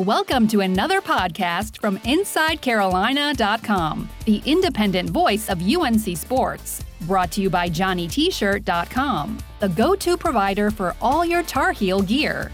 Welcome 0.00 0.48
to 0.48 0.58
another 0.58 1.00
podcast 1.00 1.80
from 1.80 1.98
InsideCarolina.com, 1.98 4.08
the 4.24 4.42
independent 4.44 5.10
voice 5.10 5.48
of 5.48 5.62
UNC 5.62 6.16
Sports. 6.16 6.84
Brought 7.02 7.30
to 7.30 7.40
you 7.40 7.48
by 7.48 7.70
JohnnyT-shirt.com, 7.70 9.38
the 9.60 9.68
go-to 9.68 10.16
provider 10.16 10.72
for 10.72 10.96
all 11.00 11.24
your 11.24 11.44
Tar 11.44 11.70
Heel 11.70 12.02
gear. 12.02 12.50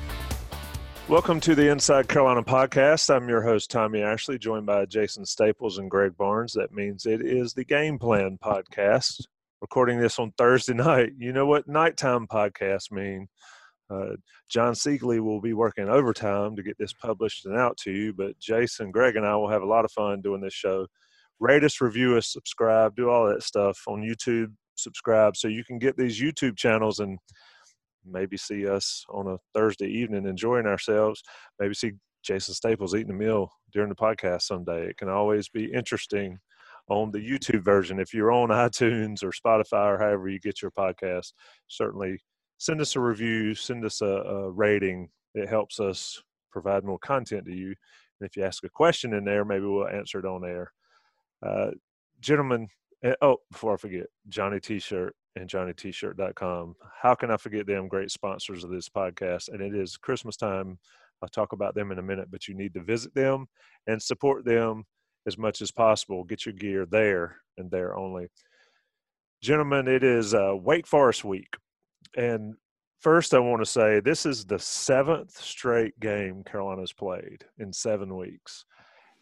Welcome 1.09 1.41
to 1.41 1.55
the 1.55 1.71
Inside 1.71 2.09
Carolina 2.09 2.43
podcast. 2.43 3.09
I'm 3.09 3.27
your 3.27 3.41
host, 3.41 3.70
Tommy 3.70 4.03
Ashley, 4.03 4.39
joined 4.39 4.67
by 4.67 4.84
Jason 4.84 5.25
Staples 5.25 5.79
and 5.79 5.91
Greg 5.91 6.15
Barnes. 6.19 6.53
That 6.53 6.75
means 6.75 7.07
it 7.07 7.23
is 7.23 7.55
the 7.55 7.65
Game 7.65 7.98
Plan 7.98 8.39
podcast. 8.45 9.25
Recording 9.62 9.98
this 9.98 10.19
on 10.19 10.33
Thursday 10.37 10.73
night. 10.75 11.12
You 11.17 11.33
know 11.33 11.47
what 11.47 11.67
nighttime 11.67 12.27
podcasts 12.27 12.93
mean. 12.93 13.29
Uh, 13.91 14.17
John 14.49 14.75
Siegley 14.75 15.21
will 15.21 15.41
be 15.41 15.53
working 15.53 15.89
overtime 15.89 16.55
to 16.57 16.62
get 16.62 16.79
this 16.79 16.93
published 16.93 17.47
and 17.47 17.57
out 17.57 17.77
to 17.79 17.91
you, 17.91 18.12
but 18.12 18.39
Jason, 18.39 18.91
Greg, 18.91 19.17
and 19.17 19.27
I 19.27 19.34
will 19.37 19.48
have 19.48 19.62
a 19.62 19.67
lot 19.67 19.84
of 19.84 19.92
fun 19.92 20.20
doing 20.20 20.41
this 20.41 20.55
show. 20.55 20.87
Rate 21.41 21.64
us, 21.64 21.81
review 21.81 22.17
us, 22.17 22.33
subscribe, 22.33 22.95
do 22.95 23.11
all 23.11 23.27
that 23.27 23.42
stuff 23.42 23.79
on 23.89 24.03
YouTube. 24.03 24.53
Subscribe 24.77 25.37
so 25.37 25.48
you 25.48 25.64
can 25.64 25.79
get 25.79 25.97
these 25.97 26.20
YouTube 26.20 26.56
channels 26.56 27.01
and 27.01 27.19
maybe 28.06 28.37
see 28.37 28.67
us 28.67 29.05
on 29.11 29.27
a 29.27 29.39
Thursday 29.55 29.89
evening 29.89 30.27
enjoying 30.27 30.67
ourselves. 30.67 31.23
Maybe 31.59 31.75
see 31.75 31.92
Jason 32.23 32.55
Staples 32.55 32.95
eating 32.95 33.11
a 33.11 33.14
meal 33.14 33.51
during 33.73 33.89
the 33.89 33.95
podcast 33.95 34.42
someday. 34.42 34.86
It 34.86 34.97
can 34.97 35.09
always 35.09 35.48
be 35.48 35.73
interesting 35.73 36.39
on 36.89 37.11
the 37.11 37.19
YouTube 37.19 37.64
version. 37.64 37.98
If 37.98 38.14
you're 38.14 38.33
on 38.33 38.48
iTunes 38.51 39.23
or 39.23 39.33
Spotify 39.33 39.95
or 39.95 39.98
however 39.98 40.29
you 40.29 40.39
get 40.39 40.62
your 40.62 40.70
podcast, 40.70 41.33
certainly 41.69 42.19
send 42.61 42.78
us 42.80 42.94
a 42.94 43.00
review, 43.00 43.55
send 43.55 43.84
us 43.86 44.03
a, 44.03 44.06
a 44.06 44.50
rating. 44.50 45.08
It 45.34 45.48
helps 45.48 45.80
us 45.80 46.22
provide 46.53 46.84
more 46.84 46.98
content 46.98 47.47
to 47.47 47.55
you. 47.55 47.69
And 47.69 48.28
if 48.28 48.36
you 48.36 48.44
ask 48.44 48.62
a 48.64 48.69
question 48.69 49.14
in 49.14 49.25
there, 49.25 49.47
maybe 49.47 49.64
we'll 49.64 49.89
answer 49.89 50.19
it 50.19 50.27
on 50.27 50.44
air. 50.44 50.70
Uh, 51.44 51.70
gentlemen, 52.20 52.69
eh, 53.02 53.14
oh, 53.22 53.39
before 53.50 53.72
I 53.72 53.77
forget, 53.78 54.06
Johnny 54.28 54.61
T-shirt 54.61 55.17
and 55.36 55.48
JohnnyT-shirt.com. 55.48 56.75
How 57.00 57.14
can 57.14 57.30
I 57.30 57.39
forget 57.39 57.67
them? 57.67 57.89
Great 57.89 58.11
sponsors 58.11 58.62
of 58.62 58.70
this 58.70 58.91
podcast, 58.91 59.48
and 59.48 59.62
it 59.62 59.74
is 59.74 59.97
Christmas 59.97 60.36
time. 60.36 60.78
I'll 61.22 61.28
talk 61.30 61.52
about 61.52 61.74
them 61.74 61.92
in 61.92 61.98
a 61.98 62.02
minute, 62.02 62.30
but 62.30 62.47
you 62.47 62.55
need 62.55 62.74
to 62.74 62.83
visit 62.83 63.14
them 63.14 63.47
and 63.86 64.02
support 64.02 64.45
them 64.45 64.84
as 65.27 65.39
much 65.39 65.62
as 65.62 65.70
possible. 65.70 66.24
Get 66.24 66.45
your 66.45 66.55
gear 66.55 66.84
there 66.84 67.36
and 67.56 67.70
there 67.70 67.97
only. 67.97 68.28
Gentlemen, 69.41 69.89
it 69.89 70.05
is 70.05 70.34
uh, 70.34 70.52
Wake 70.55 70.86
Forest 70.86 71.24
week. 71.24 71.56
And 72.16 72.55
first, 73.00 73.34
I 73.34 73.39
want 73.39 73.62
to 73.62 73.70
say 73.70 74.00
this 74.00 74.27
is 74.27 74.44
the 74.44 74.58
seventh 74.58 75.36
straight 75.41 75.98
game 76.00 76.44
Carolina's 76.44 76.92
played 76.92 77.44
in 77.58 77.72
seven 77.72 78.17
weeks. 78.17 78.64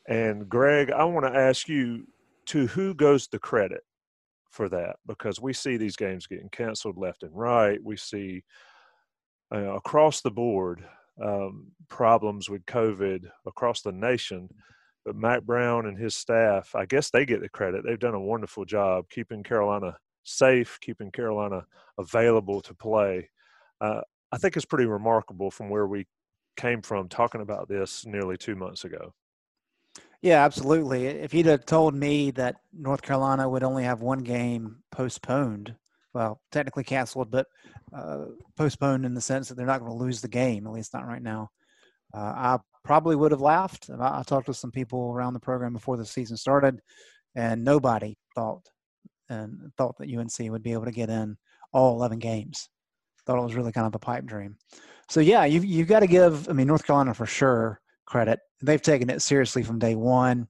And 0.08 0.48
Greg, 0.48 0.90
I 0.90 1.04
want 1.04 1.26
to 1.26 1.38
ask 1.38 1.68
you 1.68 2.06
to 2.46 2.66
who 2.68 2.94
goes 2.94 3.28
the 3.28 3.38
credit 3.38 3.82
for 4.50 4.68
that? 4.70 4.96
Because 5.06 5.40
we 5.40 5.52
see 5.52 5.76
these 5.76 5.96
games 5.96 6.26
getting 6.26 6.48
canceled 6.48 6.96
left 6.96 7.22
and 7.22 7.36
right. 7.36 7.78
We 7.82 7.96
see 7.96 8.42
uh, 9.52 9.74
across 9.74 10.20
the 10.20 10.30
board 10.30 10.84
um, 11.22 11.72
problems 11.88 12.48
with 12.48 12.64
COVID 12.66 13.28
across 13.46 13.82
the 13.82 13.92
nation. 13.92 14.48
But 15.04 15.16
Mack 15.16 15.42
Brown 15.42 15.86
and 15.86 15.98
his 15.98 16.14
staff, 16.14 16.74
I 16.74 16.86
guess 16.86 17.10
they 17.10 17.24
get 17.24 17.40
the 17.40 17.48
credit. 17.48 17.84
They've 17.84 17.98
done 17.98 18.14
a 18.14 18.20
wonderful 18.20 18.64
job 18.64 19.06
keeping 19.10 19.42
Carolina 19.42 19.96
safe, 20.28 20.78
keeping 20.80 21.10
Carolina 21.10 21.64
available 21.98 22.60
to 22.62 22.74
play. 22.74 23.28
Uh, 23.80 24.00
I 24.32 24.38
think 24.38 24.56
it's 24.56 24.66
pretty 24.66 24.86
remarkable 24.86 25.50
from 25.50 25.68
where 25.70 25.86
we 25.86 26.06
came 26.56 26.82
from 26.82 27.08
talking 27.08 27.40
about 27.40 27.68
this 27.68 28.04
nearly 28.04 28.36
two 28.36 28.56
months 28.56 28.84
ago. 28.84 29.14
Yeah, 30.20 30.44
absolutely. 30.44 31.06
If 31.06 31.32
you'd 31.32 31.46
have 31.46 31.64
told 31.64 31.94
me 31.94 32.32
that 32.32 32.56
North 32.72 33.02
Carolina 33.02 33.48
would 33.48 33.62
only 33.62 33.84
have 33.84 34.00
one 34.00 34.18
game 34.18 34.78
postponed, 34.90 35.74
well, 36.12 36.40
technically 36.50 36.82
canceled, 36.82 37.30
but 37.30 37.46
uh, 37.96 38.24
postponed 38.56 39.06
in 39.06 39.14
the 39.14 39.20
sense 39.20 39.48
that 39.48 39.56
they're 39.56 39.66
not 39.66 39.80
going 39.80 39.92
to 39.92 39.96
lose 39.96 40.20
the 40.20 40.28
game, 40.28 40.66
at 40.66 40.72
least 40.72 40.92
not 40.92 41.06
right 41.06 41.22
now, 41.22 41.50
uh, 42.12 42.18
I 42.18 42.58
probably 42.84 43.14
would 43.14 43.30
have 43.30 43.40
laughed. 43.40 43.90
I, 43.90 44.18
I 44.18 44.22
talked 44.26 44.46
to 44.46 44.54
some 44.54 44.72
people 44.72 45.12
around 45.12 45.34
the 45.34 45.40
program 45.40 45.72
before 45.72 45.96
the 45.96 46.04
season 46.04 46.36
started, 46.36 46.80
and 47.36 47.62
nobody 47.64 48.16
thought 48.34 48.68
and 49.28 49.72
thought 49.76 49.96
that 49.98 50.08
UNC 50.12 50.50
would 50.50 50.62
be 50.62 50.72
able 50.72 50.84
to 50.84 50.90
get 50.90 51.10
in 51.10 51.36
all 51.72 51.96
11 51.96 52.18
games. 52.18 52.68
Thought 53.26 53.38
it 53.38 53.44
was 53.44 53.54
really 53.54 53.72
kind 53.72 53.86
of 53.86 53.94
a 53.94 53.98
pipe 53.98 54.24
dream. 54.24 54.56
So 55.08 55.20
yeah, 55.20 55.44
you've 55.44 55.64
you've 55.64 55.88
got 55.88 56.00
to 56.00 56.06
give. 56.06 56.48
I 56.48 56.52
mean, 56.52 56.66
North 56.66 56.86
Carolina 56.86 57.14
for 57.14 57.26
sure 57.26 57.80
credit. 58.06 58.40
They've 58.62 58.80
taken 58.80 59.10
it 59.10 59.22
seriously 59.22 59.62
from 59.62 59.78
day 59.78 59.94
one, 59.94 60.48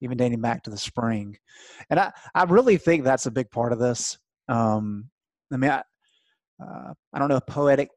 even 0.00 0.16
dating 0.16 0.40
back 0.40 0.62
to 0.64 0.70
the 0.70 0.76
spring, 0.76 1.36
and 1.90 2.00
I 2.00 2.12
I 2.34 2.44
really 2.44 2.76
think 2.76 3.04
that's 3.04 3.26
a 3.26 3.30
big 3.30 3.50
part 3.50 3.72
of 3.72 3.78
this. 3.78 4.18
Um, 4.48 5.10
I 5.52 5.56
mean, 5.56 5.70
I 5.70 5.82
uh, 6.62 6.94
I 7.12 7.18
don't 7.18 7.28
know 7.28 7.36
if 7.36 7.46
poetic 7.46 7.90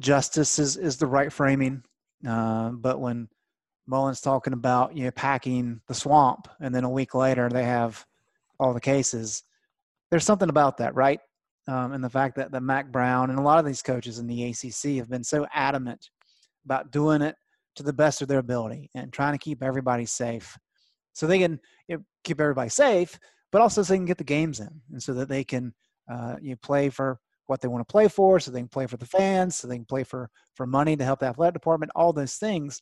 justice 0.00 0.58
is 0.58 0.76
is 0.76 0.96
the 0.96 1.06
right 1.06 1.32
framing, 1.32 1.84
uh, 2.26 2.70
but 2.70 3.00
when 3.00 3.28
Mullen's 3.86 4.20
talking 4.20 4.52
about 4.54 4.96
you 4.96 5.04
know 5.04 5.10
packing 5.12 5.80
the 5.86 5.94
swamp, 5.94 6.48
and 6.60 6.74
then 6.74 6.84
a 6.84 6.90
week 6.90 7.14
later 7.14 7.48
they 7.48 7.64
have 7.64 8.04
all 8.58 8.74
the 8.74 8.80
cases 8.80 9.44
there's 10.10 10.24
something 10.24 10.48
about 10.48 10.78
that, 10.78 10.94
right? 10.94 11.20
Um, 11.66 11.92
and 11.92 12.04
the 12.04 12.10
fact 12.10 12.36
that, 12.36 12.52
that 12.52 12.62
Mack 12.62 12.92
Brown 12.92 13.30
and 13.30 13.38
a 13.38 13.42
lot 13.42 13.58
of 13.58 13.64
these 13.64 13.82
coaches 13.82 14.18
in 14.18 14.26
the 14.26 14.44
ACC 14.44 14.96
have 14.96 15.08
been 15.08 15.24
so 15.24 15.46
adamant 15.54 16.10
about 16.64 16.90
doing 16.90 17.22
it 17.22 17.36
to 17.76 17.82
the 17.82 17.92
best 17.92 18.22
of 18.22 18.28
their 18.28 18.38
ability 18.38 18.90
and 18.94 19.12
trying 19.12 19.32
to 19.32 19.38
keep 19.38 19.62
everybody 19.62 20.04
safe 20.06 20.56
so 21.14 21.26
they 21.26 21.38
can 21.38 21.58
you 21.88 21.96
know, 21.96 22.02
keep 22.22 22.40
everybody 22.40 22.68
safe, 22.68 23.18
but 23.50 23.62
also 23.62 23.82
so 23.82 23.92
they 23.92 23.98
can 23.98 24.04
get 24.04 24.18
the 24.18 24.24
games 24.24 24.60
in 24.60 24.68
and 24.92 25.02
so 25.02 25.14
that 25.14 25.28
they 25.28 25.44
can 25.44 25.72
uh, 26.12 26.36
you 26.42 26.50
know, 26.50 26.56
play 26.62 26.90
for 26.90 27.18
what 27.46 27.60
they 27.60 27.68
want 27.68 27.86
to 27.86 27.92
play 27.92 28.08
for, 28.08 28.40
so 28.40 28.50
they 28.50 28.60
can 28.60 28.68
play 28.68 28.86
for 28.86 28.96
the 28.96 29.06
fans, 29.06 29.56
so 29.56 29.68
they 29.68 29.76
can 29.76 29.84
play 29.84 30.04
for 30.04 30.30
for 30.54 30.66
money 30.66 30.96
to 30.96 31.04
help 31.04 31.20
the 31.20 31.26
athletic 31.26 31.54
department, 31.54 31.92
all 31.94 32.12
those 32.12 32.36
things. 32.36 32.80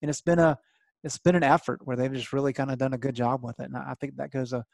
And 0.00 0.10
it's 0.10 0.20
been 0.20 0.38
a 0.38 0.58
it's 1.02 1.18
been 1.18 1.34
an 1.34 1.42
effort 1.42 1.80
where 1.84 1.96
they've 1.96 2.12
just 2.12 2.32
really 2.32 2.52
kind 2.52 2.70
of 2.70 2.78
done 2.78 2.92
a 2.92 2.98
good 2.98 3.14
job 3.14 3.42
with 3.42 3.58
it, 3.60 3.64
and 3.64 3.76
I 3.76 3.94
think 4.00 4.16
that 4.16 4.30
goes 4.30 4.52
a 4.52 4.64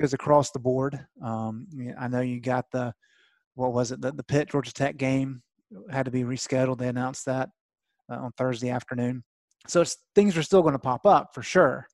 goes 0.00 0.14
across 0.14 0.50
the 0.50 0.58
board. 0.58 0.98
Um, 1.22 1.66
I 1.98 2.08
know 2.08 2.20
you 2.20 2.40
got 2.40 2.66
the 2.72 2.92
what 3.54 3.72
was 3.72 3.90
it 3.92 4.00
the, 4.00 4.12
the 4.12 4.22
Pitt 4.22 4.50
Georgia 4.50 4.72
Tech 4.72 4.96
game 4.96 5.42
had 5.90 6.04
to 6.04 6.10
be 6.10 6.22
rescheduled. 6.22 6.78
They 6.78 6.88
announced 6.88 7.26
that 7.26 7.50
uh, 8.10 8.16
on 8.16 8.32
Thursday 8.32 8.70
afternoon. 8.70 9.24
So 9.66 9.84
things 10.14 10.36
are 10.36 10.42
still 10.42 10.62
going 10.62 10.74
to 10.74 10.78
pop 10.78 11.04
up 11.04 11.30
for 11.34 11.42
sure. 11.42 11.86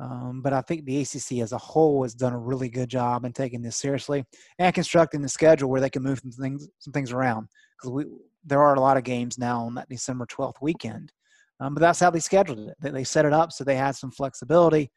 Um, 0.00 0.42
but 0.42 0.52
I 0.52 0.60
think 0.62 0.84
the 0.84 1.00
ACC 1.00 1.40
as 1.42 1.52
a 1.52 1.58
whole 1.58 2.04
has 2.04 2.14
done 2.14 2.32
a 2.32 2.38
really 2.38 2.68
good 2.68 2.88
job 2.88 3.24
in 3.24 3.32
taking 3.32 3.62
this 3.62 3.76
seriously 3.76 4.24
and 4.58 4.74
constructing 4.74 5.22
the 5.22 5.28
schedule 5.28 5.68
where 5.68 5.80
they 5.80 5.90
can 5.90 6.04
move 6.04 6.20
some 6.20 6.30
things 6.30 6.68
some 6.78 6.92
things 6.92 7.10
around 7.10 7.48
because 7.76 7.90
we 7.90 8.04
there 8.44 8.62
are 8.62 8.74
a 8.74 8.80
lot 8.80 8.96
of 8.96 9.02
games 9.02 9.38
now 9.38 9.60
on 9.60 9.74
that 9.74 9.88
December 9.88 10.26
12th 10.26 10.62
weekend. 10.62 11.12
Um, 11.60 11.74
but 11.74 11.80
that's 11.80 11.98
how 11.98 12.10
they 12.10 12.20
scheduled 12.20 12.60
it. 12.60 12.74
They, 12.80 12.90
they 12.90 13.04
set 13.04 13.24
it 13.24 13.32
up 13.32 13.50
so 13.50 13.64
they 13.64 13.74
had 13.74 13.96
some 13.96 14.12
flexibility 14.12 14.92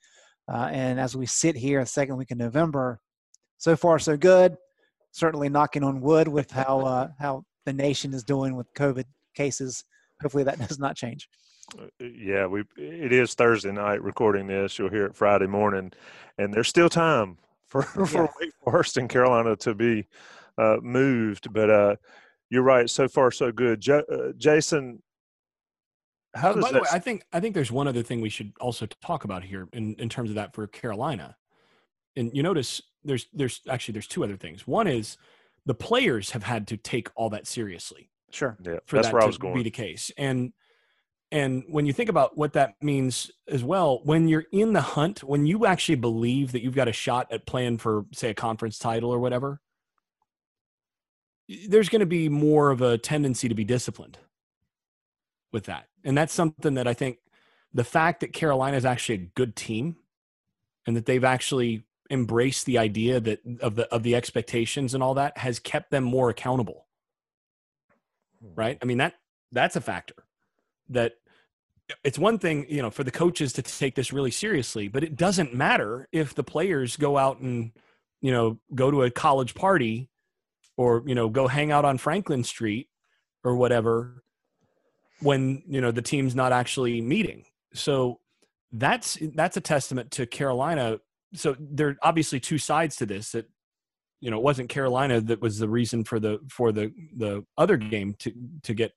uh, 0.52 0.70
and 0.72 1.00
as 1.00 1.16
we 1.16 1.26
sit 1.26 1.56
here, 1.56 1.80
the 1.80 1.86
second 1.86 2.18
week 2.18 2.32
in 2.32 2.38
November, 2.38 3.00
so 3.58 3.76
far 3.76 4.00
so 4.00 4.18
good. 4.18 4.58
Certainly 5.12 5.50
knocking 5.50 5.84
on 5.84 6.02
wood 6.02 6.28
with 6.28 6.52
how 6.52 6.82
uh, 6.82 7.08
how 7.20 7.44
the 7.66 7.74
nation 7.74 8.14
is 8.14 8.24
doing 8.24 8.56
with 8.56 8.74
COVID 8.74 9.06
cases. 9.36 9.84
Hopefully 10.22 10.44
that 10.44 10.60
does 10.68 10.80
not 10.80 10.96
change. 10.96 11.28
Uh, 11.80 11.86
yeah, 12.00 12.46
we 12.48 12.64
it 12.78 13.14
is 13.14 13.34
Thursday 13.34 13.72
night 13.72 14.02
recording 14.02 14.48
this. 14.48 14.78
You'll 14.78 14.90
hear 14.90 15.06
it 15.06 15.16
Friday 15.16 15.48
morning, 15.48 15.92
and 16.38 16.54
there's 16.54 16.68
still 16.68 16.90
time 16.90 17.38
for 17.68 17.82
for 18.08 18.30
Wake 18.40 18.54
Forest 18.64 18.98
and 18.98 19.10
Carolina 19.10 19.56
to 19.58 19.74
be 19.74 20.08
uh, 20.58 20.78
moved. 20.82 21.54
But 21.54 21.70
uh, 21.70 21.96
you're 22.50 22.64
right. 22.64 22.90
So 22.90 23.08
far, 23.08 23.32
so 23.32 23.52
good. 23.52 23.80
J- 23.80 24.04
uh, 24.12 24.34
Jason, 24.38 25.02
how 26.34 26.52
uh, 26.52 26.54
does 26.54 26.64
By 26.64 26.72
the 26.72 26.80
way, 26.80 26.88
I 26.92 27.00
think 27.00 27.26
I 27.34 27.40
think 27.40 27.56
there's 27.56 27.72
one 27.72 27.88
other 27.88 28.04
thing 28.04 28.22
we 28.22 28.30
should 28.30 28.54
also 28.60 28.86
talk 28.86 29.24
about 29.24 29.44
here 29.44 29.68
in, 29.74 29.96
in 29.96 30.10
terms 30.10 30.30
of 30.30 30.36
that 30.36 30.54
for 30.54 30.66
Carolina. 30.68 31.36
And 32.16 32.32
you 32.34 32.44
notice 32.44 32.82
there's 33.04 33.28
there's 33.34 33.62
actually 33.70 33.94
there's 33.94 34.08
two 34.08 34.24
other 34.24 34.38
things. 34.38 34.68
One 34.68 34.88
is 34.88 35.18
the 35.66 35.74
players 35.74 36.32
have 36.32 36.44
had 36.44 36.68
to 36.68 36.78
take 36.78 37.10
all 37.16 37.30
that 37.30 37.48
seriously. 37.48 38.10
Sure. 38.32 38.58
Yeah, 38.64 38.80
for 38.86 38.96
that's 38.96 39.08
that 39.08 39.14
where 39.14 39.22
to 39.22 39.26
I 39.26 39.28
was 39.28 39.38
going. 39.38 39.56
be 39.56 39.64
the 39.64 39.72
case. 39.72 40.12
And 40.18 40.54
and 41.32 41.64
when 41.70 41.86
you 41.86 41.94
think 41.94 42.10
about 42.10 42.38
what 42.38 42.54
that 42.54 42.76
means 42.82 43.32
as 43.48 43.64
well, 43.64 44.02
when 44.04 44.28
you're 44.28 44.46
in 44.52 44.74
the 44.74 44.82
hunt, 44.82 45.24
when 45.24 45.46
you 45.46 45.66
actually 45.66 45.96
believe 45.96 46.52
that 46.52 46.62
you've 46.62 46.76
got 46.76 46.90
a 46.90 46.94
shot 46.94 47.32
at 47.32 47.46
playing 47.46 47.78
for, 47.78 48.06
say, 48.12 48.32
a 48.32 48.34
conference 48.34 48.78
title 48.78 49.10
or 49.12 49.20
whatever, 49.20 49.62
there's 51.70 51.88
going 51.88 52.02
to 52.02 52.06
be 52.06 52.28
more 52.28 52.70
of 52.70 52.82
a 52.82 52.98
tendency 52.98 53.48
to 53.48 53.56
be 53.56 53.64
disciplined 53.64 54.18
with 55.52 55.66
that. 55.66 55.88
And 56.04 56.18
that's 56.18 56.34
something 56.34 56.76
that 56.76 56.88
I 56.88 56.94
think 56.94 57.18
the 57.74 57.84
fact 57.84 58.20
that 58.22 58.34
Carolina 58.34 58.78
is 58.78 58.86
actually 58.86 59.16
a 59.16 59.30
good 59.36 59.56
team 59.56 59.98
and 60.86 60.96
that 60.96 61.06
they've 61.06 61.24
actually 61.24 61.84
embraced 62.10 62.66
the 62.66 62.78
idea 62.78 63.20
that 63.20 63.40
of 63.62 63.76
the 63.76 63.88
of 63.94 64.04
the 64.04 64.16
expectations 64.16 64.94
and 64.94 65.02
all 65.02 65.14
that 65.14 65.38
has 65.38 65.60
kept 65.60 65.92
them 65.92 66.04
more 66.04 66.30
accountable. 66.30 66.88
Hmm. 68.42 68.54
Right? 68.56 68.78
I 68.82 68.86
mean 68.86 68.98
that 68.98 69.16
that's 69.52 69.76
a 69.76 69.82
factor 69.82 70.16
that 70.90 71.14
it's 72.04 72.20
one 72.20 72.38
thing, 72.38 72.66
you 72.70 72.82
know, 72.82 72.90
for 72.90 73.04
the 73.04 73.12
coaches 73.12 73.54
to 73.54 73.62
take 73.62 73.96
this 73.96 74.14
really 74.14 74.32
seriously, 74.32 74.88
but 74.88 75.04
it 75.04 75.16
doesn't 75.16 75.54
matter 75.54 76.08
if 76.12 76.34
the 76.34 76.44
players 76.44 76.96
go 76.96 77.18
out 77.18 77.40
and, 77.40 77.72
you 78.22 78.32
know, 78.32 78.60
go 78.74 78.92
to 78.92 79.04
a 79.04 79.12
college 79.12 79.56
party 79.56 80.10
or, 80.78 81.04
you 81.06 81.16
know, 81.16 81.30
go 81.30 81.48
hang 81.48 81.72
out 81.72 81.86
on 81.86 81.98
Franklin 81.98 82.44
Street 82.44 82.88
or 83.44 83.56
whatever 83.56 84.24
when, 85.22 85.64
you 85.68 85.82
know, 85.82 85.92
the 85.92 86.02
team's 86.02 86.36
not 86.36 86.52
actually 86.52 87.02
meeting. 87.02 87.46
So 87.74 88.20
that's 88.72 89.18
that's 89.36 89.58
a 89.58 89.62
testament 89.62 90.12
to 90.12 90.26
Carolina. 90.26 91.00
So 91.34 91.56
there 91.60 91.90
are 91.90 91.98
obviously 92.02 92.40
two 92.40 92.58
sides 92.58 92.96
to 92.98 93.06
this 93.06 93.32
that 93.32 93.50
you 94.20 94.30
know, 94.30 94.38
it 94.38 94.44
wasn't 94.44 94.70
Carolina 94.70 95.20
that 95.20 95.42
was 95.42 95.58
the 95.58 95.68
reason 95.68 96.04
for 96.04 96.20
the 96.20 96.40
for 96.50 96.72
the 96.72 96.94
the 97.16 97.44
other 97.58 97.78
game 97.78 98.16
to 98.20 98.32
to 98.64 98.74
get 98.74 98.94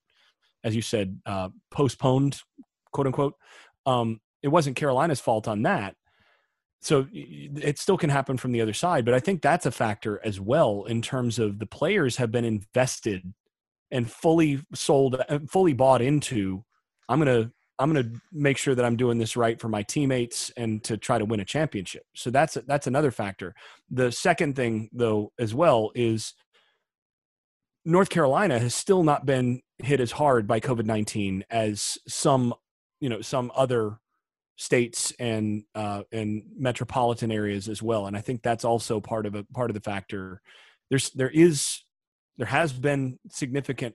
as 0.64 0.74
you 0.74 0.82
said, 0.82 1.20
uh, 1.26 1.50
postponed, 1.70 2.40
quote 2.92 3.06
unquote. 3.06 3.34
Um, 3.86 4.20
it 4.42 4.48
wasn't 4.48 4.76
Carolina's 4.76 5.20
fault 5.20 5.46
on 5.46 5.62
that. 5.62 5.94
So 6.80 7.06
it 7.12 7.78
still 7.78 7.96
can 7.96 8.10
happen 8.10 8.36
from 8.36 8.52
the 8.52 8.60
other 8.60 8.74
side, 8.74 9.06
but 9.06 9.14
I 9.14 9.20
think 9.20 9.40
that's 9.40 9.64
a 9.64 9.70
factor 9.70 10.20
as 10.22 10.38
well 10.38 10.84
in 10.84 11.00
terms 11.00 11.38
of 11.38 11.58
the 11.58 11.64
players 11.64 12.16
have 12.18 12.30
been 12.30 12.44
invested 12.44 13.32
and 13.94 14.10
fully 14.10 14.60
sold, 14.74 15.16
uh, 15.28 15.38
fully 15.48 15.72
bought 15.72 16.02
into. 16.02 16.62
I'm 17.08 17.18
gonna 17.18 17.50
I'm 17.78 17.92
gonna 17.92 18.10
make 18.32 18.58
sure 18.58 18.74
that 18.74 18.84
I'm 18.84 18.96
doing 18.96 19.18
this 19.18 19.36
right 19.36 19.58
for 19.58 19.68
my 19.68 19.82
teammates 19.82 20.50
and 20.56 20.82
to 20.84 20.96
try 20.96 21.18
to 21.18 21.24
win 21.24 21.40
a 21.40 21.44
championship. 21.44 22.02
So 22.14 22.30
that's 22.30 22.58
that's 22.66 22.86
another 22.86 23.10
factor. 23.10 23.54
The 23.90 24.12
second 24.12 24.56
thing, 24.56 24.90
though, 24.92 25.32
as 25.38 25.54
well, 25.54 25.90
is 25.94 26.34
North 27.84 28.10
Carolina 28.10 28.58
has 28.58 28.74
still 28.74 29.02
not 29.02 29.24
been 29.24 29.60
hit 29.78 30.00
as 30.00 30.12
hard 30.12 30.46
by 30.46 30.60
COVID 30.60 30.86
nineteen 30.86 31.44
as 31.50 31.98
some, 32.08 32.52
you 33.00 33.08
know, 33.08 33.20
some 33.20 33.52
other 33.54 33.98
states 34.56 35.12
and 35.18 35.64
uh, 35.74 36.02
and 36.12 36.42
metropolitan 36.56 37.30
areas 37.30 37.68
as 37.68 37.82
well. 37.82 38.06
And 38.06 38.16
I 38.16 38.20
think 38.20 38.42
that's 38.42 38.64
also 38.64 39.00
part 39.00 39.26
of 39.26 39.34
a 39.34 39.44
part 39.54 39.70
of 39.70 39.74
the 39.74 39.80
factor. 39.80 40.40
There's 40.90 41.10
there 41.10 41.30
is 41.30 41.83
there 42.36 42.46
has 42.46 42.72
been 42.72 43.18
significant 43.28 43.94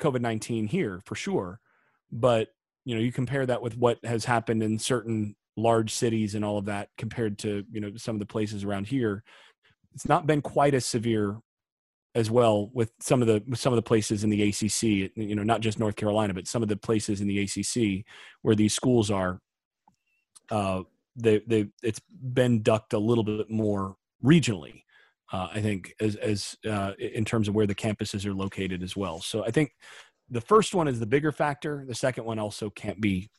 COVID 0.00 0.20
nineteen 0.20 0.66
here 0.66 1.00
for 1.04 1.14
sure, 1.14 1.60
but 2.10 2.48
you 2.84 2.94
know 2.94 3.00
you 3.00 3.12
compare 3.12 3.46
that 3.46 3.62
with 3.62 3.76
what 3.76 4.04
has 4.04 4.24
happened 4.24 4.62
in 4.62 4.78
certain 4.78 5.34
large 5.56 5.92
cities 5.92 6.34
and 6.34 6.44
all 6.44 6.58
of 6.58 6.66
that 6.66 6.88
compared 6.98 7.38
to 7.38 7.64
you 7.70 7.80
know 7.80 7.92
some 7.96 8.14
of 8.16 8.20
the 8.20 8.26
places 8.26 8.64
around 8.64 8.86
here. 8.86 9.22
It's 9.94 10.08
not 10.08 10.26
been 10.26 10.42
quite 10.42 10.74
as 10.74 10.84
severe 10.84 11.38
as 12.16 12.30
well 12.30 12.70
with 12.72 12.90
some 12.98 13.20
of 13.20 13.28
the 13.28 13.42
with 13.46 13.58
some 13.58 13.74
of 13.74 13.76
the 13.76 13.82
places 13.82 14.24
in 14.24 14.30
the 14.30 14.42
ACC, 14.48 15.12
you 15.14 15.34
know, 15.34 15.42
not 15.42 15.60
just 15.60 15.78
North 15.78 15.96
Carolina, 15.96 16.32
but 16.32 16.48
some 16.48 16.62
of 16.62 16.68
the 16.68 16.76
places 16.76 17.20
in 17.20 17.28
the 17.28 17.40
ACC 17.40 18.04
where 18.42 18.56
these 18.56 18.74
schools 18.74 19.10
are. 19.10 19.38
Uh, 20.50 20.82
they 21.14 21.42
they 21.46 21.66
it's 21.82 22.00
been 22.32 22.62
ducked 22.62 22.94
a 22.94 22.98
little 22.98 23.24
bit 23.24 23.50
more 23.50 23.96
regionally, 24.24 24.82
uh, 25.32 25.48
I 25.52 25.60
think, 25.60 25.94
as 26.00 26.16
as 26.16 26.56
uh, 26.68 26.92
in 26.98 27.24
terms 27.24 27.48
of 27.48 27.54
where 27.54 27.66
the 27.66 27.74
campuses 27.74 28.26
are 28.26 28.34
located 28.34 28.82
as 28.82 28.96
well. 28.96 29.20
So 29.20 29.44
I 29.44 29.50
think 29.50 29.72
the 30.30 30.40
first 30.40 30.74
one 30.74 30.88
is 30.88 31.00
the 31.00 31.06
bigger 31.06 31.32
factor. 31.32 31.84
The 31.86 31.94
second 31.94 32.24
one 32.24 32.38
also 32.38 32.70
can't 32.70 33.00
be 33.00 33.30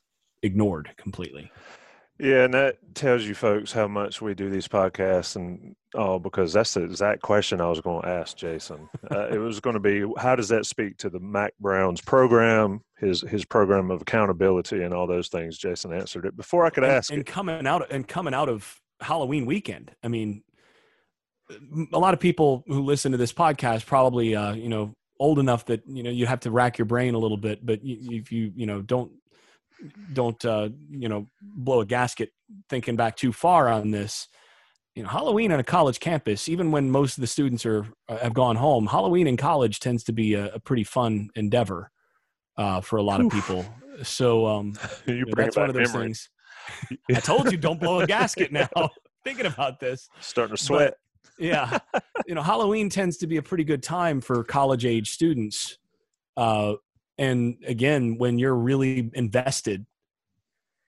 ignored 0.44 0.92
completely. 0.98 1.52
Yeah, 2.20 2.46
and 2.46 2.54
that 2.56 2.78
tells 2.96 3.26
you 3.26 3.36
folks 3.36 3.72
how 3.72 3.88
much 3.88 4.22
we 4.24 4.34
do 4.34 4.50
these 4.50 4.68
podcasts, 4.68 5.36
and 5.36 5.76
oh, 5.94 6.18
because 6.18 6.52
that's 6.52 6.74
the 6.74 6.84
exact 6.84 7.22
question 7.22 7.62
I 7.62 7.70
was 7.70 7.80
going 7.80 8.02
to 8.02 8.08
ask 8.08 8.36
Jason. 8.36 8.90
Uh, 9.12 9.28
it 9.28 9.38
was 9.38 9.60
going 9.60 9.76
to 9.76 9.80
be, 9.80 10.04
how 10.18 10.36
does 10.36 10.50
that 10.50 10.66
speak 10.66 10.98
to 10.98 11.10
the 11.10 11.20
Mack 11.20 11.54
Brown's 11.60 12.02
program, 12.02 12.82
his 12.98 13.22
his 13.22 13.46
program 13.46 13.92
of 13.92 14.02
accountability, 14.02 14.82
and 14.82 14.94
all 14.94 15.06
those 15.06 15.28
things? 15.28 15.58
Jason 15.58 15.94
answered 15.94 16.26
it 16.26 16.36
before 16.36 16.66
I 16.66 16.72
could 16.72 16.84
and, 16.84 16.92
ask. 16.92 17.12
And 17.12 17.22
it. 17.22 17.28
coming 17.28 17.68
out 17.68 17.92
and 17.92 18.08
coming 18.08 18.34
out 18.34 18.50
of 18.50 18.82
Halloween 19.00 19.46
weekend, 19.46 19.92
I 20.04 20.08
mean, 20.08 20.44
a 21.94 22.00
lot 22.00 22.14
of 22.14 22.20
people 22.20 22.64
who 22.68 22.82
listen 22.82 23.12
to 23.12 23.18
this 23.18 23.34
podcast 23.34 23.86
probably, 23.86 24.36
uh, 24.36 24.54
you 24.54 24.70
know, 24.70 24.94
old 25.20 25.40
enough 25.40 25.66
that 25.66 25.82
you 25.88 26.04
know 26.04 26.10
you 26.10 26.26
have 26.26 26.40
to 26.42 26.52
rack 26.52 26.78
your 26.78 26.86
brain 26.86 27.14
a 27.14 27.18
little 27.18 27.38
bit, 27.38 27.66
but 27.66 27.80
if 27.84 28.32
you 28.32 28.52
you 28.56 28.66
know 28.66 28.82
don't 28.82 29.12
don't 30.14 30.44
uh, 30.46 30.70
you 30.90 31.10
know 31.10 31.28
blow 31.42 31.82
a 31.82 31.86
gasket 31.86 32.32
thinking 32.70 32.96
back 32.96 33.16
too 33.16 33.32
far 33.32 33.68
on 33.70 33.92
this 33.92 34.28
you 34.96 35.04
know 35.04 35.10
halloween 35.10 35.52
on 35.52 35.60
a 35.60 35.64
college 35.64 36.00
campus 36.00 36.50
even 36.50 36.72
when 36.72 36.90
most 36.90 37.18
of 37.18 37.22
the 37.22 37.28
students 37.28 37.64
are 37.66 37.86
uh, 38.10 38.18
have 38.18 38.34
gone 38.34 38.56
home 38.56 38.88
halloween 38.88 39.28
in 39.28 39.38
college 39.38 39.80
tends 39.80 40.04
to 40.04 40.12
be 40.12 40.34
a, 40.34 40.48
a 40.56 40.60
pretty 40.60 40.84
fun 40.84 41.30
endeavor 41.36 41.92
uh, 42.58 42.82
for 42.82 42.98
a 42.98 43.04
lot 43.04 43.22
Oof. 43.22 43.28
of 43.28 43.32
people. 43.32 43.66
So 44.04 44.46
um, 44.46 44.74
you 45.06 45.26
bring 45.26 45.46
that's 45.48 45.58
one 45.58 45.70
of 45.70 45.76
those 45.76 45.94
memory. 45.94 46.08
things. 46.08 46.30
I 47.14 47.20
told 47.20 47.52
you 47.52 47.58
don't 47.58 47.80
blow 47.80 48.02
a 48.02 48.08
gasket 48.08 48.52
now. 48.52 48.68
Thinking 49.24 49.46
about 49.46 49.80
this. 49.80 50.10
Starting 50.20 50.56
to 50.56 50.64
sweat. 50.64 50.92
but, 50.92 50.98
yeah. 51.40 51.80
You 52.28 52.36
know 52.36 52.42
halloween 52.42 52.90
tends 52.90 53.16
to 53.18 53.28
be 53.28 53.38
a 53.38 53.42
pretty 53.42 53.64
good 53.64 53.82
time 53.82 54.20
for 54.20 54.44
college 54.44 54.86
age 54.86 55.12
students 55.12 55.78
uh, 56.36 56.74
and 57.18 57.56
again 57.66 58.18
when 58.18 58.38
you're 58.38 58.56
really 58.56 59.10
invested 59.14 59.86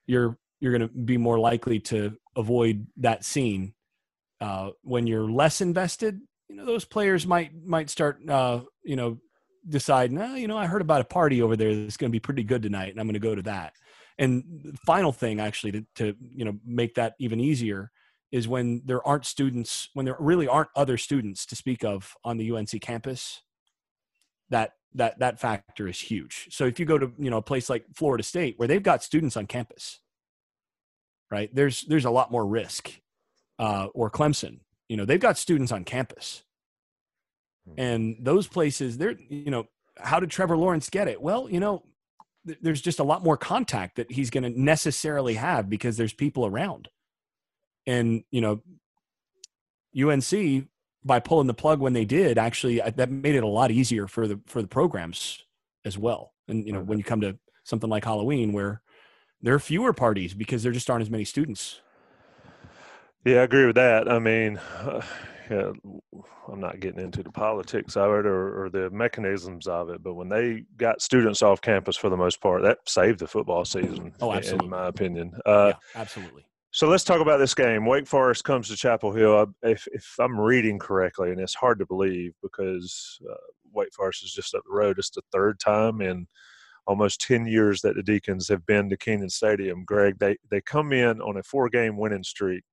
you're 0.06 0.38
you're 0.59 0.77
going 0.77 0.89
to 0.89 0.94
be 0.94 1.15
more 1.18 1.39
likely 1.39 1.80
to 1.80 2.18
avoid 2.36 2.88
that 2.97 3.24
scene. 3.24 3.74
Uh, 4.41 4.71
when 4.83 5.07
you're 5.07 5.30
less 5.30 5.62
invested 5.62 6.19
you 6.50 6.56
know 6.56 6.65
those 6.65 6.85
players 6.85 7.27
might 7.27 7.51
might 7.65 7.89
start 7.89 8.18
uh, 8.27 8.62
you 8.83 8.95
know 8.95 9.18
decide 9.68 10.12
nah, 10.12 10.33
you 10.33 10.47
know 10.47 10.57
i 10.57 10.65
heard 10.65 10.81
about 10.81 11.01
a 11.01 11.06
party 11.06 11.42
over 11.42 11.56
there 11.56 11.75
that's 11.75 11.97
going 11.97 12.09
to 12.09 12.15
be 12.15 12.19
pretty 12.19 12.44
good 12.44 12.63
tonight 12.63 12.89
and 12.89 13.00
i'm 13.00 13.06
going 13.06 13.13
to 13.13 13.19
go 13.19 13.35
to 13.35 13.44
that. 13.44 13.73
And 14.18 14.44
the 14.63 14.78
final 14.85 15.13
thing 15.13 15.40
actually 15.40 15.71
to, 15.71 15.85
to 15.95 16.16
you 16.19 16.45
know 16.45 16.57
make 16.66 16.95
that 16.95 17.16
even 17.19 17.40
easier 17.40 17.92
is 18.31 18.48
when 18.48 18.81
there 18.86 19.06
aren't 19.07 19.26
students 19.26 19.90
when 19.94 20.06
there 20.06 20.16
really 20.19 20.48
aren't 20.48 20.69
other 20.76 20.98
students 20.98 21.45
to 21.48 21.56
speak 21.56 21.83
of 21.83 22.16
on 22.24 22.38
the 22.38 22.52
unc 22.52 22.69
campus 22.81 23.42
that 24.50 24.74
that 24.95 25.19
that 25.19 25.40
factor 25.40 25.88
is 25.88 26.00
huge. 26.00 26.48
So 26.52 26.66
if 26.66 26.80
you 26.80 26.86
go 26.86 26.98
to 26.98 27.12
you 27.18 27.30
know 27.30 27.38
a 27.38 27.42
place 27.42 27.69
like 27.69 27.86
Florida 27.94 28.24
State 28.24 28.56
where 28.57 28.68
they've 28.68 28.83
got 28.83 29.04
students 29.04 29.38
on 29.38 29.45
campus, 29.45 30.00
right? 31.31 31.54
There's 31.54 31.83
there's 31.83 32.06
a 32.06 32.12
lot 32.12 32.31
more 32.31 32.45
risk. 32.45 32.92
Uh, 33.57 33.88
or 33.94 34.09
Clemson, 34.09 34.59
you 34.88 34.95
know, 34.95 35.04
they've 35.04 35.19
got 35.19 35.38
students 35.38 35.74
on 35.74 35.83
campus, 35.83 36.44
hmm. 37.68 37.74
and 37.78 38.16
those 38.21 38.48
places, 38.48 38.98
they're 38.98 39.18
you 39.28 39.52
know, 39.52 39.66
how 39.98 40.21
did 40.21 40.31
Trevor 40.31 40.56
Lawrence 40.56 40.90
get 40.90 41.09
it? 41.09 41.21
Well, 41.21 41.50
you 41.50 41.59
know, 41.59 41.83
th- 42.48 42.59
there's 42.62 42.81
just 42.81 43.00
a 43.00 43.04
lot 43.04 43.21
more 43.21 43.36
contact 43.36 43.98
that 43.98 44.14
he's 44.14 44.30
going 44.30 44.45
to 44.45 44.57
necessarily 44.57 45.33
have 45.33 45.69
because 45.69 45.98
there's 45.98 46.14
people 46.14 46.45
around, 46.45 46.88
and 47.89 48.23
you 48.29 48.39
know, 48.39 48.61
UNC 49.99 50.67
by 51.03 51.19
pulling 51.19 51.47
the 51.47 51.53
plug 51.53 51.79
when 51.79 51.93
they 51.93 52.05
did, 52.05 52.37
actually 52.37 52.79
that 52.79 53.09
made 53.09 53.35
it 53.35 53.43
a 53.43 53.47
lot 53.47 53.71
easier 53.71 54.07
for 54.07 54.27
the 54.27 54.39
for 54.45 54.61
the 54.61 54.67
programs 54.67 55.43
as 55.83 55.97
well. 55.97 56.33
And 56.47 56.65
you 56.65 56.73
know, 56.73 56.81
when 56.81 56.97
you 56.97 57.03
come 57.03 57.21
to 57.21 57.37
something 57.63 57.89
like 57.89 58.05
Halloween, 58.05 58.53
where 58.53 58.81
there 59.41 59.53
are 59.55 59.59
fewer 59.59 59.93
parties 59.93 60.33
because 60.33 60.63
there 60.63 60.71
just 60.71 60.89
aren't 60.89 61.01
as 61.01 61.09
many 61.09 61.25
students. 61.25 61.81
Yeah, 63.25 63.37
I 63.37 63.43
agree 63.43 63.65
with 63.65 63.75
that. 63.75 64.09
I 64.09 64.19
mean, 64.19 64.57
uh, 64.57 65.01
yeah, 65.49 65.71
I'm 66.47 66.59
not 66.59 66.79
getting 66.79 66.99
into 66.99 67.23
the 67.23 67.31
politics 67.31 67.97
of 67.97 68.11
it 68.11 68.25
or, 68.25 68.65
or, 68.65 68.69
the 68.69 68.89
mechanisms 68.91 69.65
of 69.65 69.89
it, 69.89 70.03
but 70.03 70.13
when 70.13 70.29
they 70.29 70.63
got 70.77 71.01
students 71.01 71.41
off 71.41 71.59
campus 71.59 71.97
for 71.97 72.09
the 72.09 72.17
most 72.17 72.39
part, 72.39 72.61
that 72.61 72.77
saved 72.85 73.19
the 73.19 73.27
football 73.27 73.65
season. 73.65 74.13
Oh, 74.21 74.31
absolutely. 74.31 74.65
In 74.65 74.69
my 74.69 74.87
opinion. 74.87 75.33
Uh, 75.45 75.73
yeah, 75.73 76.01
absolutely. 76.01 76.45
So 76.71 76.88
let's 76.88 77.04
talk 77.04 77.19
about 77.19 77.38
this 77.38 77.56
game. 77.56 77.85
Wake 77.85 78.06
Forest 78.06 78.44
comes 78.44 78.68
to 78.69 78.76
Chapel 78.76 79.11
Hill. 79.11 79.47
If, 79.64 79.88
if 79.92 80.16
I'm 80.19 80.40
reading 80.40 80.78
correctly, 80.78 81.31
and 81.31 81.40
it's 81.40 81.56
hard 81.56 81.80
to 81.80 81.85
believe 81.85 82.33
because 82.44 83.18
uh, 83.30 83.35
Wake 83.73 83.94
Forest 83.94 84.23
is 84.23 84.33
just 84.33 84.54
up 84.54 84.61
the 84.64 84.76
road. 84.76 84.99
It's 84.99 85.09
the 85.09 85.23
third 85.31 85.59
time 85.59 85.99
in 85.99 86.28
almost 86.85 87.21
10 87.21 87.47
years 87.47 87.81
that 87.81 87.95
the 87.95 88.04
Deacons 88.04 88.47
have 88.49 88.66
been 88.68 88.88
to 88.90 88.97
Kenan 88.97 89.30
Stadium. 89.30 89.83
Greg, 89.83 90.19
they, 90.19 90.38
they 90.52 90.61
come 90.61 90.94
in 90.94 91.21
on 91.21 91.38
a 91.38 91.44
four 91.44 91.69
game 91.69 91.97
winning 91.97 92.23
streak. 92.23 92.64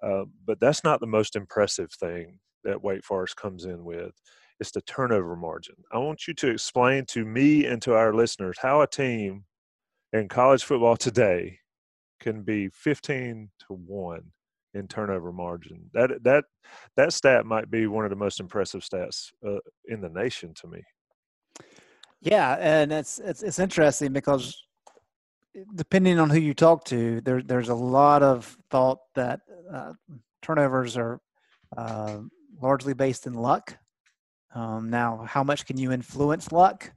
Uh, 0.00 0.24
but 0.46 0.60
that's 0.60 0.84
not 0.84 1.00
the 1.00 1.06
most 1.06 1.34
impressive 1.34 1.90
thing 1.92 2.38
that 2.62 2.82
Wake 2.82 3.04
Forest 3.04 3.36
comes 3.36 3.64
in 3.64 3.84
with. 3.84 4.12
It's 4.60 4.70
the 4.70 4.82
turnover 4.82 5.34
margin. 5.34 5.74
I 5.92 5.98
want 5.98 6.28
you 6.28 6.34
to 6.34 6.48
explain 6.48 7.06
to 7.06 7.24
me 7.24 7.66
and 7.66 7.82
to 7.82 7.94
our 7.94 8.14
listeners 8.14 8.56
how 8.60 8.82
a 8.82 8.86
team 8.86 9.46
in 10.12 10.28
college 10.28 10.62
football 10.62 10.96
today 10.96 11.58
can 12.24 12.42
be 12.42 12.70
15 12.70 13.50
to 13.68 13.74
1 13.74 14.22
in 14.72 14.88
turnover 14.88 15.30
margin. 15.30 15.88
That 15.92 16.24
that 16.24 16.44
that 16.96 17.12
stat 17.12 17.46
might 17.46 17.70
be 17.70 17.86
one 17.86 18.04
of 18.04 18.10
the 18.10 18.16
most 18.16 18.40
impressive 18.40 18.80
stats 18.80 19.30
uh, 19.46 19.60
in 19.86 20.00
the 20.00 20.08
nation 20.08 20.54
to 20.54 20.66
me. 20.66 20.82
Yeah, 22.20 22.56
and 22.58 22.90
it's 22.90 23.18
it's 23.18 23.42
it's 23.42 23.58
interesting 23.58 24.12
because 24.12 24.56
depending 25.74 26.18
on 26.18 26.30
who 26.30 26.40
you 26.40 26.54
talk 26.54 26.84
to, 26.86 27.20
there 27.20 27.42
there's 27.42 27.68
a 27.68 27.74
lot 27.74 28.22
of 28.22 28.56
thought 28.70 28.98
that 29.14 29.40
uh, 29.72 29.92
turnovers 30.42 30.96
are 30.96 31.20
uh, 31.76 32.18
largely 32.60 32.94
based 32.94 33.26
in 33.26 33.34
luck. 33.34 33.76
Um, 34.54 34.88
now, 34.88 35.24
how 35.28 35.44
much 35.44 35.66
can 35.66 35.76
you 35.76 35.92
influence 35.92 36.52
luck? 36.52 36.90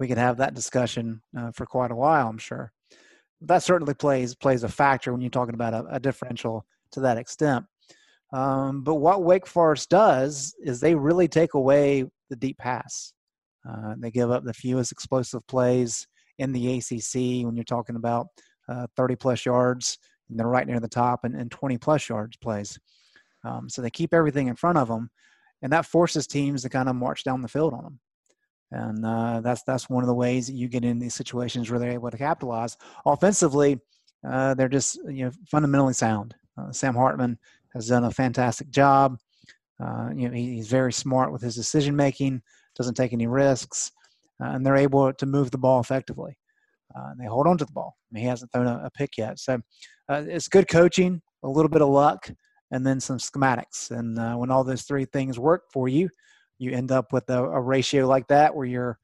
We 0.00 0.08
could 0.08 0.18
have 0.18 0.38
that 0.38 0.54
discussion 0.54 1.22
uh, 1.36 1.52
for 1.52 1.66
quite 1.66 1.92
a 1.92 1.96
while, 1.96 2.28
I'm 2.28 2.38
sure. 2.38 2.72
That 3.44 3.62
certainly 3.62 3.94
plays 3.94 4.34
plays 4.34 4.62
a 4.62 4.68
factor 4.68 5.12
when 5.12 5.20
you're 5.20 5.30
talking 5.30 5.54
about 5.54 5.74
a, 5.74 5.84
a 5.90 6.00
differential 6.00 6.64
to 6.92 7.00
that 7.00 7.16
extent. 7.16 7.64
Um, 8.32 8.82
but 8.82 8.96
what 8.96 9.24
Wake 9.24 9.46
Forest 9.46 9.90
does 9.90 10.54
is 10.62 10.80
they 10.80 10.94
really 10.94 11.28
take 11.28 11.54
away 11.54 12.04
the 12.30 12.36
deep 12.36 12.58
pass. 12.58 13.12
Uh, 13.68 13.94
they 13.98 14.10
give 14.10 14.30
up 14.30 14.44
the 14.44 14.54
fewest 14.54 14.90
explosive 14.90 15.46
plays 15.46 16.06
in 16.38 16.52
the 16.52 16.78
ACC 16.78 17.44
when 17.44 17.54
you're 17.54 17.64
talking 17.64 17.96
about 17.96 18.26
uh, 18.68 18.86
30 18.96 19.16
plus 19.16 19.44
yards, 19.44 19.98
and 20.28 20.38
they're 20.38 20.48
right 20.48 20.66
near 20.66 20.80
the 20.80 20.88
top, 20.88 21.20
and, 21.24 21.36
and 21.36 21.50
20 21.50 21.78
plus 21.78 22.08
yards 22.08 22.36
plays. 22.38 22.78
Um, 23.44 23.68
so 23.68 23.82
they 23.82 23.90
keep 23.90 24.14
everything 24.14 24.48
in 24.48 24.56
front 24.56 24.78
of 24.78 24.88
them, 24.88 25.10
and 25.60 25.72
that 25.72 25.86
forces 25.86 26.26
teams 26.26 26.62
to 26.62 26.68
kind 26.68 26.88
of 26.88 26.96
march 26.96 27.24
down 27.24 27.42
the 27.42 27.48
field 27.48 27.74
on 27.74 27.84
them. 27.84 28.00
And 28.72 29.04
uh, 29.04 29.42
that's 29.42 29.62
that's 29.64 29.90
one 29.90 30.02
of 30.02 30.08
the 30.08 30.14
ways 30.14 30.46
that 30.46 30.54
you 30.54 30.66
get 30.66 30.84
in 30.84 30.98
these 30.98 31.14
situations 31.14 31.70
where 31.70 31.78
they're 31.78 31.90
able 31.90 32.10
to 32.10 32.16
capitalize. 32.16 32.78
Offensively, 33.04 33.78
uh, 34.26 34.54
they're 34.54 34.68
just 34.68 34.98
you 35.08 35.26
know 35.26 35.30
fundamentally 35.46 35.92
sound. 35.92 36.34
Uh, 36.56 36.72
Sam 36.72 36.94
Hartman 36.94 37.38
has 37.74 37.88
done 37.88 38.04
a 38.04 38.10
fantastic 38.10 38.70
job. 38.70 39.18
Uh, 39.78 40.08
you 40.16 40.26
know 40.26 40.34
he, 40.34 40.54
he's 40.56 40.68
very 40.68 40.92
smart 40.92 41.32
with 41.32 41.42
his 41.42 41.54
decision 41.54 41.94
making 41.94 42.42
doesn't 42.74 42.94
take 42.94 43.12
any 43.12 43.26
risks, 43.26 43.92
uh, 44.42 44.48
and 44.48 44.64
they're 44.64 44.76
able 44.76 45.12
to 45.12 45.26
move 45.26 45.50
the 45.50 45.58
ball 45.58 45.78
effectively. 45.78 46.38
Uh, 46.96 47.08
and 47.10 47.20
they 47.20 47.26
hold 47.26 47.46
on 47.46 47.58
to 47.58 47.66
the 47.66 47.72
ball. 47.72 47.94
I 48.10 48.14
mean, 48.14 48.22
he 48.22 48.28
hasn't 48.28 48.50
thrown 48.50 48.66
a, 48.66 48.80
a 48.84 48.90
pick 48.90 49.18
yet. 49.18 49.38
So 49.38 49.60
it's 50.08 50.48
good 50.48 50.68
coaching, 50.68 51.20
a 51.42 51.48
little 51.48 51.68
bit 51.68 51.82
of 51.82 51.88
luck, 51.90 52.30
and 52.70 52.86
then 52.86 52.98
some 52.98 53.18
schematics. 53.18 53.90
And 53.90 54.16
when 54.38 54.50
all 54.50 54.64
those 54.64 54.84
three 54.84 55.04
things 55.04 55.38
work 55.38 55.64
for 55.70 55.86
you, 55.86 56.08
you 56.58 56.72
end 56.72 56.92
up 56.92 57.12
with 57.12 57.28
a, 57.30 57.42
a 57.42 57.60
ratio 57.60 58.06
like 58.06 58.26
that 58.28 58.54
where 58.54 58.66
you're 58.66 58.98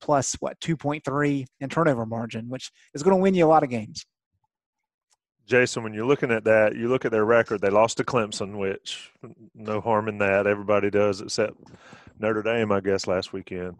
plus 0.00 0.34
what 0.40 0.58
2.3 0.60 1.46
in 1.60 1.68
turnover 1.68 2.06
margin, 2.06 2.48
which 2.48 2.70
is 2.94 3.02
going 3.02 3.16
to 3.16 3.22
win 3.22 3.34
you 3.34 3.44
a 3.44 3.48
lot 3.48 3.62
of 3.62 3.70
games. 3.70 4.04
Jason, 5.46 5.82
when 5.82 5.92
you're 5.92 6.06
looking 6.06 6.30
at 6.30 6.44
that, 6.44 6.74
you 6.74 6.88
look 6.88 7.04
at 7.04 7.12
their 7.12 7.24
record. 7.24 7.60
They 7.60 7.70
lost 7.70 7.98
to 7.98 8.04
Clemson, 8.04 8.56
which 8.56 9.12
no 9.54 9.80
harm 9.80 10.08
in 10.08 10.18
that. 10.18 10.46
Everybody 10.46 10.90
does, 10.90 11.20
except 11.20 11.54
Notre 12.18 12.42
Dame, 12.42 12.72
I 12.72 12.80
guess, 12.80 13.06
last 13.06 13.32
weekend. 13.32 13.76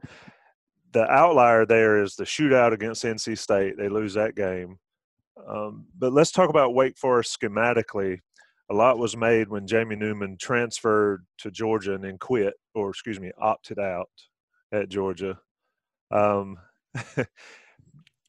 The 0.92 1.11
outlier 1.11 1.64
there 1.64 2.02
is 2.02 2.16
the 2.16 2.25
shootout 2.25 2.73
against 2.73 3.04
NC 3.04 3.38
State. 3.38 3.76
They 3.78 3.88
lose 3.88 4.14
that 4.14 4.37
game. 4.37 4.78
Um, 5.49 5.87
but 5.99 6.12
let's 6.12 6.30
talk 6.30 6.50
about 6.50 6.75
Wake 6.75 6.97
Forest 6.97 7.37
schematically. 7.40 8.21
A 8.71 8.75
lot 8.75 8.99
was 8.99 9.16
made 9.16 9.49
when 9.49 9.66
Jamie 9.66 9.97
Newman 9.97 10.37
transferred 10.40 11.26
to 11.38 11.50
Georgia 11.50 11.94
and 11.94 12.04
then 12.04 12.18
quit, 12.18 12.54
or 12.75 12.90
excuse 12.90 13.21
me, 13.21 13.30
opted 13.38 13.78
out 13.78 14.09
at 14.73 14.88
Georgia. 14.88 15.38
Um, 16.11 16.56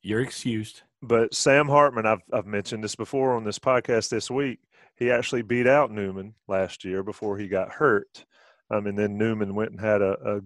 You're 0.02 0.22
excused. 0.22 0.84
But 1.02 1.34
Sam 1.34 1.68
Hartman, 1.68 2.06
I've, 2.06 2.22
I've 2.34 2.46
mentioned 2.46 2.84
this 2.84 2.96
before 2.96 3.36
on 3.36 3.44
this 3.44 3.60
podcast 3.60 4.10
this 4.10 4.30
week. 4.30 4.60
He 4.98 5.12
actually 5.12 5.42
beat 5.42 5.68
out 5.68 5.92
Newman 5.92 6.36
last 6.48 6.84
year 6.84 7.04
before 7.04 7.38
he 7.38 7.48
got 7.48 7.72
hurt. 7.72 8.26
Um, 8.72 8.88
and 8.88 8.98
then 8.98 9.18
Newman 9.18 9.56
went 9.56 9.72
and 9.72 9.80
had 9.80 10.02
a, 10.02 10.16
a 10.26 10.42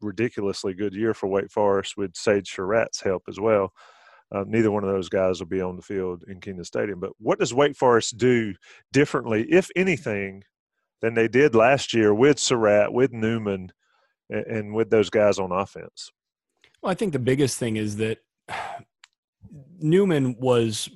ridiculously 0.00 0.74
good 0.74 0.94
year 0.94 1.14
for 1.14 1.26
Wake 1.26 1.50
Forest 1.50 1.96
with 1.96 2.14
Sage 2.14 2.50
Surratt's 2.50 3.00
help 3.00 3.24
as 3.28 3.40
well. 3.40 3.72
Uh, 4.32 4.44
neither 4.46 4.70
one 4.70 4.84
of 4.84 4.90
those 4.90 5.08
guys 5.08 5.40
will 5.40 5.48
be 5.48 5.60
on 5.60 5.76
the 5.76 5.82
field 5.82 6.24
in 6.28 6.40
Kenan 6.40 6.64
Stadium. 6.64 7.00
But 7.00 7.12
what 7.18 7.38
does 7.38 7.52
Wake 7.52 7.76
Forest 7.76 8.16
do 8.16 8.54
differently, 8.92 9.46
if 9.50 9.70
anything, 9.74 10.44
than 11.00 11.14
they 11.14 11.26
did 11.26 11.54
last 11.54 11.92
year 11.92 12.14
with 12.14 12.38
Surratt, 12.38 12.92
with 12.92 13.12
Newman, 13.12 13.72
and, 14.28 14.46
and 14.46 14.74
with 14.74 14.90
those 14.90 15.10
guys 15.10 15.38
on 15.38 15.50
offense? 15.50 16.10
Well, 16.82 16.92
I 16.92 16.94
think 16.94 17.12
the 17.12 17.18
biggest 17.18 17.58
thing 17.58 17.76
is 17.76 17.96
that 17.96 18.18
Newman 19.80 20.36
was 20.38 20.88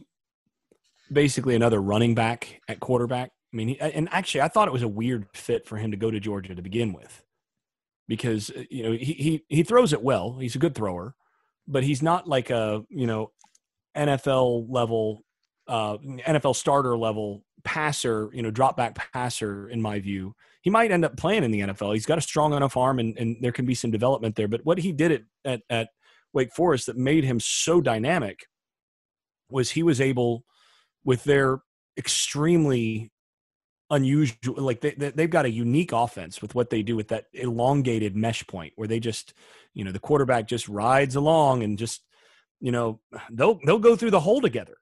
basically 1.13 1.55
another 1.55 1.81
running 1.81 2.15
back 2.15 2.61
at 2.69 2.81
quarterback. 2.81 3.31
I 3.53 3.57
mean, 3.57 3.77
and 3.81 4.09
actually, 4.11 4.43
I 4.43 4.49
thought 4.49 4.69
it 4.69 4.73
was 4.73 4.83
a 4.83 4.89
weird 4.89 5.27
fit 5.35 5.67
for 5.67 5.77
him 5.77 5.91
to 5.91 5.97
go 5.97 6.11
to 6.11 6.19
Georgia 6.21 6.55
to 6.55 6.63
begin 6.63 6.93
with, 6.93 7.23
because 8.09 8.51
uh, 8.51 8.65
you 8.69 8.83
know 8.83 8.93
he 8.93 9.13
he 9.13 9.45
he 9.49 9.63
throws 9.63 9.93
it 9.93 10.03
well. 10.03 10.39
He's 10.39 10.57
a 10.57 10.59
good 10.59 10.75
thrower, 10.75 11.15
but 11.67 11.85
he's 11.85 12.03
not 12.03 12.29
like 12.29 12.51
a 12.51 12.83
you 12.89 13.07
know 13.07 13.31
NFL 13.97 14.67
level, 14.69 15.25
uh, 15.69 15.97
NFL 15.99 16.57
starter 16.57 16.97
level 16.97 17.45
passer. 17.65 18.31
You 18.33 18.43
know, 18.43 18.51
drop 18.51 18.77
back 18.77 18.95
passer. 19.13 19.69
In 19.69 19.81
my 19.81 20.01
view, 20.01 20.35
he 20.63 20.71
might 20.71 20.91
end 20.91 21.05
up 21.05 21.17
playing 21.17 21.45
in 21.45 21.51
the 21.51 21.61
NFL. 21.61 21.95
He's 21.95 22.07
got 22.07 22.19
a 22.19 22.23
strong 22.23 22.53
enough 22.53 22.77
arm, 22.77 22.99
and, 22.99 23.17
and 23.19 23.37
there 23.41 23.53
can 23.53 23.67
be 23.67 23.75
some 23.75 23.91
development 23.91 24.37
there. 24.37 24.49
But 24.49 24.65
what 24.65 24.79
he 24.79 24.93
did 24.93 25.13
at 25.13 25.23
at, 25.45 25.61
at 25.71 25.89
Wake 26.33 26.53
Forest 26.53 26.87
that 26.87 26.97
made 26.97 27.25
him 27.25 27.41
so 27.41 27.81
dynamic 27.81 28.47
was 29.51 29.71
he 29.71 29.83
was 29.83 30.01
able, 30.01 30.45
with 31.05 31.25
their 31.25 31.61
extremely 31.97 33.13
unusual 33.91 34.55
like 34.57 34.81
they, 34.81 34.93
they've 34.93 35.31
got 35.31 35.45
a 35.45 35.51
unique 35.51 35.93
offense 35.93 36.41
with 36.41 36.55
what 36.55 36.71
they 36.71 36.83
do 36.83 36.97
with 36.97 37.09
that 37.09 37.27
elongated 37.33 38.17
mesh 38.17 38.47
point 38.47 38.73
where 38.77 38.89
they 38.89 38.99
just 38.99 39.35
you 39.75 39.85
know 39.85 39.93
the 39.93 39.99
quarterback 39.99 40.47
just 40.49 40.69
rides 40.69 41.17
along 41.17 41.63
and 41.63 41.79
just 41.79 42.03
you 42.61 42.73
know 42.73 43.01
they'll 43.31 43.61
they'll 43.65 43.79
go 43.79 43.95
through 43.95 44.11
the 44.11 44.21
hole 44.21 44.41
together. 44.41 44.77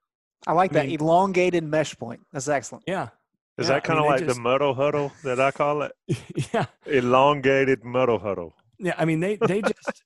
I 0.47 0.53
like 0.53 0.71
I 0.71 0.75
that 0.75 0.87
mean, 0.87 0.99
elongated 0.99 1.63
mesh 1.63 1.95
point. 1.97 2.21
That's 2.31 2.47
excellent. 2.47 2.83
Yeah. 2.87 3.09
Is 3.57 3.67
yeah, 3.67 3.75
that 3.75 3.83
kind 3.83 3.99
of 3.99 4.05
I 4.05 4.07
mean, 4.07 4.11
like 4.11 4.25
just, 4.25 4.35
the 4.35 4.41
muddle 4.41 4.73
huddle 4.73 5.11
that 5.23 5.39
i 5.39 5.51
call 5.51 5.83
it? 5.83 5.91
Yeah. 6.53 6.65
Elongated 6.85 7.83
muddle 7.83 8.19
huddle. 8.19 8.55
Yeah 8.79 8.95
i 8.97 9.05
mean 9.05 9.19
they 9.19 9.35
they 9.35 9.61
just 9.61 10.03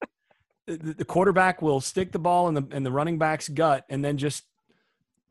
the 0.68 1.06
quarterback 1.06 1.62
will 1.62 1.80
stick 1.80 2.12
the 2.12 2.20
ball 2.20 2.50
in 2.50 2.54
the 2.54 2.68
in 2.72 2.84
the 2.84 2.92
running 2.92 3.18
back's 3.18 3.48
gut 3.48 3.86
and 3.90 4.04
then 4.04 4.18
just 4.18 4.44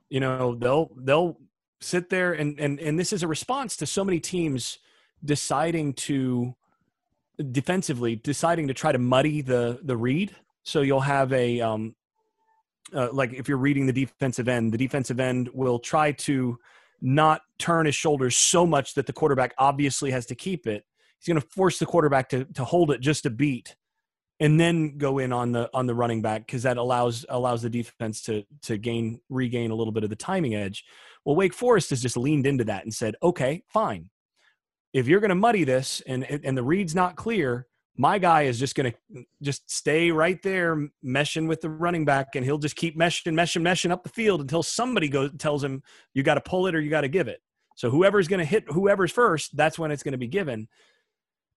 you 0.08 0.18
know 0.20 0.54
they'll 0.54 0.90
they'll 0.96 1.36
sit 1.80 2.10
there 2.10 2.32
and 2.32 2.58
and 2.58 2.80
and 2.80 2.98
this 2.98 3.12
is 3.12 3.22
a 3.22 3.28
response 3.28 3.76
to 3.76 3.86
so 3.86 4.04
many 4.04 4.20
teams 4.20 4.78
deciding 5.24 5.92
to 5.92 6.54
defensively 7.52 8.16
deciding 8.16 8.68
to 8.68 8.74
try 8.74 8.92
to 8.92 8.98
muddy 8.98 9.42
the 9.42 9.78
the 9.82 9.96
read 9.96 10.34
so 10.62 10.80
you'll 10.80 11.00
have 11.00 11.32
a 11.32 11.60
um 11.60 11.94
uh, 12.94 13.08
like 13.12 13.32
if 13.32 13.48
you're 13.48 13.58
reading 13.58 13.86
the 13.86 13.92
defensive 13.92 14.48
end 14.48 14.72
the 14.72 14.78
defensive 14.78 15.20
end 15.20 15.50
will 15.52 15.78
try 15.78 16.12
to 16.12 16.58
not 17.02 17.42
turn 17.58 17.84
his 17.84 17.94
shoulders 17.94 18.36
so 18.36 18.66
much 18.66 18.94
that 18.94 19.06
the 19.06 19.12
quarterback 19.12 19.52
obviously 19.58 20.10
has 20.10 20.24
to 20.24 20.34
keep 20.34 20.66
it 20.66 20.84
he's 21.18 21.26
going 21.26 21.40
to 21.40 21.46
force 21.48 21.78
the 21.78 21.86
quarterback 21.86 22.28
to 22.28 22.44
to 22.46 22.64
hold 22.64 22.90
it 22.90 23.00
just 23.00 23.26
a 23.26 23.30
beat 23.30 23.76
and 24.40 24.60
then 24.60 24.98
go 24.98 25.18
in 25.18 25.32
on 25.32 25.52
the 25.52 25.70
on 25.72 25.86
the 25.86 25.94
running 25.94 26.20
back 26.22 26.46
because 26.46 26.62
that 26.62 26.76
allows 26.76 27.24
allows 27.28 27.62
the 27.62 27.70
defense 27.70 28.22
to 28.22 28.44
to 28.62 28.76
gain 28.76 29.20
regain 29.28 29.70
a 29.70 29.74
little 29.74 29.92
bit 29.92 30.04
of 30.04 30.10
the 30.10 30.16
timing 30.16 30.54
edge. 30.54 30.84
Well, 31.26 31.34
Wake 31.34 31.52
Forest 31.52 31.90
has 31.90 32.00
just 32.00 32.16
leaned 32.16 32.46
into 32.46 32.64
that 32.64 32.84
and 32.84 32.94
said, 32.94 33.16
okay, 33.20 33.64
fine. 33.66 34.10
If 34.92 35.08
you're 35.08 35.20
going 35.20 35.30
to 35.30 35.34
muddy 35.34 35.64
this 35.64 36.00
and 36.06 36.22
and 36.24 36.56
the 36.56 36.62
read's 36.62 36.94
not 36.94 37.16
clear, 37.16 37.66
my 37.98 38.18
guy 38.18 38.42
is 38.42 38.60
just 38.60 38.76
going 38.76 38.92
to 38.92 39.24
just 39.42 39.68
stay 39.68 40.12
right 40.12 40.40
there 40.42 40.88
meshing 41.04 41.48
with 41.48 41.60
the 41.60 41.68
running 41.68 42.04
back, 42.04 42.36
and 42.36 42.44
he'll 42.44 42.58
just 42.58 42.76
keep 42.76 42.96
meshing, 42.96 43.34
meshing, 43.34 43.62
meshing 43.62 43.90
up 43.90 44.04
the 44.04 44.08
field 44.08 44.40
until 44.40 44.62
somebody 44.62 45.08
goes 45.08 45.32
tells 45.36 45.64
him 45.64 45.82
you 46.14 46.22
got 46.22 46.34
to 46.34 46.40
pull 46.40 46.68
it 46.68 46.76
or 46.76 46.80
you 46.80 46.90
got 46.90 47.00
to 47.00 47.08
give 47.08 47.26
it. 47.26 47.40
So 47.74 47.90
whoever's 47.90 48.28
going 48.28 48.38
to 48.38 48.44
hit 48.46 48.64
whoever's 48.68 49.12
first, 49.12 49.56
that's 49.56 49.78
when 49.78 49.90
it's 49.90 50.04
going 50.04 50.12
to 50.12 50.18
be 50.18 50.28
given. 50.28 50.68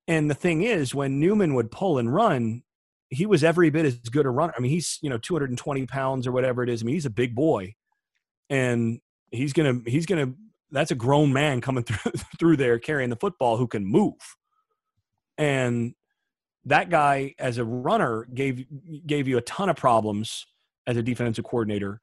And 0.08 0.30
the 0.30 0.36
thing 0.36 0.64
is, 0.64 0.96
when 0.96 1.20
Newman 1.20 1.54
would 1.54 1.70
pull 1.70 2.00
and 2.00 2.14
run, 2.14 2.64
he 3.10 3.28
was 3.28 3.44
every 3.44 3.70
bit 3.70 3.86
as 3.86 4.00
good 4.00 4.26
a 4.26 4.30
runner. 4.30 4.54
I 4.58 4.62
mean, 4.62 4.72
he's 4.72 4.98
you 5.04 5.12
know 5.12 5.20
220 5.20 5.86
pounds 5.86 6.26
or 6.26 6.32
whatever 6.32 6.64
it 6.64 6.70
is. 6.70 6.82
I 6.82 6.86
mean, 6.86 6.96
he's 6.96 7.06
a 7.06 7.12
big 7.12 7.36
boy, 7.36 7.76
and 8.50 9.00
he's 9.32 9.54
gonna 9.54 9.80
he's 9.86 10.06
gonna 10.06 10.34
that's 10.72 10.92
a 10.92 10.96
grown 10.96 11.34
man 11.34 11.62
coming 11.62 11.84
through 11.86 12.12
through 12.38 12.58
there 12.58 12.80
carrying 12.80 13.10
the 13.10 13.16
football 13.16 13.58
who 13.58 13.68
can 13.68 13.86
move, 13.86 14.36
and 15.38 15.94
that 16.66 16.90
guy 16.90 17.34
as 17.40 17.58
a 17.58 17.66
runner 17.66 18.28
gave 18.34 18.66
gave 19.06 19.28
you 19.28 19.38
a 19.38 19.42
ton 19.42 19.70
of 19.70 19.76
problems 19.76 20.46
as 20.88 20.98
a 20.98 21.04
defensive 21.04 21.46
coordinator 21.46 22.02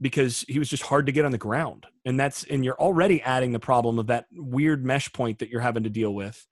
because 0.00 0.44
he 0.48 0.58
was 0.58 0.68
just 0.68 0.84
hard 0.84 1.06
to 1.06 1.12
get 1.12 1.24
on 1.24 1.32
the 1.32 1.38
ground. 1.38 1.86
And 2.04 2.18
that's 2.18 2.44
and 2.44 2.64
you're 2.64 2.80
already 2.80 3.20
adding 3.22 3.52
the 3.52 3.58
problem 3.58 3.98
of 3.98 4.06
that 4.06 4.26
weird 4.32 4.84
mesh 4.84 5.12
point 5.12 5.40
that 5.40 5.50
you're 5.50 5.60
having 5.60 5.82
to 5.82 5.90
deal 5.90 6.14
with 6.14 6.46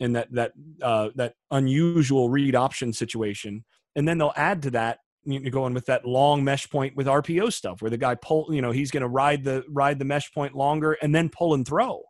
and 0.00 0.16
that 0.16 0.32
that 0.32 0.52
uh, 0.82 1.10
that 1.14 1.34
unusual 1.50 2.30
read 2.30 2.54
option 2.54 2.92
situation, 2.92 3.64
and 3.94 4.08
then 4.08 4.18
they'll 4.18 4.32
add 4.34 4.62
to 4.62 4.70
that 4.72 5.00
going 5.26 5.74
with 5.74 5.86
that 5.86 6.06
long 6.06 6.42
mesh 6.44 6.68
point 6.70 6.96
with 6.96 7.06
RPO 7.06 7.52
stuff, 7.52 7.82
where 7.82 7.90
the 7.90 7.98
guy 7.98 8.14
pull, 8.14 8.52
you 8.52 8.62
know, 8.62 8.70
he's 8.70 8.90
going 8.90 9.02
to 9.02 9.08
ride 9.08 9.44
the 9.44 9.64
ride 9.68 9.98
the 9.98 10.04
mesh 10.04 10.32
point 10.32 10.54
longer 10.54 10.92
and 11.02 11.14
then 11.14 11.28
pull 11.28 11.54
and 11.54 11.66
throw. 11.66 12.02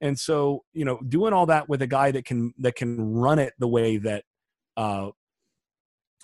And 0.00 0.18
so, 0.18 0.64
you 0.72 0.84
know, 0.84 0.98
doing 1.08 1.32
all 1.32 1.46
that 1.46 1.68
with 1.68 1.80
a 1.82 1.86
guy 1.86 2.10
that 2.10 2.24
can 2.24 2.52
that 2.58 2.74
can 2.74 3.14
run 3.14 3.38
it 3.38 3.52
the 3.58 3.68
way 3.68 3.98
that 3.98 4.24
uh, 4.76 5.10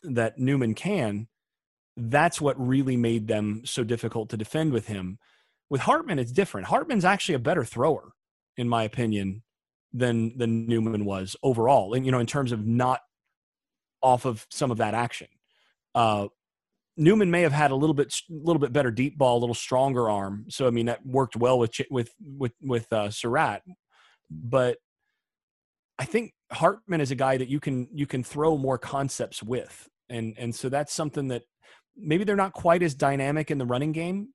that 0.03 0.39
Newman 0.39 0.75
can, 0.75 1.29
that's 1.97 2.41
what 2.41 2.59
really 2.59 2.97
made 2.97 3.29
them 3.29 3.63
so 3.65 3.85
difficult 3.85 4.31
to 4.31 4.37
defend 4.37 4.73
with 4.73 4.89
him. 4.89 5.19
With 5.71 5.83
Hartman, 5.83 6.19
it's 6.19 6.33
different. 6.33 6.67
Hartman's 6.67 7.05
actually 7.05 7.35
a 7.35 7.41
better 7.41 7.65
thrower, 7.65 8.13
in 8.57 8.69
my 8.69 8.83
opinion, 8.83 9.43
than 9.93 10.37
than 10.37 10.67
Newman 10.67 11.05
was 11.05 11.37
overall. 11.43 11.95
And 11.95 12.05
you 12.05 12.11
know, 12.11 12.19
in 12.19 12.27
terms 12.27 12.53
of 12.53 12.67
not 12.67 13.01
off 14.03 14.25
of 14.25 14.47
some 14.51 14.71
of 14.71 14.79
that 14.79 14.95
action. 14.95 15.29
Uh, 15.99 16.29
Newman 16.97 17.29
may 17.29 17.43
have 17.43 17.53
had 17.53 17.73
a 17.73 17.75
little 17.75 17.95
bit, 17.95 18.15
little 18.31 18.61
bit 18.61 18.73
better 18.73 18.93
deep 18.93 19.19
ball, 19.19 19.39
a 19.39 19.41
little 19.41 19.55
stronger 19.55 20.09
arm. 20.09 20.45
So 20.49 20.69
I 20.69 20.71
mean 20.71 20.87
that 20.87 21.05
worked 21.05 21.37
well 21.37 21.59
with 21.59 21.73
with 21.91 22.11
with 22.21 22.53
with 22.63 22.93
uh, 22.93 23.11
Surratt, 23.11 23.63
but 24.31 24.79
I 25.99 26.05
think 26.05 26.35
Hartman 26.53 27.01
is 27.01 27.11
a 27.11 27.17
guy 27.17 27.37
that 27.37 27.49
you 27.49 27.59
can 27.59 27.89
you 27.93 28.07
can 28.07 28.23
throw 28.23 28.57
more 28.57 28.79
concepts 28.79 29.43
with, 29.43 29.89
and 30.09 30.35
and 30.39 30.55
so 30.55 30.69
that's 30.69 30.93
something 30.95 31.29
that 31.29 31.43
maybe 31.97 32.23
they're 32.23 32.37
not 32.37 32.53
quite 32.53 32.85
as 32.85 32.95
dynamic 32.95 33.51
in 33.51 33.59
the 33.59 33.67
running 33.67 33.91
game, 33.91 34.29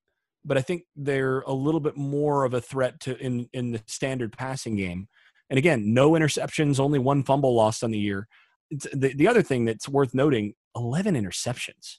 but 0.43 0.58
I 0.58 0.62
think 0.62 0.84
they're 0.98 1.41
a 1.41 1.53
little 1.53 1.79
bit 1.79 1.96
more 1.96 2.43
of 2.43 2.53
a 2.53 2.62
threat 2.62 3.00
to 3.01 3.17
in 3.20 3.48
in 3.53 3.72
the 3.72 3.82
standard 3.88 4.38
passing 4.38 4.75
game. 4.75 5.08
And 5.50 5.58
again, 5.58 5.93
no 5.93 6.12
interceptions, 6.12 6.79
only 6.79 7.00
one 7.00 7.24
fumble 7.24 7.55
lost 7.55 7.86
on 7.86 7.91
the 7.91 8.00
year. 8.00 8.27
the 8.72 9.13
the 9.15 9.29
other 9.29 9.41
thing 9.41 9.63
that's 9.63 9.88
worth 9.88 10.13
noting: 10.13 10.55
eleven 10.75 11.15
interceptions. 11.15 11.98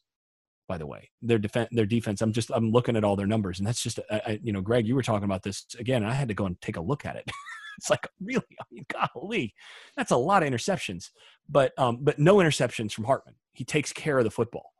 By 0.66 0.78
the 0.78 0.86
way, 0.86 1.10
their 1.20 1.38
defense, 1.38 1.68
their 1.72 1.86
defense. 1.86 2.22
I'm 2.22 2.32
just 2.32 2.50
I'm 2.52 2.70
looking 2.70 2.96
at 2.96 3.04
all 3.04 3.16
their 3.16 3.26
numbers, 3.26 3.58
and 3.58 3.66
that's 3.66 3.82
just 3.82 4.00
I, 4.10 4.22
I, 4.26 4.40
you 4.42 4.52
know, 4.52 4.62
Greg, 4.62 4.86
you 4.86 4.94
were 4.94 5.02
talking 5.02 5.24
about 5.24 5.42
this 5.42 5.66
again. 5.78 6.04
I 6.04 6.12
had 6.12 6.28
to 6.28 6.34
go 6.34 6.46
and 6.46 6.58
take 6.60 6.76
a 6.76 6.80
look 6.80 7.04
at 7.04 7.16
it. 7.16 7.30
it's 7.78 7.90
like 7.90 8.06
really, 8.20 8.44
I 8.60 8.64
mean, 8.70 8.86
golly, 9.14 9.54
that's 9.96 10.10
a 10.10 10.16
lot 10.16 10.42
of 10.42 10.48
interceptions. 10.48 11.10
But 11.48 11.78
um, 11.78 11.98
but 12.00 12.18
no 12.18 12.36
interceptions 12.36 12.92
from 12.92 13.04
Hartman. 13.04 13.34
He 13.52 13.64
takes 13.64 13.92
care 13.92 14.18
of 14.18 14.24
the 14.24 14.30
football, 14.30 14.72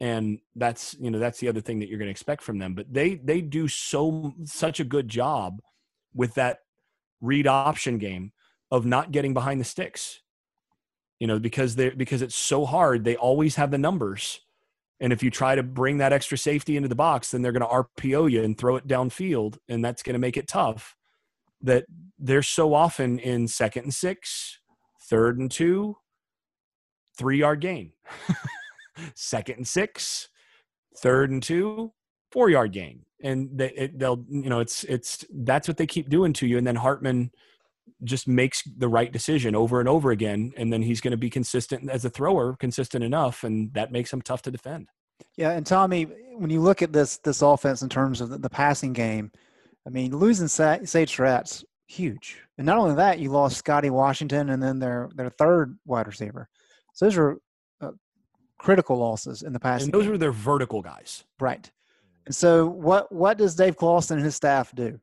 and 0.00 0.38
that's 0.54 0.96
you 0.98 1.10
know 1.10 1.18
that's 1.18 1.38
the 1.38 1.48
other 1.48 1.60
thing 1.60 1.78
that 1.80 1.88
you're 1.88 1.98
going 1.98 2.06
to 2.06 2.12
expect 2.12 2.42
from 2.42 2.58
them. 2.58 2.74
But 2.74 2.92
they 2.92 3.16
they 3.16 3.40
do 3.40 3.68
so 3.68 4.34
such 4.44 4.80
a 4.80 4.84
good 4.84 5.08
job 5.08 5.60
with 6.14 6.34
that 6.34 6.60
read 7.20 7.46
option 7.46 7.98
game 7.98 8.32
of 8.70 8.86
not 8.86 9.12
getting 9.12 9.34
behind 9.34 9.60
the 9.60 9.64
sticks. 9.64 10.22
You 11.20 11.26
know, 11.26 11.38
because 11.38 11.76
they 11.76 11.90
because 11.90 12.22
it's 12.22 12.36
so 12.36 12.66
hard. 12.66 13.04
They 13.04 13.16
always 13.16 13.56
have 13.56 13.70
the 13.70 13.78
numbers. 13.78 14.40
And 14.98 15.12
if 15.12 15.22
you 15.22 15.30
try 15.30 15.54
to 15.54 15.62
bring 15.62 15.98
that 15.98 16.12
extra 16.12 16.38
safety 16.38 16.76
into 16.76 16.88
the 16.88 16.94
box, 16.94 17.30
then 17.30 17.42
they're 17.42 17.52
going 17.52 17.60
to 17.60 18.00
RPO 18.02 18.30
you 18.30 18.42
and 18.42 18.56
throw 18.56 18.76
it 18.76 18.88
downfield, 18.88 19.58
and 19.68 19.84
that's 19.84 20.02
going 20.02 20.14
to 20.14 20.18
make 20.18 20.38
it 20.38 20.48
tough 20.48 20.96
that 21.62 21.84
they're 22.18 22.42
so 22.42 22.74
often 22.74 23.18
in 23.18 23.48
second 23.48 23.84
and 23.84 23.94
six, 23.94 24.58
third 25.08 25.38
and 25.38 25.50
two, 25.50 25.96
three 27.16 27.38
yard 27.38 27.60
gain. 27.60 27.92
second 29.14 29.56
and 29.56 29.68
six, 29.68 30.28
third 30.96 31.30
and 31.30 31.42
two, 31.42 31.92
four 32.30 32.50
yard 32.50 32.72
gain. 32.72 33.04
And 33.22 33.50
they, 33.52 33.70
it, 33.70 33.98
they'll, 33.98 34.24
you 34.28 34.48
know, 34.50 34.60
it's, 34.60 34.84
it's, 34.84 35.24
that's 35.30 35.68
what 35.68 35.76
they 35.76 35.86
keep 35.86 36.08
doing 36.08 36.32
to 36.34 36.46
you. 36.46 36.58
And 36.58 36.66
then 36.66 36.76
Hartman 36.76 37.30
just 38.04 38.28
makes 38.28 38.62
the 38.62 38.88
right 38.88 39.12
decision 39.12 39.54
over 39.54 39.80
and 39.80 39.88
over 39.88 40.10
again. 40.10 40.52
And 40.56 40.72
then 40.72 40.82
he's 40.82 41.00
going 41.00 41.12
to 41.12 41.16
be 41.16 41.30
consistent 41.30 41.90
as 41.90 42.04
a 42.04 42.10
thrower, 42.10 42.56
consistent 42.56 43.02
enough. 43.02 43.44
And 43.44 43.72
that 43.74 43.92
makes 43.92 44.12
him 44.12 44.22
tough 44.22 44.42
to 44.42 44.50
defend. 44.50 44.88
Yeah. 45.36 45.52
And 45.52 45.66
Tommy, 45.66 46.04
when 46.34 46.50
you 46.50 46.60
look 46.60 46.82
at 46.82 46.92
this, 46.92 47.16
this 47.18 47.42
offense 47.42 47.82
in 47.82 47.88
terms 47.88 48.20
of 48.20 48.28
the, 48.28 48.38
the 48.38 48.50
passing 48.50 48.92
game, 48.92 49.30
I 49.86 49.90
mean, 49.90 50.16
losing 50.16 50.48
Sage 50.48 51.16
Surratt's 51.16 51.64
huge. 51.86 52.42
And 52.58 52.66
not 52.66 52.78
only 52.78 52.96
that, 52.96 53.18
you 53.18 53.30
lost 53.30 53.56
Scotty 53.56 53.90
Washington 53.90 54.50
and 54.50 54.62
then 54.62 54.78
their 54.78 55.08
their 55.14 55.30
third 55.30 55.78
wide 55.86 56.06
receiver. 56.06 56.48
So 56.92 57.06
those 57.06 57.16
are 57.16 57.38
uh, 57.80 57.92
critical 58.58 58.96
losses 58.96 59.42
in 59.42 59.52
the 59.52 59.60
past. 59.60 59.84
And 59.84 59.92
those 59.92 60.02
game. 60.02 60.12
were 60.12 60.18
their 60.18 60.32
vertical 60.32 60.82
guys, 60.82 61.24
right? 61.40 61.70
And 62.26 62.34
so 62.34 62.66
what 62.66 63.12
what 63.12 63.38
does 63.38 63.54
Dave 63.54 63.76
Clawson 63.76 64.18
and 64.18 64.24
his 64.24 64.34
staff 64.34 64.74
do? 64.74 65.00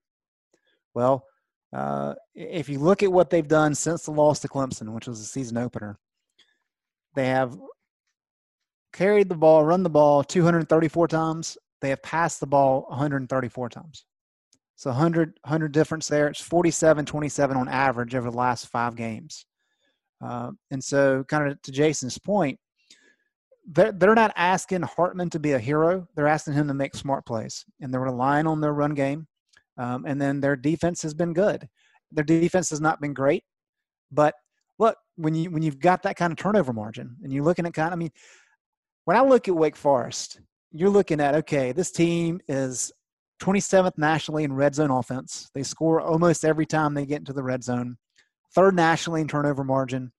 Well, 0.93 1.25
uh, 1.73 2.13
if 2.35 2.69
you 2.69 2.79
look 2.79 3.03
at 3.03 3.11
what 3.11 3.29
they've 3.29 3.47
done 3.47 3.73
since 3.73 4.03
the 4.03 4.11
loss 4.11 4.39
to 4.39 4.47
Clemson, 4.47 4.93
which 4.93 5.07
was 5.07 5.19
the 5.19 5.25
season 5.25 5.57
opener, 5.57 5.97
they 7.15 7.27
have 7.27 7.57
carried 8.91 9.29
the 9.29 9.35
ball, 9.35 9.65
run 9.65 9.83
the 9.83 9.89
ball 9.89 10.23
234 10.23 11.07
times. 11.07 11.57
They 11.81 11.89
have 11.89 12.03
passed 12.03 12.39
the 12.39 12.47
ball 12.47 12.85
134 12.89 13.69
times. 13.69 14.05
So 14.75 14.89
100, 14.89 15.37
100 15.41 15.71
difference 15.71 16.07
there. 16.07 16.27
It's 16.27 16.41
47 16.41 17.05
27 17.05 17.57
on 17.57 17.67
average 17.67 18.15
over 18.15 18.29
the 18.29 18.37
last 18.37 18.67
five 18.67 18.95
games. 18.95 19.45
Uh, 20.23 20.51
and 20.71 20.83
so, 20.83 21.23
kind 21.25 21.51
of 21.51 21.61
to 21.63 21.71
Jason's 21.71 22.17
point, 22.17 22.59
they're, 23.67 23.91
they're 23.91 24.15
not 24.15 24.33
asking 24.35 24.83
Hartman 24.83 25.29
to 25.31 25.39
be 25.39 25.53
a 25.53 25.59
hero. 25.59 26.07
They're 26.15 26.27
asking 26.27 26.53
him 26.53 26.67
to 26.67 26.73
make 26.73 26.95
smart 26.95 27.25
plays. 27.25 27.65
And 27.81 27.93
they're 27.93 28.01
relying 28.01 28.47
on 28.47 28.61
their 28.61 28.73
run 28.73 28.93
game. 28.93 29.27
Um, 29.77 30.05
and 30.05 30.21
then 30.21 30.39
their 30.39 30.55
defense 30.55 31.01
has 31.01 31.13
been 31.13 31.33
good. 31.33 31.67
Their 32.11 32.23
defense 32.23 32.69
has 32.69 32.81
not 32.81 33.01
been 33.01 33.13
great. 33.13 33.43
But 34.11 34.35
look, 34.77 34.95
when, 35.15 35.35
you, 35.35 35.49
when 35.49 35.63
you've 35.63 35.79
got 35.79 36.03
that 36.03 36.15
kind 36.15 36.31
of 36.31 36.37
turnover 36.37 36.73
margin 36.73 37.17
and 37.23 37.33
you're 37.33 37.43
looking 37.43 37.65
at 37.65 37.73
kind 37.73 37.87
of, 37.87 37.93
I 37.93 37.95
mean, 37.97 38.11
when 39.05 39.17
I 39.17 39.21
look 39.21 39.47
at 39.47 39.55
Wake 39.55 39.75
Forest, 39.75 40.39
you're 40.71 40.89
looking 40.89 41.19
at, 41.19 41.35
okay, 41.35 41.71
this 41.71 41.91
team 41.91 42.39
is 42.47 42.91
27th 43.41 43.97
nationally 43.97 44.43
in 44.43 44.53
red 44.53 44.75
zone 44.75 44.91
offense. 44.91 45.49
They 45.53 45.63
score 45.63 46.01
almost 46.01 46.45
every 46.45 46.65
time 46.65 46.93
they 46.93 47.05
get 47.05 47.19
into 47.19 47.33
the 47.33 47.43
red 47.43 47.63
zone. 47.63 47.97
Third 48.55 48.75
nationally 48.75 49.21
in 49.21 49.27
turnover 49.27 49.63
margin. 49.63 50.11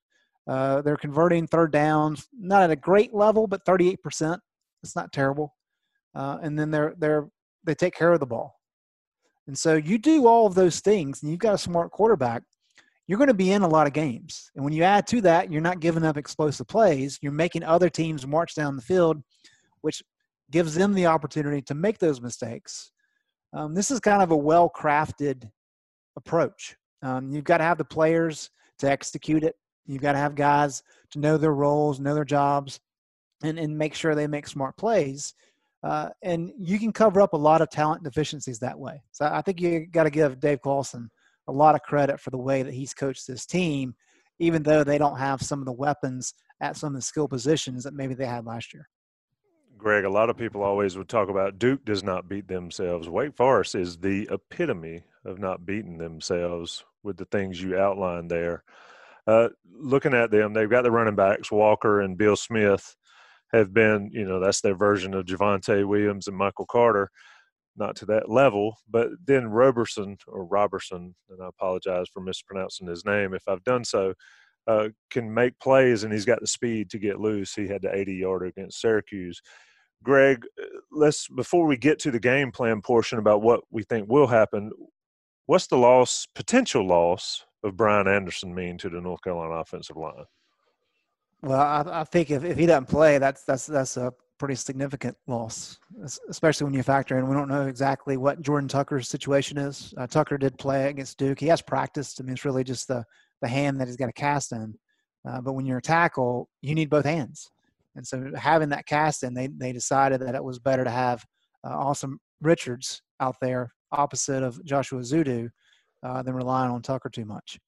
Uh, 0.47 0.83
they're 0.83 0.97
converting 0.97 1.47
third 1.47 1.73
downs, 1.73 2.27
not 2.33 2.63
at 2.63 2.71
a 2.71 2.77
great 2.77 3.15
level, 3.15 3.47
but 3.47 3.65
38%. 3.65 4.39
It's 4.83 4.97
not 4.97 5.13
terrible. 5.13 5.55
Uh, 6.15 6.39
and 6.43 6.59
then 6.59 6.71
they're 6.71 6.95
they're 6.99 7.29
they 7.65 7.75
take 7.75 7.95
care 7.95 8.13
of 8.13 8.21
the 8.21 8.27
ball. 8.27 8.55
And 9.47 9.59
so 9.59 9.75
you 9.75 9.99
do 9.99 10.27
all 10.27 10.47
of 10.47 10.55
those 10.55 10.81
things, 10.81 11.23
and 11.23 11.31
you've 11.31 11.41
got 11.41 11.55
a 11.55 11.59
smart 11.59 11.91
quarterback. 11.91 12.43
You're 13.07 13.19
going 13.19 13.29
to 13.29 13.35
be 13.35 13.53
in 13.53 13.63
a 13.63 13.69
lot 13.69 13.87
of 13.87 13.93
games. 13.93 14.51
And 14.55 14.65
when 14.65 14.73
you 14.73 14.83
add 14.83 15.07
to 15.09 15.21
that, 15.23 15.53
you're 15.53 15.61
not 15.61 15.81
giving 15.81 16.05
up 16.05 16.17
explosive 16.17 16.67
plays. 16.67 17.19
You're 17.21 17.33
making 17.33 17.63
other 17.63 17.91
teams 17.91 18.27
march 18.27 18.55
down 18.55 18.77
the 18.77 18.83
field, 18.83 19.23
which 19.83 20.03
gives 20.51 20.75
them 20.75 20.95
the 20.95 21.07
opportunity 21.07 21.61
to 21.63 21.75
make 21.75 21.99
those 21.99 22.23
mistakes 22.23 22.93
um, 23.55 23.73
this 23.73 23.91
is 23.91 24.01
kind 24.01 24.21
of 24.21 24.33
a 24.33 24.37
well 24.37 24.71
crafted 24.75 25.49
approach. 26.17 26.77
Um, 27.03 27.31
you've 27.31 27.45
got 27.45 27.59
to 27.59 27.65
have 27.65 27.79
the 27.79 27.85
players 27.85 28.51
to 28.79 28.91
execute 28.91 29.45
it. 29.45 29.55
You've 29.87 30.03
got 30.03 30.13
to 30.13 30.19
have 30.19 30.35
guys 30.35 30.83
to 31.11 31.21
know 31.21 31.37
their 31.37 31.55
roles, 31.55 32.01
know 32.01 32.15
their 32.15 32.25
jobs, 32.25 32.81
and, 33.43 33.59
and 33.59 33.77
make 33.77 33.95
sure 33.95 34.15
they 34.15 34.27
make 34.27 34.49
smart 34.49 34.77
plays. 34.77 35.35
Uh, 35.85 36.09
and 36.23 36.51
you 36.59 36.79
can 36.79 36.93
cover 36.93 37.21
up 37.21 37.35
a 37.35 37.37
lot 37.37 37.61
of 37.61 37.69
talent 37.69 38.03
deficiencies 38.03 38.59
that 38.59 38.79
way. 38.79 39.03
So 39.13 39.27
I 39.27 39.43
think 39.43 39.61
you 39.61 39.87
got 39.87 40.05
to 40.05 40.11
give 40.11 40.41
Dave 40.41 40.63
Clawson 40.63 41.11
a 41.47 41.53
lot 41.53 41.75
of 41.75 41.83
credit 41.83 42.19
for 42.19 42.31
the 42.31 42.39
way 42.39 42.63
that 42.63 42.73
he's 42.73 42.95
coached 42.95 43.27
this 43.27 43.45
team, 43.45 43.95
even 44.39 44.63
though 44.63 44.83
they 44.83 44.97
don't 44.97 45.19
have 45.19 45.43
some 45.43 45.59
of 45.59 45.67
the 45.67 45.73
weapons 45.73 46.33
at 46.61 46.79
some 46.79 46.95
of 46.95 46.95
the 46.95 47.03
skill 47.03 47.29
positions 47.29 47.85
that 47.85 47.93
maybe 47.93 48.15
they 48.15 48.25
had 48.25 48.47
last 48.47 48.73
year. 48.73 48.89
Greg, 49.77 50.05
a 50.05 50.11
lot 50.11 50.31
of 50.31 50.39
people 50.39 50.63
always 50.63 50.97
would 50.97 51.11
talk 51.11 51.29
about 51.29 51.59
Duke 51.59 51.85
does 51.85 52.03
not 52.03 52.31
beat 52.31 52.49
themselves. 52.49 53.07
Wake 53.07 53.37
Forest 53.37 53.75
is 53.75 53.99
the 53.99 54.27
epitome 54.31 55.03
of 55.27 55.39
not 55.39 55.67
beating 55.67 55.99
themselves 55.99 56.83
with 57.03 57.19
the 57.19 57.27
things 57.27 57.61
you 57.61 57.77
outlined 57.77 58.31
there. 58.31 58.65
Uh, 59.27 59.49
looking 59.71 60.15
at 60.15 60.31
them, 60.31 60.55
they've 60.55 60.71
got 60.71 60.83
the 60.83 60.91
running 60.91 61.15
backs, 61.15 61.53
Walker 61.53 62.01
and 62.01 62.17
Bill 62.17 62.37
Smith, 62.37 62.97
have 63.53 63.73
been, 63.73 64.11
you 64.13 64.27
know, 64.27 64.41
that's 64.41 64.61
their 64.61 64.75
version 64.75 65.15
of 65.15 65.27
Javonte 65.27 65.87
Williams 65.87 66.27
and 66.27 66.37
Michael 66.37 66.67
Carter. 66.67 67.11
Not 67.77 67.97
to 67.97 68.07
that 68.07 68.31
level, 68.31 68.77
but 68.89 69.09
then 69.27 69.49
Roberson 69.49 70.17
or 70.29 70.45
Robertson, 70.45 71.17
and 71.29 71.43
I 71.43 71.49
apologize 71.49 72.07
for 72.13 72.21
mispronouncing 72.21 72.87
his 72.87 73.05
name 73.05 73.35
if 73.35 73.49
I've 73.49 73.65
done 73.65 73.85
so, 73.85 74.15
uh, 74.67 74.91
can 75.11 75.33
make 75.33 75.59
plays 75.59 76.05
and 76.05 76.13
he's 76.13 76.25
got 76.25 76.41
the 76.41 76.47
speed 76.47 76.89
to 76.91 76.99
get 76.99 77.21
loose. 77.21 77.55
He 77.55 77.67
had 77.67 77.83
the 77.83 77.95
80 77.95 78.15
yarder 78.15 78.47
against 78.47 78.81
Syracuse. 78.81 79.43
Greg, 80.05 80.47
uh, 80.63 80.67
let's 80.93 81.29
before 81.29 81.67
we 81.67 81.77
get 81.77 81.99
to 82.01 82.11
the 82.11 82.21
game 82.21 82.53
plan 82.53 82.81
portion 82.81 83.19
about 83.19 83.43
what 83.43 83.63
we 83.71 83.83
think 83.83 84.09
will 84.09 84.27
happen, 84.27 84.71
what's 85.47 85.67
the 85.67 85.77
loss, 85.77 86.27
potential 86.35 86.87
loss 86.87 87.45
of 87.63 87.77
Brian 87.77 88.07
Anderson 88.07 88.55
mean 88.55 88.79
to 88.79 88.89
the 88.89 89.01
North 89.01 89.23
Carolina 89.23 89.55
offensive 89.55 89.97
line? 89.97 90.25
Well, 91.43 91.61
I, 91.61 92.01
I 92.01 92.05
think 92.05 92.31
if, 92.31 92.45
if 92.45 92.57
he 92.57 92.67
doesn't 92.67 92.89
play, 92.89 93.19
that's 93.19 93.45
that's 93.45 93.67
that's 93.67 93.97
a 93.97 94.13
pretty 94.39 94.55
significant 94.55 95.17
loss, 95.27 95.79
especially 96.29 96.65
when 96.65 96.75
you 96.75 96.83
factor 96.83 97.19
in 97.19 97.29
we 97.29 97.35
don't 97.35 97.49
know 97.49 97.67
exactly 97.67 98.17
what 98.17 98.43
Jordan 98.43 98.69
Tucker's 98.69 99.09
situation 99.09 99.59
is. 99.59 99.95
Uh, 99.97 100.07
Tucker 100.07 100.39
did 100.39 100.59
play 100.59 100.89
against 100.89 101.19
Duke. 101.19 101.39
He 101.39 101.47
has 101.47 101.63
practiced. 101.63 102.21
I 102.21 102.25
mean, 102.25 102.33
it's 102.33 102.45
really 102.45 102.65
just 102.65 102.89
the 102.89 103.05
the 103.43 103.49
hand 103.49 103.81
that 103.81 103.89
he's 103.89 103.97
got 103.97 104.09
a 104.09 104.13
cast 104.13 104.53
in. 104.53 104.75
Uh, 105.29 105.41
but 105.41 105.53
when 105.55 105.67
you're 105.67 105.79
a 105.79 105.83
tackle, 105.83 106.49
you 106.61 106.75
need 106.75 106.91
both 106.91 107.05
hands. 107.05 107.51
And 107.97 108.07
so 108.07 108.31
having 108.37 108.69
that 108.71 108.87
cast 108.87 109.23
in, 109.23 109.35
they, 109.35 109.47
they 109.47 109.73
decided 109.73 110.21
that 110.21 110.35
it 110.35 110.43
was 110.43 110.59
better 110.59 110.85
to 110.85 110.91
have 110.91 111.25
uh, 111.63 111.77
Asim 111.77 112.17
Richards 112.41 113.03
out 113.21 113.37
there 113.41 113.73
opposite 113.93 114.43
of 114.43 114.63
Joshua 114.65 115.01
Ezeudu 115.01 115.49
uh, 116.03 116.23
than 116.23 116.35
relying 116.35 116.71
on 116.71 116.83
Tucker 116.83 117.09
too 117.09 117.25
much. 117.25 117.59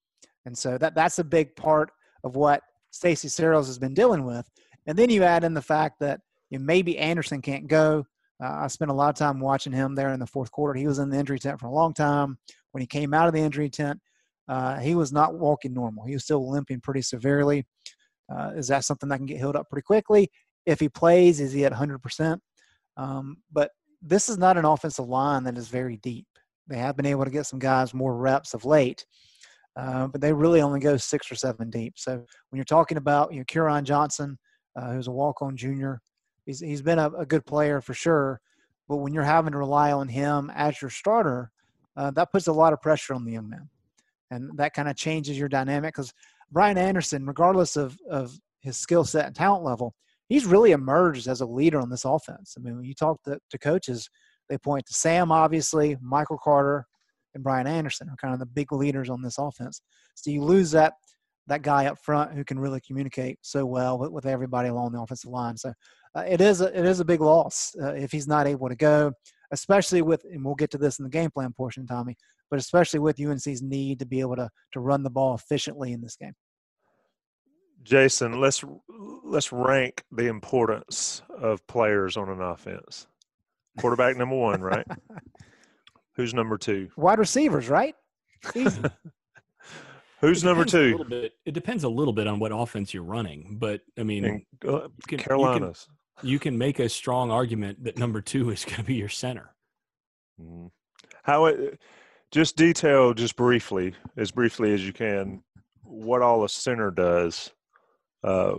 And 0.45 0.57
so 0.57 0.77
that 0.77 0.95
that's 0.95 1.19
a 1.19 1.23
big 1.23 1.55
part 1.55 1.91
of 2.23 2.35
what 2.35 2.61
Stacy 2.97 3.27
Searels 3.27 3.67
has 3.67 3.77
been 3.77 3.93
dealing 3.93 4.25
with. 4.25 4.49
And 4.87 4.97
then 4.97 5.09
you 5.09 5.23
add 5.23 5.43
in 5.43 5.53
the 5.53 5.61
fact 5.61 5.99
that 5.99 6.19
you 6.49 6.57
know, 6.57 6.65
maybe 6.65 6.97
Anderson 6.97 7.41
can't 7.41 7.67
go. 7.67 8.05
Uh, 8.43 8.61
I 8.61 8.67
spent 8.67 8.91
a 8.91 8.93
lot 8.93 9.09
of 9.09 9.15
time 9.15 9.39
watching 9.39 9.73
him 9.73 9.95
there 9.95 10.13
in 10.13 10.19
the 10.19 10.27
fourth 10.27 10.51
quarter. 10.51 10.77
He 10.77 10.87
was 10.87 10.99
in 10.99 11.09
the 11.09 11.17
injury 11.17 11.39
tent 11.39 11.59
for 11.59 11.67
a 11.67 11.73
long 11.73 11.93
time. 11.93 12.37
When 12.71 12.81
he 12.81 12.87
came 12.87 13.13
out 13.13 13.27
of 13.27 13.33
the 13.33 13.39
injury 13.39 13.69
tent, 13.69 13.99
uh, 14.47 14.79
he 14.79 14.95
was 14.95 15.11
not 15.11 15.35
walking 15.35 15.73
normal. 15.73 16.05
He 16.05 16.13
was 16.13 16.23
still 16.23 16.49
limping 16.49 16.81
pretty 16.81 17.01
severely. 17.01 17.65
Uh, 18.33 18.51
is 18.55 18.67
that 18.67 18.85
something 18.85 19.09
that 19.09 19.17
can 19.17 19.25
get 19.25 19.37
healed 19.37 19.55
up 19.55 19.69
pretty 19.69 19.85
quickly? 19.85 20.29
If 20.65 20.79
he 20.79 20.89
plays, 20.89 21.39
is 21.39 21.53
he 21.53 21.65
at 21.65 21.73
100%? 21.73 22.39
Um, 22.97 23.37
but 23.51 23.71
this 24.01 24.29
is 24.29 24.37
not 24.37 24.57
an 24.57 24.65
offensive 24.65 25.07
line 25.07 25.43
that 25.43 25.57
is 25.57 25.67
very 25.67 25.97
deep. 25.97 26.27
They 26.67 26.77
have 26.77 26.97
been 26.97 27.05
able 27.05 27.25
to 27.25 27.31
get 27.31 27.45
some 27.45 27.59
guys 27.59 27.93
more 27.93 28.15
reps 28.15 28.53
of 28.53 28.65
late, 28.65 29.05
uh, 29.77 30.07
but 30.07 30.21
they 30.21 30.33
really 30.33 30.61
only 30.61 30.79
go 30.79 30.97
six 30.97 31.31
or 31.31 31.35
seven 31.35 31.69
deep. 31.69 31.93
So 31.97 32.13
when 32.13 32.57
you're 32.57 32.65
talking 32.65 32.97
about 32.97 33.31
you 33.31 33.39
know 33.39 33.45
Kieran 33.47 33.85
Johnson, 33.85 34.37
uh, 34.75 34.91
who's 34.91 35.07
a 35.07 35.11
walk-on 35.11 35.55
junior, 35.55 36.01
he's 36.45 36.59
he's 36.59 36.81
been 36.81 36.99
a, 36.99 37.09
a, 37.11 37.25
good 37.25 37.45
player 37.45 37.79
for 37.79 37.93
sure. 37.93 38.41
But 38.89 38.97
when 38.97 39.13
you're 39.13 39.23
having 39.23 39.51
to 39.51 39.57
rely 39.57 39.91
on 39.91 40.07
him 40.07 40.51
as 40.55 40.81
your 40.81 40.89
starter, 40.89 41.51
uh, 41.95 42.11
that 42.11 42.31
puts 42.31 42.47
a 42.47 42.53
lot 42.53 42.73
of 42.73 42.81
pressure 42.81 43.13
on 43.13 43.23
the 43.23 43.33
young 43.33 43.49
man, 43.49 43.69
and 44.31 44.57
that 44.57 44.73
kind 44.73 44.89
of 44.89 44.95
changes 44.95 45.37
your 45.37 45.49
dynamic 45.49 45.93
because 45.93 46.11
Brian 46.51 46.77
Anderson, 46.77 47.27
regardless 47.27 47.75
of 47.75 47.97
of 48.09 48.35
his 48.61 48.77
skill 48.77 49.03
set 49.03 49.27
and 49.27 49.35
talent 49.35 49.63
level, 49.63 49.93
he's 50.27 50.45
really 50.45 50.71
emerged 50.71 51.27
as 51.27 51.41
a 51.41 51.45
leader 51.45 51.79
on 51.79 51.91
this 51.91 52.05
offense. 52.05 52.55
I 52.57 52.61
mean, 52.61 52.77
when 52.77 52.85
you 52.85 52.95
talk 52.95 53.21
to, 53.23 53.39
to 53.51 53.57
coaches, 53.59 54.09
they 54.49 54.57
point 54.57 54.87
to 54.87 54.93
Sam, 54.93 55.31
obviously, 55.31 55.97
Michael 56.01 56.39
Carter, 56.43 56.87
and 57.37 57.43
Brian 57.43 57.67
Anderson 57.67 58.09
are 58.09 58.15
kind 58.17 58.33
of 58.33 58.39
the 58.39 58.45
big 58.45 58.71
leaders 58.71 59.09
on 59.09 59.21
this 59.21 59.37
offense. 59.37 59.81
So 60.15 60.31
you 60.31 60.43
lose 60.43 60.71
that 60.71 60.93
that 61.47 61.61
guy 61.61 61.85
up 61.85 61.97
front 61.99 62.33
who 62.33 62.43
can 62.43 62.59
really 62.59 62.81
communicate 62.81 63.39
so 63.41 63.65
well 63.65 63.97
with, 63.97 64.11
with 64.11 64.25
everybody 64.25 64.67
along 64.67 64.91
the 64.91 64.99
offensive 64.99 65.31
line. 65.31 65.55
So 65.55 65.71
uh, 66.13 66.23
it 66.27 66.41
is 66.41 66.59
a, 66.59 66.77
it 66.77 66.85
is 66.85 66.99
a 66.99 67.05
big 67.05 67.21
loss 67.21 67.73
uh, 67.81 67.93
if 67.93 68.11
he's 68.11 68.27
not 68.27 68.47
able 68.47 68.67
to 68.67 68.75
go, 68.75 69.13
especially 69.51 70.01
with 70.01 70.25
and 70.25 70.43
we'll 70.43 70.55
get 70.55 70.71
to 70.71 70.77
this 70.77 70.99
in 70.99 71.03
the 71.03 71.09
game 71.09 71.31
plan 71.31 71.53
portion, 71.53 71.87
Tommy. 71.87 72.17
But 72.49 72.59
especially 72.59 72.99
with 72.99 73.21
UNC's 73.21 73.61
need 73.61 73.99
to 73.99 74.05
be 74.05 74.19
able 74.19 74.35
to 74.37 74.49
to 74.73 74.79
run 74.79 75.03
the 75.03 75.09
ball 75.09 75.35
efficiently 75.35 75.93
in 75.93 76.01
this 76.01 76.15
game. 76.15 76.33
Jason, 77.83 78.41
let's 78.41 78.63
let's 79.23 79.51
rank 79.51 80.03
the 80.11 80.27
importance 80.27 81.21
of 81.29 81.65
players 81.67 82.17
on 82.17 82.29
an 82.29 82.41
offense. 82.41 83.07
Quarterback 83.79 84.17
number 84.17 84.35
one, 84.35 84.61
right? 84.61 84.87
Who's 86.17 86.33
number 86.33 86.57
two? 86.57 86.89
Wide 86.97 87.19
receivers, 87.19 87.69
right? 87.69 87.95
Who's 90.19 90.43
number 90.43 90.65
two? 90.65 91.05
Bit, 91.07 91.33
it 91.45 91.53
depends 91.53 91.83
a 91.83 91.89
little 91.89 92.11
bit 92.11 92.25
on 92.25 92.39
what 92.39 92.51
offense 92.51 92.91
you're 92.91 93.03
running, 93.03 93.57
but 93.59 93.81
I 93.99 94.03
mean, 94.03 94.43
uh, 94.67 94.87
can, 95.07 95.19
Carolinas. 95.19 95.87
You 95.87 96.19
can, 96.19 96.29
you 96.29 96.39
can, 96.39 96.57
make 96.57 96.79
a 96.79 96.89
strong 96.89 97.29
argument 97.29 97.83
that 97.83 97.99
number 97.99 98.19
two 98.21 98.49
is 98.49 98.65
going 98.65 98.77
to 98.77 98.83
be 98.83 98.95
your 98.95 99.09
center. 99.09 99.53
Mm-hmm. 100.41 100.67
How 101.21 101.45
it, 101.45 101.79
just 102.31 102.55
detail 102.55 103.13
just 103.13 103.35
briefly, 103.35 103.93
as 104.17 104.31
briefly 104.31 104.73
as 104.73 104.83
you 104.83 104.93
can, 104.93 105.43
what 105.83 106.23
all 106.23 106.43
a 106.43 106.49
center 106.49 106.89
does 106.89 107.51
uh, 108.23 108.55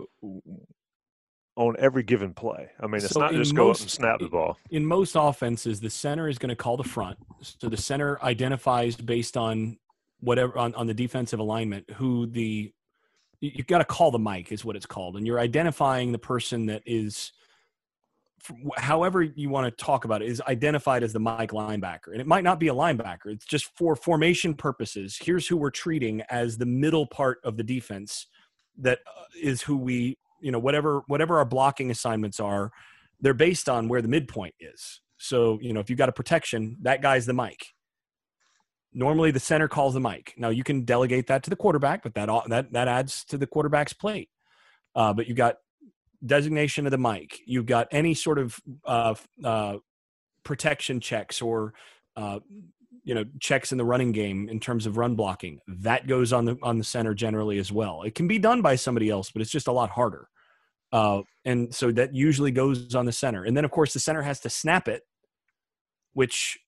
on 1.59 1.75
every 1.77 2.03
given 2.03 2.33
play. 2.33 2.69
I 2.79 2.87
mean, 2.87 3.03
it's 3.03 3.09
so 3.09 3.19
not 3.19 3.33
just 3.33 3.53
most, 3.53 3.57
go 3.57 3.71
up 3.71 3.79
and 3.81 3.91
snap 3.91 4.19
the 4.19 4.29
ball. 4.29 4.57
In 4.71 4.85
most 4.85 5.15
offenses, 5.17 5.81
the 5.81 5.89
center 5.89 6.29
is 6.29 6.37
going 6.37 6.49
to 6.49 6.55
call 6.55 6.77
the 6.77 6.85
front. 6.85 7.17
So 7.41 7.67
the 7.67 7.77
center 7.77 8.17
identifies 8.23 8.95
based 8.95 9.35
on 9.35 9.77
whatever 10.21 10.57
on, 10.57 10.73
on 10.75 10.87
the 10.87 10.93
defensive 10.93 11.39
alignment 11.39 11.89
who 11.91 12.27
the 12.27 12.73
you've 13.41 13.67
got 13.67 13.79
to 13.79 13.85
call 13.85 14.09
the 14.09 14.19
mic 14.19 14.53
is 14.53 14.63
what 14.63 14.77
it's 14.77 14.85
called, 14.85 15.17
and 15.17 15.27
you're 15.27 15.39
identifying 15.39 16.13
the 16.13 16.17
person 16.17 16.65
that 16.67 16.81
is 16.85 17.33
however 18.77 19.21
you 19.21 19.49
want 19.49 19.65
to 19.65 19.83
talk 19.83 20.05
about 20.05 20.21
it 20.21 20.29
is 20.29 20.41
identified 20.47 21.03
as 21.03 21.11
the 21.11 21.19
Mike 21.19 21.51
linebacker. 21.51 22.13
And 22.13 22.21
it 22.21 22.27
might 22.27 22.45
not 22.45 22.57
be 22.57 22.69
a 22.69 22.73
linebacker. 22.73 23.25
It's 23.25 23.45
just 23.45 23.65
for 23.75 23.97
formation 23.97 24.53
purposes. 24.53 25.19
Here's 25.21 25.45
who 25.45 25.57
we're 25.57 25.71
treating 25.71 26.21
as 26.29 26.57
the 26.57 26.65
middle 26.65 27.05
part 27.05 27.39
of 27.43 27.57
the 27.57 27.63
defense 27.63 28.27
that 28.77 28.99
uh, 29.05 29.55
who 29.65 29.75
we 29.75 30.17
you 30.41 30.51
know 30.51 30.59
whatever 30.59 31.03
whatever 31.07 31.37
our 31.37 31.45
blocking 31.45 31.91
assignments 31.91 32.39
are 32.39 32.71
they're 33.21 33.33
based 33.33 33.67
on 33.67 33.87
where 33.89 34.01
the 34.01 34.07
midpoint 34.07 34.55
is. 34.59 35.01
So 35.17 35.59
you 35.61 35.73
know 35.73 35.79
if 35.79 35.89
you've 35.89 35.99
got 35.99 36.09
a 36.09 36.13
protection 36.13 36.77
that 36.81 37.01
guy's 37.01 37.25
the 37.25 37.33
mic. 37.33 37.65
Normally 38.91 39.31
the 39.31 39.39
center 39.39 39.67
calls 39.67 39.93
the 39.93 39.99
mic. 39.99 40.33
Now 40.37 40.49
you 40.49 40.63
can 40.63 40.83
delegate 40.83 41.27
that 41.27 41.43
to 41.43 41.49
the 41.49 41.55
quarterback 41.55 42.03
but 42.03 42.13
that 42.15 42.29
that 42.47 42.73
that 42.73 42.87
adds 42.87 43.23
to 43.25 43.37
the 43.37 43.47
quarterback's 43.47 43.93
plate. 43.93 44.29
Uh, 44.95 45.13
but 45.13 45.27
you've 45.27 45.37
got 45.37 45.55
designation 46.25 46.85
of 46.85 46.91
the 46.91 46.97
mic. 46.97 47.39
You've 47.45 47.65
got 47.65 47.87
any 47.91 48.13
sort 48.13 48.39
of 48.39 48.59
uh, 48.85 49.15
uh, 49.43 49.77
protection 50.43 50.99
checks 50.99 51.41
or 51.41 51.73
uh, 52.15 52.39
you 53.09 53.15
know 53.15 53.25
checks 53.39 53.71
in 53.71 53.79
the 53.79 53.83
running 53.83 54.11
game 54.11 54.47
in 54.49 54.59
terms 54.59 54.85
of 54.85 54.95
run 54.95 55.15
blocking 55.15 55.59
that 55.67 56.05
goes 56.05 56.31
on 56.31 56.45
the 56.45 56.55
on 56.61 56.77
the 56.77 56.83
center 56.83 57.15
generally 57.15 57.57
as 57.57 57.71
well. 57.71 58.03
It 58.03 58.13
can 58.13 58.27
be 58.27 58.37
done 58.37 58.61
by 58.61 58.75
somebody 58.75 59.09
else 59.09 59.31
but 59.31 59.41
it's 59.41 59.49
just 59.49 59.67
a 59.67 59.71
lot 59.71 59.89
harder. 59.89 60.29
Uh, 60.91 61.21
and 61.43 61.73
so 61.73 61.91
that 61.91 62.13
usually 62.13 62.51
goes 62.51 62.93
on 62.93 63.05
the 63.07 63.11
center. 63.11 63.45
And 63.45 63.57
then 63.57 63.65
of 63.65 63.71
course 63.71 63.93
the 63.93 63.99
center 63.99 64.21
has 64.21 64.39
to 64.41 64.49
snap 64.49 64.87
it 64.87 65.01
which 66.13 66.59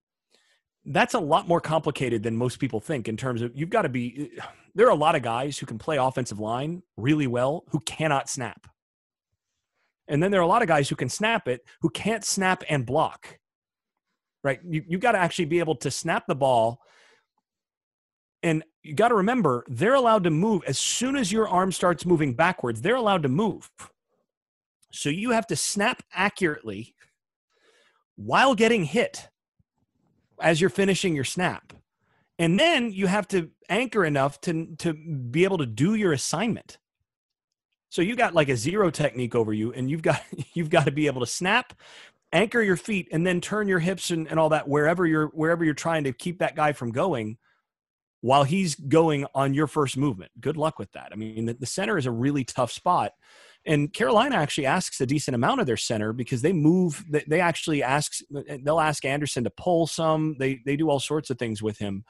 that's 0.86 1.14
a 1.14 1.20
lot 1.20 1.48
more 1.48 1.62
complicated 1.62 2.24
than 2.24 2.36
most 2.36 2.58
people 2.58 2.80
think 2.80 3.08
in 3.08 3.18
terms 3.18 3.44
of 3.44 3.52
you've 3.54 3.70
got 3.70 3.84
to 3.84 3.90
be 3.90 4.32
there 4.74 4.88
are 4.88 4.92
a 4.92 4.96
lot 4.96 5.14
of 5.14 5.22
guys 5.22 5.60
who 5.60 5.68
can 5.68 5.78
play 5.78 5.98
offensive 5.98 6.40
line 6.40 6.82
really 6.98 7.28
well 7.28 7.66
who 7.70 7.80
cannot 7.82 8.28
snap. 8.28 8.66
And 10.08 10.24
then 10.24 10.32
there 10.32 10.42
are 10.42 10.44
a 10.44 10.48
lot 10.48 10.64
of 10.64 10.68
guys 10.68 10.90
who 10.90 10.96
can 10.96 11.08
snap 11.08 11.48
it 11.48 11.62
who 11.82 11.90
can't 11.92 12.26
snap 12.26 12.64
and 12.68 12.84
block 12.84 13.38
right? 14.44 14.60
You, 14.68 14.84
you 14.88 14.98
got 14.98 15.14
to 15.14 15.20
actually 15.20 15.46
be 15.46 15.60
able 15.60 15.76
to 15.78 15.92
snap 15.92 16.26
the 16.28 16.36
ball. 16.36 16.82
And 18.44 18.64
you 18.84 18.96
got 18.96 19.10
to 19.10 19.16
remember, 19.16 19.64
they're 19.68 19.94
allowed 19.94 20.24
to 20.24 20.32
move 20.32 20.64
as 20.66 20.80
soon 20.80 21.16
as 21.16 21.32
your 21.32 21.48
arm 21.48 21.72
starts 21.72 22.06
moving 22.06 22.34
backwards, 22.34 22.82
they're 22.82 22.96
allowed 22.96 23.24
to 23.24 23.30
move. 23.30 23.70
So 24.92 25.10
you 25.10 25.32
have 25.32 25.48
to 25.48 25.56
snap 25.56 26.04
accurately 26.14 26.96
while 28.16 28.56
getting 28.56 28.84
hit 28.84 29.30
as 30.42 30.60
you're 30.60 30.70
finishing 30.70 31.16
your 31.16 31.24
snap. 31.24 31.74
And 32.40 32.60
then 32.60 32.92
you 32.92 33.08
have 33.08 33.28
to 33.30 33.52
anchor 33.70 34.04
enough 34.04 34.42
to, 34.42 34.76
to 34.80 34.94
be 34.94 35.44
able 35.44 35.60
to 35.60 35.66
do 35.66 35.94
your 35.94 36.12
assignment. 36.12 36.80
So 37.90 38.02
you 38.02 38.16
got 38.16 38.34
like 38.34 38.48
a 38.48 38.56
zero 38.56 38.90
technique 38.90 39.36
over 39.36 39.52
you, 39.52 39.74
and 39.74 39.92
you've 39.92 40.02
got 40.02 40.24
you've 40.54 40.70
got 40.70 40.86
to 40.86 40.92
be 40.92 41.08
able 41.08 41.20
to 41.20 41.28
snap 41.28 41.74
anchor 42.34 42.62
your 42.62 42.78
feet 42.78 43.08
and 43.12 43.26
then 43.26 43.42
turn 43.42 43.68
your 43.68 43.80
hips 43.80 44.12
and, 44.12 44.28
and 44.28 44.40
all 44.40 44.50
that 44.50 44.68
wherever 44.68 45.06
you're 45.06 45.28
wherever 45.28 45.64
you're 45.64 45.74
trying 45.74 46.04
to 46.06 46.14
keep 46.14 46.40
that 46.40 46.56
guy 46.56 46.72
from 46.74 46.92
going 46.92 47.38
while 48.22 48.44
he's 48.44 48.76
going 48.76 49.26
on 49.34 49.54
your 49.54 49.68
first 49.68 49.98
movement. 49.98 50.32
Good 50.40 50.58
luck 50.58 50.78
with 50.78 50.92
that. 50.92 51.10
I 51.12 51.16
mean, 51.16 51.46
the, 51.46 51.54
the, 51.56 51.66
center 51.66 51.98
is 51.98 52.06
a 52.06 52.12
really 52.12 52.44
tough 52.44 52.72
spot. 52.72 53.14
And 53.66 53.92
Carolina 53.92 54.36
actually 54.36 54.68
asks 54.68 55.02
a 55.02 55.08
decent 55.08 55.34
amount 55.34 55.60
of 55.60 55.66
their 55.68 55.78
center 55.78 56.14
because 56.14 56.42
they 56.42 56.54
move. 56.54 57.04
They, 57.10 57.24
they 57.28 57.40
actually 57.42 57.84
ask. 57.84 58.14
They'll 58.64 58.80
ask 58.80 59.06
Anderson 59.06 59.44
to 59.44 59.52
pull 59.52 59.86
some. 59.86 60.36
They 60.40 60.62
they 60.66 60.76
do 60.76 60.90
all 60.90 61.00
sorts 61.00 61.30
of 61.30 61.38
things 61.38 61.62
with 61.62 61.78
him. 61.78 62.04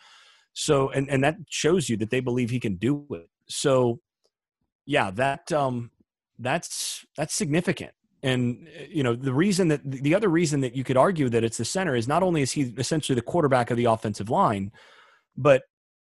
So 0.54 0.90
and 0.92 1.10
and 1.10 1.24
that 1.24 1.36
shows 1.50 1.90
you 1.90 1.98
that 1.98 2.10
they 2.10 2.22
believe 2.22 2.50
he 2.50 2.60
can 2.60 2.76
do 2.76 3.06
it. 3.12 3.30
So, 3.48 4.00
yeah, 4.86 5.12
that 5.12 5.52
um, 5.52 5.92
that's 6.40 7.06
that's 7.18 7.34
significant 7.34 7.92
and 8.24 8.68
uh, 8.80 8.84
you 8.90 9.04
know 9.04 9.16
the 9.16 9.34
reason 9.34 9.68
that 9.70 9.82
the 9.84 10.16
other 10.16 10.30
reason 10.30 10.62
that 10.62 10.76
you 10.76 10.84
could 10.84 10.98
argue 10.98 11.30
that 11.30 11.44
it's 11.44 11.58
the 11.58 11.66
center 11.66 11.96
is 11.96 12.08
not 12.08 12.24
only 12.24 12.42
is 12.42 12.52
he 12.52 12.74
essentially 12.78 13.16
the 13.16 13.22
quarterback 13.22 13.72
of 13.72 13.78
the 13.78 13.86
offensive 13.86 14.30
line, 14.30 14.72
but 15.36 15.64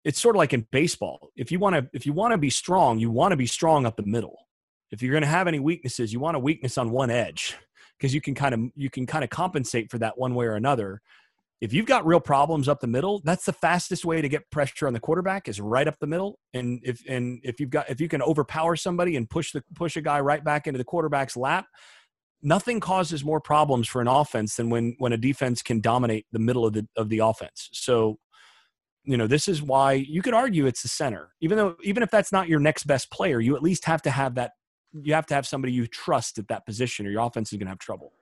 it's 0.05 0.21
sort 0.21 0.37
of 0.37 0.39
like 0.39 0.53
in 0.53 0.67
baseball. 0.71 1.31
If 1.37 1.53
you 1.53 1.59
want 1.59 1.77
to 1.77 1.89
if 1.93 2.07
you 2.07 2.13
want 2.13 2.33
to 2.33 2.39
be 2.39 2.51
strong, 2.51 2.99
you 2.99 3.11
want 3.11 3.33
to 3.33 3.37
be 3.37 3.47
strong 3.47 3.87
up 3.87 3.97
the 3.97 4.07
middle. 4.07 4.39
If 4.91 5.03
you're 5.03 5.13
going 5.13 5.23
to 5.23 5.29
have 5.29 5.49
any 5.49 5.61
weaknesses, 5.61 6.13
you 6.13 6.21
want 6.21 6.37
a 6.37 6.41
weakness 6.41 6.79
on 6.79 6.91
one 6.91 7.11
edge 7.11 7.57
because 7.99 8.15
you 8.15 8.21
can 8.21 8.35
kind 8.35 8.55
of 8.55 8.61
you 8.75 8.91
can 8.91 9.07
kind 9.07 9.25
of 9.25 9.31
compensate 9.31 9.91
for 9.91 9.99
that 9.99 10.17
one 10.19 10.35
way 10.35 10.47
or 10.47 10.55
another. 10.55 11.03
If 11.61 11.73
you've 11.73 11.87
got 11.87 12.07
real 12.07 12.21
problems 12.21 12.69
up 12.69 12.81
the 12.81 12.87
middle, 12.87 13.21
that's 13.25 13.45
the 13.45 13.53
fastest 13.53 14.05
way 14.05 14.23
to 14.23 14.29
get 14.29 14.49
pressure 14.51 14.87
on 14.87 14.93
the 14.93 15.01
quarterback 15.01 15.49
is 15.49 15.61
right 15.61 15.89
up 15.89 15.99
the 15.99 16.07
middle. 16.07 16.39
And 16.55 16.81
if 16.85 17.03
and 17.09 17.41
if 17.43 17.59
you've 17.59 17.71
got 17.71 17.91
if 17.91 18.01
you 18.01 18.09
can 18.09 18.23
overpower 18.23 18.77
somebody 18.77 19.17
and 19.17 19.29
push 19.29 19.53
the 19.53 19.63
push 19.75 19.97
a 19.97 20.01
guy 20.01 20.21
right 20.21 20.43
back 20.43 20.67
into 20.69 20.79
the 20.79 20.85
quarterback's 20.85 21.37
lap, 21.37 21.67
nothing 22.43 22.81
causes 22.81 23.25
more 23.25 23.41
problems 23.41 23.89
for 23.89 24.01
an 24.01 24.09
offense 24.09 24.57
than 24.57 24.71
when 24.71 24.95
when 24.99 25.13
a 25.13 25.17
defense 25.17 25.63
can 25.63 25.81
dominate 25.81 26.27
the 26.33 26.39
middle 26.39 26.67
of 26.67 26.73
the 26.73 26.87
of 26.97 27.09
the 27.09 27.19
offense. 27.19 27.69
So 27.73 28.19
you 29.05 29.17
know, 29.17 29.27
this 29.27 29.49
is 29.49 29.63
why 29.63 29.95
you 29.95 30.21
could 30.21 30.35
argue 30.35 30.67
it's 30.67 30.83
the 30.83 30.89
center. 30.89 31.31
Even 31.41 31.57
though, 31.57 31.77
even 31.83 32.03
if 32.03 32.11
that's 32.11 32.31
not 32.31 32.47
your 32.47 32.61
next 32.61 32.87
best 32.87 33.11
player, 33.11 33.41
you 33.41 33.57
at 33.57 33.63
least 33.63 33.87
have 33.87 34.03
to 34.03 34.11
have 34.11 34.35
that. 34.35 34.53
You 34.93 35.15
have 35.15 35.27
to 35.27 35.35
have 35.35 35.47
somebody 35.47 35.73
you 35.73 35.87
trust 35.87 36.39
at 36.39 36.49
that 36.49 36.67
position, 36.67 37.07
or 37.07 37.11
your 37.11 37.23
offense 37.23 37.53
is 37.53 37.59
going 37.59 37.67
to 37.67 37.71
have 37.71 37.79
trouble. 37.79 38.13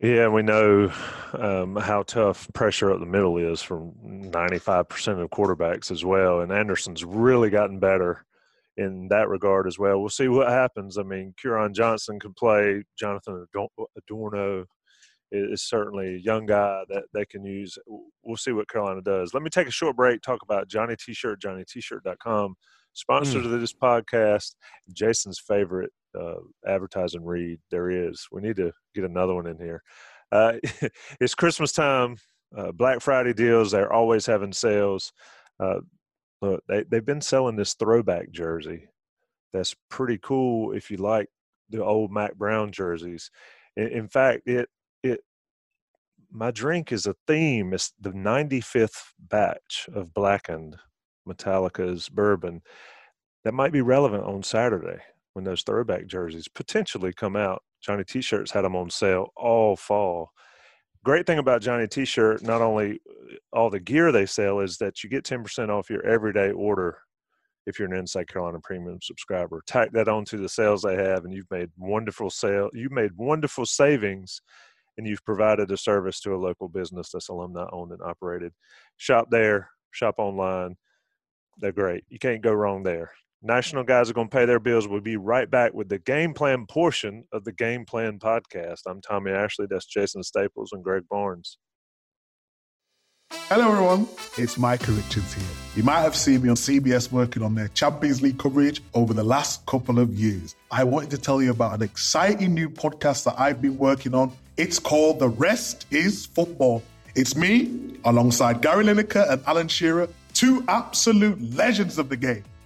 Yeah, 0.00 0.28
we 0.28 0.42
know 0.42 0.92
um, 1.32 1.76
how 1.76 2.02
tough 2.02 2.46
pressure 2.52 2.92
up 2.92 3.00
the 3.00 3.06
middle 3.06 3.36
is 3.38 3.62
from 3.62 3.92
95% 4.04 5.20
of 5.20 5.30
quarterbacks 5.30 5.90
as 5.90 6.04
well. 6.04 6.40
And 6.40 6.52
Anderson's 6.52 7.04
really 7.04 7.50
gotten 7.50 7.80
better 7.80 8.24
in 8.78 9.08
that 9.08 9.28
regard 9.28 9.66
as 9.66 9.78
well. 9.78 10.00
We'll 10.00 10.08
see 10.08 10.28
what 10.28 10.48
happens. 10.48 10.96
I 10.96 11.02
mean, 11.02 11.34
Kieran 11.40 11.74
Johnson 11.74 12.18
could 12.18 12.36
play. 12.36 12.84
Jonathan 12.98 13.44
Adorno 13.96 14.64
is 15.32 15.62
certainly 15.62 16.14
a 16.14 16.18
young 16.18 16.46
guy 16.46 16.84
that 16.88 17.04
they 17.12 17.26
can 17.26 17.44
use. 17.44 17.76
We'll 18.22 18.36
see 18.36 18.52
what 18.52 18.68
Carolina 18.68 19.02
does. 19.02 19.34
Let 19.34 19.42
me 19.42 19.50
take 19.50 19.66
a 19.66 19.72
short 19.72 19.96
break, 19.96 20.22
talk 20.22 20.40
about 20.42 20.68
Johnny 20.68 20.94
T-shirt, 20.96 21.42
johnnytshirt.com, 21.42 22.54
sponsor 22.94 23.40
mm. 23.40 23.60
this 23.60 23.74
podcast, 23.74 24.54
Jason's 24.92 25.40
favorite 25.40 25.90
uh, 26.18 26.36
advertising 26.66 27.24
read 27.24 27.58
there 27.70 27.90
is. 27.90 28.26
We 28.30 28.42
need 28.42 28.56
to 28.56 28.72
get 28.94 29.04
another 29.04 29.34
one 29.34 29.48
in 29.48 29.58
here. 29.58 29.82
Uh, 30.30 30.54
it's 31.20 31.34
Christmas 31.34 31.72
time, 31.72 32.16
uh, 32.56 32.70
Black 32.72 33.00
Friday 33.00 33.34
deals. 33.34 33.72
They're 33.72 33.92
always 33.92 34.24
having 34.24 34.52
sales. 34.52 35.12
Uh, 35.60 35.80
look, 36.40 36.62
they, 36.68 36.84
they've 36.84 37.04
been 37.04 37.20
selling 37.20 37.56
this 37.56 37.74
throwback 37.74 38.30
jersey. 38.30 38.88
That's 39.52 39.74
pretty 39.88 40.18
cool 40.18 40.72
if 40.72 40.90
you 40.90 40.98
like 40.98 41.28
the 41.70 41.82
old 41.84 42.12
Mack 42.12 42.34
Brown 42.34 42.72
jerseys. 42.72 43.30
In, 43.76 43.88
in 43.88 44.08
fact, 44.08 44.42
it 44.46 44.68
it 45.02 45.20
my 46.30 46.50
drink 46.50 46.92
is 46.92 47.06
a 47.06 47.16
theme. 47.26 47.72
It's 47.72 47.92
the 48.00 48.10
95th 48.10 49.12
batch 49.18 49.88
of 49.92 50.12
Blackened 50.14 50.76
Metallica's 51.26 52.08
bourbon 52.08 52.62
that 53.44 53.54
might 53.54 53.72
be 53.72 53.80
relevant 53.80 54.24
on 54.24 54.42
Saturday 54.42 54.98
when 55.32 55.44
those 55.44 55.62
throwback 55.62 56.06
jerseys 56.06 56.48
potentially 56.48 57.12
come 57.12 57.36
out. 57.36 57.62
Johnny 57.80 58.04
T-shirts 58.04 58.50
had 58.50 58.62
them 58.62 58.76
on 58.76 58.90
sale 58.90 59.28
all 59.36 59.76
fall. 59.76 60.32
Great 61.08 61.26
thing 61.26 61.38
about 61.38 61.62
Johnny 61.62 61.88
T-shirt, 61.88 62.42
not 62.42 62.60
only 62.60 63.00
uh, 63.08 63.36
all 63.50 63.70
the 63.70 63.80
gear 63.80 64.12
they 64.12 64.26
sell, 64.26 64.60
is 64.60 64.76
that 64.76 65.02
you 65.02 65.08
get 65.08 65.24
10% 65.24 65.70
off 65.70 65.88
your 65.88 66.04
everyday 66.04 66.50
order 66.50 66.98
if 67.64 67.78
you're 67.78 67.88
an 67.88 67.98
Inside 67.98 68.28
Carolina 68.28 68.58
Premium 68.62 68.98
subscriber. 69.00 69.62
Tack 69.66 69.90
that 69.92 70.06
onto 70.06 70.36
the 70.36 70.50
sales 70.50 70.82
they 70.82 70.96
have, 70.96 71.24
and 71.24 71.32
you've 71.32 71.50
made 71.50 71.70
wonderful 71.78 72.28
sale. 72.28 72.68
You've 72.74 72.92
made 72.92 73.12
wonderful 73.16 73.64
savings, 73.64 74.42
and 74.98 75.06
you've 75.06 75.24
provided 75.24 75.70
a 75.70 75.78
service 75.78 76.20
to 76.20 76.34
a 76.34 76.36
local 76.36 76.68
business 76.68 77.08
that's 77.10 77.30
alumni 77.30 77.64
owned 77.72 77.92
and 77.92 78.02
operated. 78.02 78.52
Shop 78.98 79.28
there, 79.30 79.70
shop 79.92 80.16
online. 80.18 80.76
They're 81.56 81.72
great. 81.72 82.04
You 82.10 82.18
can't 82.18 82.42
go 82.42 82.52
wrong 82.52 82.82
there. 82.82 83.12
National 83.42 83.84
guys 83.84 84.10
are 84.10 84.14
going 84.14 84.28
to 84.28 84.36
pay 84.36 84.46
their 84.46 84.58
bills. 84.58 84.88
We'll 84.88 85.00
be 85.00 85.16
right 85.16 85.48
back 85.48 85.72
with 85.72 85.88
the 85.88 86.00
game 86.00 86.34
plan 86.34 86.66
portion 86.66 87.22
of 87.32 87.44
the 87.44 87.52
game 87.52 87.84
plan 87.84 88.18
podcast. 88.18 88.80
I'm 88.84 89.00
Tommy 89.00 89.30
Ashley. 89.30 89.66
That's 89.70 89.86
Jason 89.86 90.24
Staples 90.24 90.72
and 90.72 90.82
Greg 90.82 91.04
Barnes. 91.08 91.56
Hello, 93.30 93.70
everyone. 93.70 94.08
It's 94.38 94.58
Micah 94.58 94.90
Richards 94.90 95.34
here. 95.34 95.44
You 95.76 95.84
might 95.84 96.00
have 96.00 96.16
seen 96.16 96.42
me 96.42 96.48
on 96.48 96.56
CBS 96.56 97.12
working 97.12 97.44
on 97.44 97.54
their 97.54 97.68
Champions 97.68 98.20
League 98.22 98.38
coverage 98.38 98.82
over 98.92 99.14
the 99.14 99.22
last 99.22 99.64
couple 99.66 100.00
of 100.00 100.14
years. 100.14 100.56
I 100.72 100.82
wanted 100.82 101.10
to 101.10 101.18
tell 101.18 101.40
you 101.40 101.52
about 101.52 101.74
an 101.74 101.82
exciting 101.82 102.54
new 102.54 102.68
podcast 102.68 103.22
that 103.24 103.38
I've 103.38 103.62
been 103.62 103.78
working 103.78 104.14
on. 104.14 104.32
It's 104.56 104.80
called 104.80 105.20
The 105.20 105.28
Rest 105.28 105.86
is 105.92 106.26
Football. 106.26 106.82
It's 107.14 107.36
me, 107.36 107.98
alongside 108.04 108.62
Gary 108.62 108.84
Lineker 108.84 109.30
and 109.30 109.40
Alan 109.46 109.68
Shearer, 109.68 110.08
two 110.34 110.64
absolute 110.66 111.40
legends 111.54 111.98
of 111.98 112.08
the 112.08 112.16
game. 112.16 112.42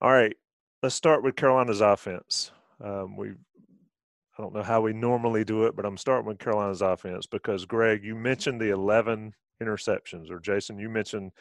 All 0.00 0.12
right, 0.12 0.36
let's 0.80 0.94
start 0.94 1.24
with 1.24 1.34
Carolina's 1.34 1.80
offense. 1.80 2.52
Um, 2.80 3.16
we, 3.16 3.30
I 3.30 4.42
don't 4.42 4.54
know 4.54 4.62
how 4.62 4.80
we 4.80 4.92
normally 4.92 5.44
do 5.44 5.64
it, 5.64 5.74
but 5.74 5.84
I'm 5.84 5.96
starting 5.96 6.26
with 6.26 6.38
Carolina's 6.38 6.82
offense 6.82 7.26
because 7.26 7.64
Greg, 7.64 8.04
you 8.04 8.14
mentioned 8.14 8.60
the 8.60 8.70
11 8.70 9.34
interceptions, 9.60 10.30
or 10.30 10.38
Jason, 10.38 10.78
you 10.78 10.88
mentioned 10.88 11.32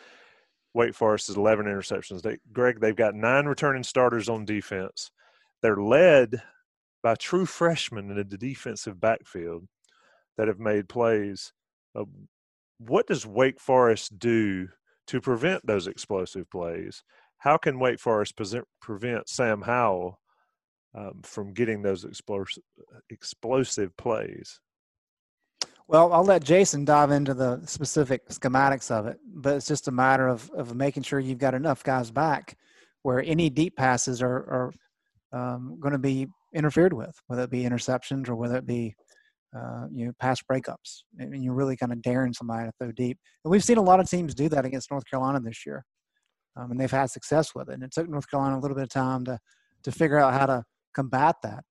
Wake 0.74 0.96
Forest's 0.96 1.36
11 1.36 1.68
interceptions. 1.68 2.24
They, 2.24 2.40
Greg, 2.52 2.80
they've 2.80 2.96
got 2.96 3.14
nine 3.14 3.46
returning 3.46 3.84
starters 3.84 4.28
on 4.28 4.44
defense. 4.44 5.12
They're 5.62 5.78
led 5.78 6.42
by 7.04 7.14
true 7.14 7.46
freshmen 7.46 8.10
in 8.10 8.28
the 8.28 8.38
defensive 8.38 9.00
backfield 9.00 9.68
that 10.38 10.48
have 10.48 10.60
made 10.60 10.90
plays. 10.90 11.54
Uh, 11.96 12.06
what 12.80 13.06
does 13.06 13.24
Wake 13.24 13.60
Forest 13.60 14.18
do 14.18 14.70
to 15.08 15.22
prevent 15.22 15.64
those 15.68 15.86
explosive 15.86 16.50
plays? 16.50 17.04
How 17.40 17.58
can 17.58 17.80
Wake 17.80 18.00
Forest 18.00 18.36
present, 18.36 18.66
prevent 18.82 19.30
Sam 19.30 19.62
Howell 19.62 20.20
um, 20.98 21.22
from 21.24 21.54
getting 21.54 21.82
those 21.82 22.04
explosive, 22.04 22.64
explosive 23.10 23.96
plays? 23.98 24.60
Well, 25.88 26.12
I'll 26.12 26.26
let 26.26 26.44
Jason 26.44 26.84
dive 26.84 27.12
into 27.12 27.34
the 27.34 27.62
specific 27.66 28.28
schematics 28.28 28.92
of 28.92 29.08
it, 29.08 29.20
but 29.26 29.56
it's 29.56 29.68
just 29.68 29.88
a 29.88 29.92
matter 29.92 30.28
of, 30.28 30.50
of 30.52 30.76
making 30.76 31.04
sure 31.04 31.20
you've 31.20 31.38
got 31.38 31.54
enough 31.54 31.84
guys 31.84 32.12
back 32.12 32.58
where 33.04 33.24
any 33.26 33.50
deep 33.50 33.76
passes 33.78 34.22
are, 34.22 34.28
are 34.28 34.74
um, 35.32 35.78
going 35.80 35.94
to 35.94 36.00
be 36.00 36.28
interfered 36.54 36.92
with, 36.92 37.16
whether 37.28 37.44
it 37.44 37.52
be 37.52 37.64
interceptions 37.64 38.28
or 38.28 38.36
whether 38.36 38.58
it 38.58 38.66
be 38.66 38.96
uh, 39.56 39.86
you 39.94 40.06
know 40.06 40.12
pass 40.20 40.40
breakups. 40.52 41.04
I 41.22 41.26
mean, 41.26 41.42
you're 41.42 41.54
really 41.54 41.78
kind 41.78 41.94
of 41.94 42.02
daring 42.02 42.34
somebody 42.34 42.66
to 42.66 42.72
throw 42.78 42.92
deep, 42.92 43.18
and 43.46 43.52
we've 43.52 43.64
seen 43.64 43.78
a 43.78 43.82
lot 43.82 44.02
of 44.02 44.10
teams 44.10 44.36
do 44.36 44.50
that 44.50 44.66
against 44.66 44.92
North 44.92 45.06
Carolina 45.10 45.40
this 45.40 45.66
year 45.66 45.86
um, 46.58 46.72
and 46.72 46.80
they've 46.80 46.90
had 46.92 47.10
success 47.10 47.54
with 47.54 47.70
it. 47.70 47.74
And 47.74 47.84
it 47.84 47.92
took 47.92 48.10
North 48.10 48.30
Carolina 48.30 48.58
a 48.58 48.60
little 48.60 48.76
bit 48.76 48.84
of 48.84 48.90
time 48.90 49.26
to 49.26 49.40
to 49.84 49.92
figure 49.92 50.18
out 50.18 50.34
how 50.34 50.48
to 50.48 50.64
combat 50.94 51.36
that. 51.44 51.64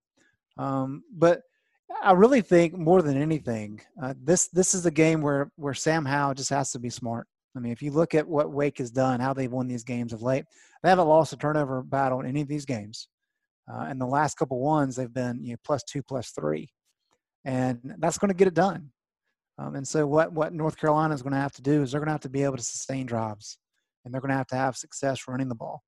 Um, 0.56 1.02
but 1.12 1.42
I 2.02 2.12
really 2.12 2.40
think 2.40 2.76
more 2.76 3.02
than 3.02 3.20
anything, 3.20 3.80
uh, 4.02 4.14
this 4.22 4.48
this 4.48 4.74
is 4.74 4.86
a 4.86 4.90
game 4.90 5.20
where 5.20 5.50
where 5.56 5.74
Sam 5.74 6.04
Howell 6.04 6.34
just 6.34 6.50
has 6.50 6.70
to 6.72 6.78
be 6.78 6.90
smart. 6.90 7.26
I 7.56 7.58
mean, 7.58 7.72
if 7.72 7.82
you 7.82 7.90
look 7.90 8.14
at 8.14 8.28
what 8.28 8.52
Wake 8.52 8.78
has 8.78 8.90
done, 8.90 9.18
how 9.18 9.32
they've 9.32 9.50
won 9.50 9.66
these 9.66 9.84
games 9.84 10.12
of 10.12 10.22
late, 10.22 10.44
they 10.82 10.88
haven't 10.88 11.08
lost 11.08 11.32
a 11.32 11.36
turnover 11.36 11.82
battle 11.82 12.20
in 12.20 12.26
any 12.26 12.42
of 12.42 12.48
these 12.48 12.66
games. 12.66 13.08
Uh, 13.70 13.86
and 13.88 14.00
the 14.00 14.06
last 14.06 14.36
couple 14.36 14.60
ones, 14.60 14.94
they've 14.94 15.12
been 15.12 15.42
you 15.42 15.52
know, 15.52 15.56
plus 15.64 15.82
two, 15.82 16.02
plus 16.02 16.30
three, 16.30 16.68
and 17.44 17.96
that's 17.98 18.18
going 18.18 18.28
to 18.28 18.34
get 18.34 18.46
it 18.46 18.54
done. 18.54 18.90
Um, 19.58 19.74
and 19.74 19.88
so, 19.88 20.06
what 20.06 20.32
what 20.32 20.52
North 20.52 20.76
Carolina 20.78 21.14
is 21.14 21.22
going 21.22 21.32
to 21.32 21.40
have 21.40 21.54
to 21.54 21.62
do 21.62 21.82
is 21.82 21.90
they're 21.90 22.00
going 22.00 22.08
to 22.08 22.12
have 22.12 22.20
to 22.20 22.28
be 22.28 22.44
able 22.44 22.58
to 22.58 22.62
sustain 22.62 23.06
drives 23.06 23.58
and 24.06 24.14
they're 24.14 24.22
going 24.22 24.30
to 24.30 24.36
have 24.36 24.46
to 24.46 24.56
have 24.56 24.76
success 24.76 25.28
running 25.28 25.48
the 25.48 25.54
ball. 25.54 25.82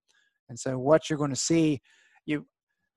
And 0.51 0.59
so 0.59 0.79
what 0.79 1.09
you're 1.09 1.19
going 1.19 1.31
to 1.31 1.37
see, 1.37 1.81
you 2.27 2.45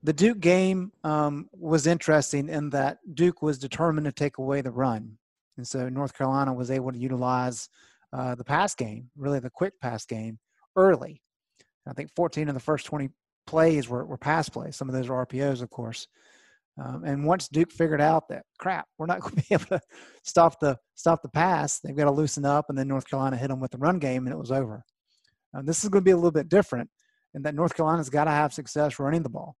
the 0.02 0.12
Duke 0.12 0.40
game 0.40 0.90
um, 1.04 1.48
was 1.52 1.86
interesting 1.86 2.48
in 2.48 2.70
that 2.70 2.98
Duke 3.14 3.40
was 3.40 3.58
determined 3.58 4.04
to 4.06 4.12
take 4.12 4.38
away 4.38 4.60
the 4.60 4.72
run, 4.72 5.16
and 5.56 5.66
so 5.66 5.88
North 5.88 6.16
Carolina 6.16 6.52
was 6.52 6.72
able 6.72 6.90
to 6.90 6.98
utilize 6.98 7.68
uh, 8.12 8.34
the 8.34 8.44
pass 8.44 8.74
game, 8.74 9.10
really 9.16 9.38
the 9.38 9.50
quick 9.50 9.74
pass 9.80 10.04
game, 10.04 10.38
early. 10.76 11.22
I 11.88 11.92
think 11.92 12.10
14 12.16 12.48
of 12.48 12.54
the 12.54 12.60
first 12.60 12.86
20 12.86 13.10
plays 13.46 13.88
were, 13.88 14.04
were 14.04 14.18
pass 14.18 14.48
plays. 14.48 14.76
Some 14.76 14.88
of 14.88 14.94
those 14.94 15.08
are 15.08 15.26
RPOs, 15.26 15.62
of 15.62 15.70
course. 15.70 16.06
Um, 16.82 17.04
and 17.04 17.26
once 17.26 17.48
Duke 17.48 17.70
figured 17.70 18.00
out 18.00 18.28
that 18.28 18.44
crap, 18.58 18.86
we're 18.98 19.06
not 19.06 19.20
going 19.22 19.36
to 19.36 19.42
be 19.42 19.54
able 19.54 19.66
to 19.66 19.80
stop 20.24 20.58
the 20.60 20.76
stop 20.94 21.22
the 21.22 21.28
pass, 21.28 21.80
they've 21.80 21.96
got 21.96 22.04
to 22.04 22.10
loosen 22.10 22.44
up. 22.44 22.66
And 22.68 22.78
then 22.78 22.88
North 22.88 23.08
Carolina 23.08 23.36
hit 23.36 23.48
them 23.48 23.60
with 23.60 23.70
the 23.70 23.78
run 23.78 23.98
game, 23.98 24.26
and 24.26 24.34
it 24.34 24.38
was 24.38 24.52
over. 24.52 24.84
Uh, 25.54 25.62
this 25.62 25.82
is 25.82 25.90
going 25.90 26.02
to 26.02 26.04
be 26.04 26.10
a 26.12 26.16
little 26.16 26.30
bit 26.30 26.48
different 26.48 26.88
in 27.34 27.42
that 27.42 27.54
North 27.54 27.74
Carolina's 27.74 28.10
got 28.10 28.24
to 28.24 28.30
have 28.30 28.52
success 28.52 28.98
running 28.98 29.22
the 29.22 29.28
ball. 29.28 29.56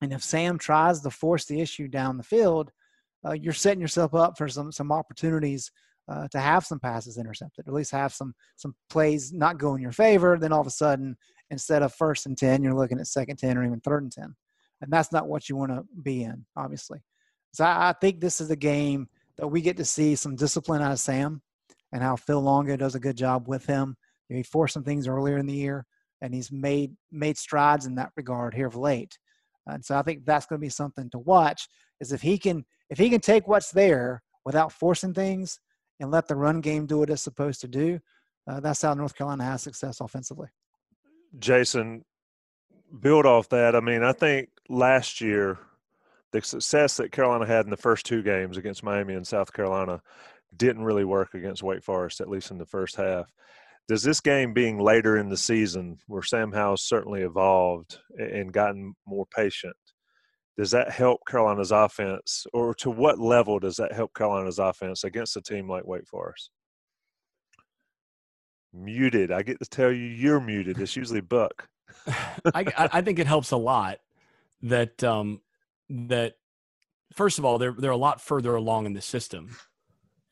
And 0.00 0.12
if 0.12 0.22
Sam 0.22 0.58
tries 0.58 1.00
to 1.00 1.10
force 1.10 1.46
the 1.46 1.60
issue 1.60 1.88
down 1.88 2.16
the 2.16 2.22
field, 2.22 2.70
uh, 3.26 3.32
you're 3.32 3.52
setting 3.52 3.80
yourself 3.80 4.14
up 4.14 4.36
for 4.36 4.48
some 4.48 4.70
some 4.70 4.92
opportunities 4.92 5.72
uh, 6.08 6.28
to 6.28 6.38
have 6.38 6.64
some 6.64 6.78
passes 6.78 7.18
intercepted, 7.18 7.66
or 7.66 7.70
at 7.70 7.74
least 7.74 7.92
have 7.92 8.12
some 8.12 8.34
some 8.56 8.74
plays 8.90 9.32
not 9.32 9.58
go 9.58 9.74
in 9.74 9.82
your 9.82 9.92
favor. 9.92 10.38
Then 10.38 10.52
all 10.52 10.60
of 10.60 10.66
a 10.66 10.70
sudden, 10.70 11.16
instead 11.50 11.82
of 11.82 11.94
first 11.94 12.26
and 12.26 12.36
ten, 12.36 12.62
you're 12.62 12.74
looking 12.74 13.00
at 13.00 13.06
second 13.06 13.38
ten 13.38 13.56
or 13.56 13.64
even 13.64 13.80
third 13.80 14.02
and 14.02 14.12
ten, 14.12 14.36
and 14.80 14.92
that's 14.92 15.12
not 15.12 15.28
what 15.28 15.48
you 15.48 15.56
want 15.56 15.72
to 15.72 15.84
be 16.02 16.22
in, 16.22 16.44
obviously. 16.56 17.00
So 17.52 17.64
I, 17.64 17.88
I 17.88 17.92
think 17.94 18.20
this 18.20 18.40
is 18.40 18.50
a 18.50 18.56
game 18.56 19.08
that 19.38 19.48
we 19.48 19.62
get 19.62 19.78
to 19.78 19.84
see 19.84 20.14
some 20.14 20.36
discipline 20.36 20.82
out 20.82 20.92
of 20.92 21.00
Sam, 21.00 21.40
and 21.92 22.02
how 22.02 22.16
Phil 22.16 22.40
Longo 22.40 22.76
does 22.76 22.94
a 22.94 23.00
good 23.00 23.16
job 23.16 23.48
with 23.48 23.64
him. 23.64 23.96
He 24.28 24.42
forced 24.42 24.74
some 24.74 24.84
things 24.84 25.06
earlier 25.06 25.38
in 25.38 25.46
the 25.46 25.54
year, 25.54 25.86
and 26.20 26.34
he's 26.34 26.50
made 26.50 26.94
made 27.12 27.38
strides 27.38 27.86
in 27.86 27.94
that 27.96 28.12
regard 28.16 28.54
here 28.54 28.66
of 28.66 28.76
late. 28.76 29.18
And 29.66 29.84
so 29.84 29.96
I 29.96 30.02
think 30.02 30.24
that's 30.24 30.46
going 30.46 30.60
to 30.60 30.64
be 30.64 30.70
something 30.70 31.10
to 31.10 31.18
watch. 31.18 31.68
Is 32.00 32.12
if 32.12 32.22
he 32.22 32.38
can 32.38 32.64
if 32.90 32.98
he 32.98 33.10
can 33.10 33.20
take 33.20 33.48
what's 33.48 33.70
there 33.70 34.22
without 34.44 34.72
forcing 34.72 35.14
things 35.14 35.60
and 36.00 36.10
let 36.10 36.28
the 36.28 36.36
run 36.36 36.60
game 36.60 36.86
do 36.86 36.98
what 36.98 37.10
it's 37.10 37.22
supposed 37.22 37.60
to 37.62 37.68
do, 37.68 37.98
uh, 38.48 38.60
that's 38.60 38.82
how 38.82 38.94
North 38.94 39.16
Carolina 39.16 39.44
has 39.44 39.62
success 39.62 40.00
offensively. 40.00 40.48
Jason, 41.38 42.04
build 43.00 43.26
off 43.26 43.48
that. 43.50 43.74
I 43.74 43.80
mean, 43.80 44.02
I 44.02 44.12
think 44.12 44.50
last 44.68 45.20
year 45.20 45.58
the 46.32 46.42
success 46.42 46.96
that 46.96 47.12
Carolina 47.12 47.46
had 47.46 47.64
in 47.64 47.70
the 47.70 47.76
first 47.76 48.06
two 48.06 48.22
games 48.22 48.56
against 48.56 48.82
Miami 48.82 49.14
and 49.14 49.26
South 49.26 49.52
Carolina 49.52 50.00
didn't 50.56 50.84
really 50.84 51.04
work 51.04 51.34
against 51.34 51.62
Wake 51.62 51.82
Forest, 51.82 52.20
at 52.20 52.28
least 52.28 52.50
in 52.50 52.58
the 52.58 52.66
first 52.66 52.96
half. 52.96 53.32
Does 53.88 54.02
this 54.02 54.20
game 54.20 54.52
being 54.52 54.78
later 54.78 55.16
in 55.16 55.28
the 55.28 55.36
season, 55.36 55.98
where 56.06 56.22
Sam 56.22 56.52
Howell's 56.52 56.82
certainly 56.82 57.22
evolved 57.22 57.98
and 58.18 58.52
gotten 58.52 58.94
more 59.06 59.26
patient, 59.26 59.76
does 60.56 60.70
that 60.70 60.90
help 60.90 61.20
Carolina's 61.28 61.70
offense, 61.70 62.46
or 62.52 62.74
to 62.76 62.90
what 62.90 63.18
level 63.18 63.58
does 63.58 63.76
that 63.76 63.92
help 63.92 64.14
Carolina's 64.14 64.58
offense 64.58 65.04
against 65.04 65.36
a 65.36 65.42
team 65.42 65.68
like 65.68 65.86
Wake 65.86 66.08
Forest? 66.08 66.50
Muted. 68.72 69.30
I 69.30 69.42
get 69.42 69.58
to 69.60 69.68
tell 69.68 69.92
you, 69.92 70.04
you're 70.04 70.40
muted. 70.40 70.80
It's 70.80 70.96
usually 70.96 71.20
Buck. 71.20 71.68
I, 72.54 72.64
I 72.92 73.00
think 73.02 73.18
it 73.18 73.26
helps 73.26 73.50
a 73.50 73.56
lot 73.56 73.98
that 74.62 75.04
um, 75.04 75.40
that 75.88 76.34
first 77.12 77.38
of 77.38 77.44
all 77.44 77.58
they're 77.58 77.74
they're 77.76 77.90
a 77.90 77.96
lot 77.96 78.20
further 78.20 78.54
along 78.54 78.86
in 78.86 78.92
the 78.92 79.00
system, 79.00 79.56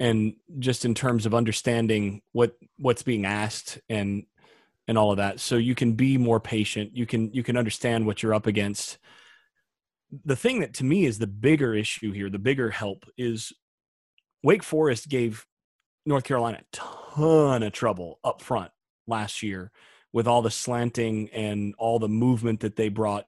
and 0.00 0.34
just 0.58 0.84
in 0.84 0.94
terms 0.94 1.26
of 1.26 1.34
understanding 1.34 2.22
what 2.32 2.56
what's 2.78 3.02
being 3.02 3.26
asked 3.26 3.78
and 3.88 4.24
and 4.86 4.98
all 4.98 5.10
of 5.10 5.16
that, 5.16 5.40
so 5.40 5.56
you 5.56 5.74
can 5.74 5.94
be 5.94 6.18
more 6.18 6.40
patient. 6.40 6.96
You 6.96 7.06
can 7.06 7.32
you 7.32 7.42
can 7.42 7.56
understand 7.56 8.06
what 8.06 8.22
you're 8.22 8.34
up 8.34 8.46
against 8.46 8.98
the 10.24 10.36
thing 10.36 10.60
that 10.60 10.74
to 10.74 10.84
me 10.84 11.04
is 11.04 11.18
the 11.18 11.26
bigger 11.26 11.74
issue 11.74 12.12
here, 12.12 12.30
the 12.30 12.38
bigger 12.38 12.70
help 12.70 13.04
is 13.16 13.52
Wake 14.42 14.62
Forest 14.62 15.08
gave 15.08 15.46
North 16.06 16.24
Carolina 16.24 16.60
a 16.60 16.76
ton 16.76 17.62
of 17.62 17.72
trouble 17.72 18.20
up 18.22 18.42
front 18.42 18.70
last 19.06 19.42
year 19.42 19.72
with 20.12 20.28
all 20.28 20.42
the 20.42 20.50
slanting 20.50 21.30
and 21.30 21.74
all 21.78 21.98
the 21.98 22.08
movement 22.08 22.60
that 22.60 22.76
they 22.76 22.88
brought 22.88 23.26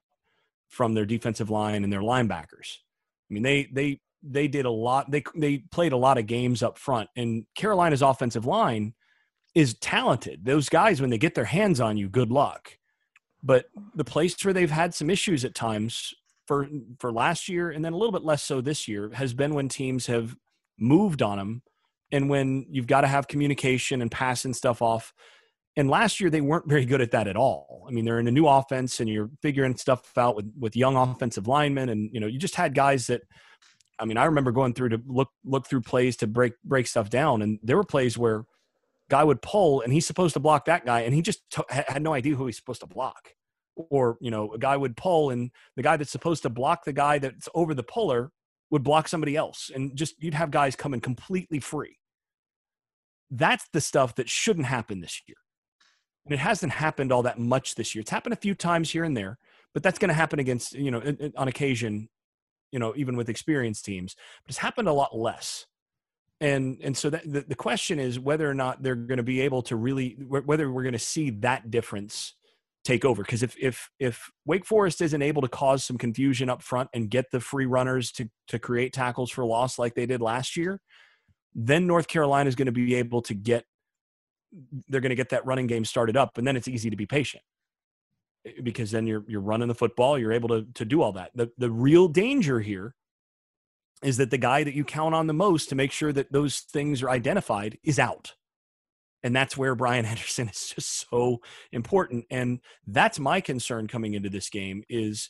from 0.69 0.93
their 0.93 1.05
defensive 1.05 1.49
line 1.49 1.83
and 1.83 1.91
their 1.91 2.01
linebackers. 2.01 2.77
I 3.29 3.33
mean, 3.33 3.43
they 3.43 3.67
they 3.71 3.99
they 4.31 4.47
did 4.47 4.65
a 4.65 4.71
lot. 4.71 5.09
They 5.11 5.23
they 5.35 5.59
played 5.71 5.91
a 5.91 5.97
lot 5.97 6.17
of 6.17 6.27
games 6.27 6.63
up 6.63 6.77
front, 6.77 7.09
and 7.15 7.45
Carolina's 7.55 8.01
offensive 8.01 8.45
line 8.45 8.93
is 9.55 9.73
talented. 9.75 10.45
Those 10.45 10.69
guys, 10.69 11.01
when 11.01 11.09
they 11.09 11.17
get 11.17 11.35
their 11.35 11.45
hands 11.45 11.81
on 11.81 11.97
you, 11.97 12.09
good 12.09 12.31
luck. 12.31 12.77
But 13.43 13.65
the 13.95 14.03
place 14.03 14.35
where 14.43 14.53
they've 14.53 14.69
had 14.69 14.93
some 14.93 15.09
issues 15.09 15.45
at 15.45 15.55
times 15.55 16.13
for 16.47 16.67
for 16.99 17.11
last 17.11 17.49
year 17.49 17.69
and 17.69 17.83
then 17.83 17.93
a 17.93 17.97
little 17.97 18.11
bit 18.11 18.23
less 18.23 18.41
so 18.41 18.61
this 18.61 18.87
year 18.87 19.11
has 19.13 19.33
been 19.33 19.53
when 19.53 19.67
teams 19.67 20.07
have 20.07 20.35
moved 20.79 21.21
on 21.21 21.37
them 21.37 21.61
and 22.11 22.29
when 22.29 22.65
you've 22.69 22.87
got 22.87 23.01
to 23.01 23.07
have 23.07 23.27
communication 23.27 24.01
and 24.01 24.09
passing 24.09 24.53
stuff 24.53 24.81
off 24.81 25.13
and 25.75 25.89
last 25.89 26.19
year 26.19 26.29
they 26.29 26.41
weren't 26.41 26.67
very 26.67 26.85
good 26.85 27.01
at 27.01 27.11
that 27.11 27.27
at 27.27 27.35
all 27.35 27.85
i 27.87 27.91
mean 27.91 28.05
they're 28.05 28.19
in 28.19 28.27
a 28.27 28.31
new 28.31 28.47
offense 28.47 28.99
and 28.99 29.09
you're 29.09 29.29
figuring 29.41 29.75
stuff 29.75 30.17
out 30.17 30.35
with 30.35 30.49
with 30.57 30.75
young 30.75 30.95
offensive 30.95 31.47
linemen 31.47 31.89
and 31.89 32.09
you 32.13 32.19
know 32.19 32.27
you 32.27 32.39
just 32.39 32.55
had 32.55 32.73
guys 32.73 33.07
that 33.07 33.21
i 33.99 34.05
mean 34.05 34.17
i 34.17 34.25
remember 34.25 34.51
going 34.51 34.73
through 34.73 34.89
to 34.89 35.01
look 35.07 35.29
look 35.43 35.67
through 35.67 35.81
plays 35.81 36.17
to 36.17 36.27
break 36.27 36.53
break 36.63 36.87
stuff 36.87 37.09
down 37.09 37.41
and 37.41 37.59
there 37.63 37.77
were 37.77 37.83
plays 37.83 38.17
where 38.17 38.45
guy 39.09 39.23
would 39.23 39.41
pull 39.41 39.81
and 39.81 39.93
he's 39.93 40.05
supposed 40.05 40.33
to 40.33 40.39
block 40.39 40.65
that 40.65 40.85
guy 40.85 41.01
and 41.01 41.13
he 41.13 41.21
just 41.21 41.41
t- 41.49 41.63
had 41.69 42.01
no 42.01 42.13
idea 42.13 42.35
who 42.35 42.45
he's 42.45 42.57
supposed 42.57 42.81
to 42.81 42.87
block. 42.87 43.33
Or 43.75 44.17
you 44.19 44.31
know 44.31 44.53
a 44.53 44.57
guy 44.57 44.75
would 44.75 44.97
pull 44.97 45.29
and 45.29 45.51
the 45.75 45.83
guy 45.83 45.97
that's 45.97 46.11
supposed 46.11 46.43
to 46.43 46.49
block 46.49 46.83
the 46.83 46.93
guy 46.93 47.19
that's 47.19 47.47
over 47.53 47.73
the 47.73 47.83
puller 47.83 48.31
would 48.71 48.83
block 48.83 49.07
somebody 49.07 49.35
else 49.35 49.71
and 49.73 49.95
just 49.95 50.15
you'd 50.21 50.33
have 50.33 50.51
guys 50.51 50.75
coming 50.75 50.99
completely 50.99 51.59
free. 51.59 51.97
That's 53.29 53.67
the 53.71 53.81
stuff 53.81 54.15
that 54.15 54.29
shouldn't 54.29 54.65
happen 54.65 54.99
this 54.99 55.21
year. 55.27 55.37
And 56.25 56.33
it 56.33 56.39
hasn't 56.39 56.73
happened 56.73 57.11
all 57.11 57.23
that 57.23 57.39
much 57.39 57.75
this 57.75 57.93
year. 57.93 58.01
It's 58.01 58.11
happened 58.11 58.33
a 58.33 58.37
few 58.37 58.55
times 58.55 58.91
here 58.91 59.03
and 59.03 59.15
there 59.15 59.37
but 59.73 59.83
that's 59.83 59.99
going 59.99 60.09
to 60.09 60.15
happen 60.15 60.39
against 60.39 60.73
you 60.73 60.89
know 60.89 61.01
on 61.35 61.47
occasion 61.47 62.09
you 62.71 62.79
know 62.79 62.93
even 62.95 63.15
with 63.15 63.29
experienced 63.29 63.85
teams 63.85 64.15
but 64.43 64.49
it's 64.49 64.57
happened 64.57 64.87
a 64.87 64.93
lot 64.93 65.17
less. 65.17 65.65
And 66.39 66.77
and 66.83 66.95
so 66.95 67.09
that 67.09 67.23
the, 67.23 67.41
the 67.41 67.55
question 67.55 67.99
is 67.99 68.19
whether 68.19 68.47
or 68.49 68.53
not 68.53 68.83
they're 68.83 68.95
going 68.95 69.17
to 69.17 69.23
be 69.23 69.41
able 69.41 69.63
to 69.63 69.75
really 69.75 70.17
whether 70.27 70.71
we're 70.71 70.83
going 70.83 70.93
to 70.93 70.99
see 70.99 71.31
that 71.31 71.71
difference 71.71 72.35
take 72.85 73.03
over. 73.03 73.23
Because 73.23 73.41
if 73.41 73.55
if 73.59 73.89
if 73.99 74.29
Wake 74.45 74.63
Forest 74.63 75.01
isn't 75.01 75.21
able 75.21 75.41
to 75.41 75.47
cause 75.47 75.83
some 75.83 75.97
confusion 75.97 76.47
up 76.47 76.61
front 76.61 76.89
and 76.93 77.09
get 77.09 77.25
the 77.31 77.39
free 77.39 77.65
runners 77.65 78.11
to 78.13 78.29
to 78.49 78.59
create 78.59 78.93
tackles 78.93 79.31
for 79.31 79.45
loss 79.45 79.79
like 79.79 79.95
they 79.95 80.05
did 80.05 80.21
last 80.21 80.55
year, 80.55 80.79
then 81.55 81.87
North 81.87 82.07
Carolina 82.07 82.47
is 82.47 82.55
going 82.55 82.67
to 82.67 82.71
be 82.71 82.93
able 82.93 83.23
to 83.23 83.33
get 83.33 83.65
they're 84.89 85.01
going 85.01 85.09
to 85.09 85.15
get 85.15 85.29
that 85.29 85.45
running 85.45 85.65
game 85.65 85.83
started 85.83 86.15
up 86.15 86.37
and 86.37 86.47
then 86.47 86.55
it's 86.55 86.67
easy 86.67 86.89
to 86.89 86.95
be 86.95 87.05
patient 87.05 87.43
Eh, 88.47 88.61
because 88.63 88.91
then 88.91 89.07
you're 89.07 89.23
you're 89.27 89.41
running 89.41 89.67
the 89.67 89.75
football, 89.75 90.17
you're 90.17 90.31
able 90.31 90.49
to 90.49 90.65
to 90.75 90.85
do 90.85 91.01
all 91.01 91.11
that. 91.13 91.31
The 91.35 91.51
the 91.57 91.71
real 91.71 92.07
danger 92.07 92.59
here 92.59 92.95
is 94.03 94.17
that 94.17 94.29
the 94.29 94.37
guy 94.37 94.63
that 94.63 94.75
you 94.75 94.83
count 94.83 95.15
on 95.15 95.27
the 95.27 95.33
most 95.33 95.69
to 95.69 95.75
make 95.75 95.91
sure 95.91 96.13
that 96.13 96.31
those 96.31 96.59
things 96.59 97.01
are 97.01 97.09
identified 97.09 97.79
is 97.83 97.97
out. 97.97 98.35
And 99.23 99.35
that's 99.35 99.57
where 99.57 99.73
Brian 99.73 100.05
Anderson 100.13 100.49
is 100.49 100.73
just 100.75 101.09
so 101.09 101.39
important. 101.71 102.25
And 102.29 102.59
that's 102.85 103.19
my 103.19 103.41
concern 103.41 103.87
coming 103.87 104.13
into 104.13 104.29
this 104.29 104.49
game 104.49 104.83
is 104.89 105.29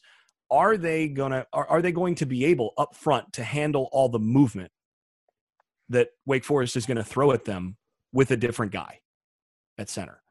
are 0.52 0.78
they 0.78 1.08
gonna 1.08 1.46
are, 1.54 1.68
are 1.68 1.82
they 1.82 1.92
going 1.92 2.16
to 2.16 2.26
be 2.26 2.46
able 2.46 2.74
up 2.78 2.96
front 2.96 3.34
to 3.34 3.44
handle 3.44 3.90
all 3.92 4.10
the 4.10 4.20
movement 4.20 4.72
that 5.90 6.10
Wake 6.26 6.44
Forest 6.44 6.76
is 6.76 6.86
going 6.86 6.98
to 6.98 7.04
throw 7.04 7.32
at 7.32 7.46
them 7.46 7.78
with 8.12 8.32
a 8.32 8.38
different 8.38 8.74
guy 8.74 9.00
at 9.78 9.90
center? 9.90 10.22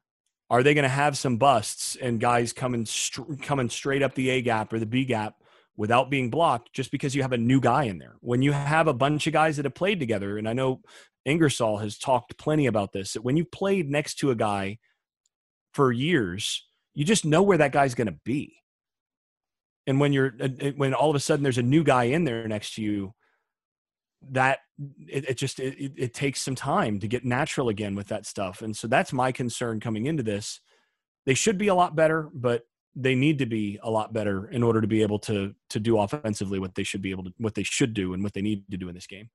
Are 0.48 0.62
they 0.62 0.74
going 0.74 0.84
to 0.84 0.88
have 0.88 1.18
some 1.18 1.38
busts 1.38 1.96
and 1.96 2.20
guys 2.20 2.52
coming 2.52 2.86
str- 2.86 3.34
coming 3.42 3.68
straight 3.68 4.02
up 4.02 4.14
the 4.14 4.30
A 4.30 4.42
gap 4.42 4.72
or 4.72 4.78
the 4.78 4.86
B 4.86 5.04
gap 5.04 5.34
without 5.76 6.08
being 6.08 6.30
blocked 6.30 6.72
just 6.72 6.90
because 6.90 7.14
you 7.14 7.22
have 7.22 7.32
a 7.32 7.38
new 7.38 7.60
guy 7.60 7.84
in 7.84 7.98
there? 7.98 8.16
When 8.20 8.42
you 8.42 8.52
have 8.52 8.86
a 8.86 8.94
bunch 8.94 9.26
of 9.26 9.32
guys 9.32 9.56
that 9.56 9.64
have 9.64 9.74
played 9.74 9.98
together, 9.98 10.38
and 10.38 10.48
I 10.48 10.52
know 10.52 10.82
Ingersoll 11.24 11.78
has 11.78 11.98
talked 11.98 12.38
plenty 12.38 12.66
about 12.66 12.92
this 12.92 13.14
that 13.14 13.22
when 13.22 13.36
you 13.36 13.44
played 13.44 13.90
next 13.90 14.14
to 14.16 14.30
a 14.30 14.36
guy 14.36 14.78
for 15.74 15.90
years, 15.90 16.64
you 16.94 17.04
just 17.04 17.24
know 17.24 17.42
where 17.42 17.58
that 17.58 17.72
guy's 17.72 17.94
going 17.94 18.06
to 18.06 18.18
be. 18.24 18.56
And 19.86 20.00
when 20.00 20.12
you're 20.12 20.30
when 20.76 20.94
all 20.94 21.10
of 21.10 21.16
a 21.16 21.20
sudden 21.20 21.42
there's 21.42 21.58
a 21.58 21.62
new 21.62 21.84
guy 21.84 22.04
in 22.04 22.24
there 22.24 22.46
next 22.46 22.74
to 22.74 22.82
you, 22.82 23.14
that 24.30 24.60
it, 25.08 25.30
it 25.30 25.36
just 25.36 25.60
it, 25.60 25.92
it 25.96 26.14
takes 26.14 26.42
some 26.42 26.54
time 26.54 26.98
to 27.00 27.08
get 27.08 27.24
natural 27.24 27.68
again 27.68 27.94
with 27.94 28.08
that 28.08 28.26
stuff. 28.26 28.62
And 28.62 28.76
so 28.76 28.86
that's 28.86 29.12
my 29.12 29.32
concern 29.32 29.80
coming 29.80 30.06
into 30.06 30.22
this. 30.22 30.60
They 31.24 31.34
should 31.34 31.58
be 31.58 31.68
a 31.68 31.74
lot 31.74 31.96
better, 31.96 32.30
but 32.32 32.66
they 32.94 33.14
need 33.14 33.38
to 33.38 33.46
be 33.46 33.78
a 33.82 33.90
lot 33.90 34.12
better 34.12 34.48
in 34.48 34.62
order 34.62 34.80
to 34.80 34.86
be 34.86 35.02
able 35.02 35.18
to 35.20 35.54
to 35.70 35.80
do 35.80 35.98
offensively 35.98 36.58
what 36.58 36.74
they 36.74 36.82
should 36.82 37.02
be 37.02 37.10
able 37.10 37.24
to 37.24 37.32
what 37.38 37.54
they 37.54 37.62
should 37.62 37.94
do 37.94 38.14
and 38.14 38.22
what 38.22 38.32
they 38.32 38.42
need 38.42 38.64
to 38.70 38.76
do 38.76 38.88
in 38.88 38.94
this 38.94 39.06
game. 39.06 39.28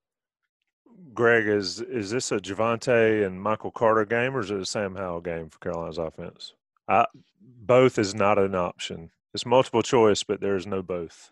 Greg, 1.13 1.47
is 1.47 1.81
is 1.81 2.11
this 2.11 2.31
a 2.31 2.39
Javonte 2.39 3.25
and 3.25 3.41
Michael 3.41 3.71
Carter 3.71 4.05
game, 4.05 4.35
or 4.35 4.39
is 4.39 4.51
it 4.51 4.59
a 4.59 4.65
Sam 4.65 4.95
Howell 4.95 5.21
game 5.21 5.49
for 5.49 5.59
Carolina's 5.59 5.97
offense? 5.97 6.53
I, 6.87 7.05
both 7.41 7.97
is 7.97 8.15
not 8.15 8.37
an 8.37 8.55
option. 8.55 9.11
It's 9.33 9.45
multiple 9.45 9.81
choice, 9.81 10.23
but 10.23 10.41
there 10.41 10.55
is 10.55 10.67
no 10.67 10.81
both. 10.81 11.31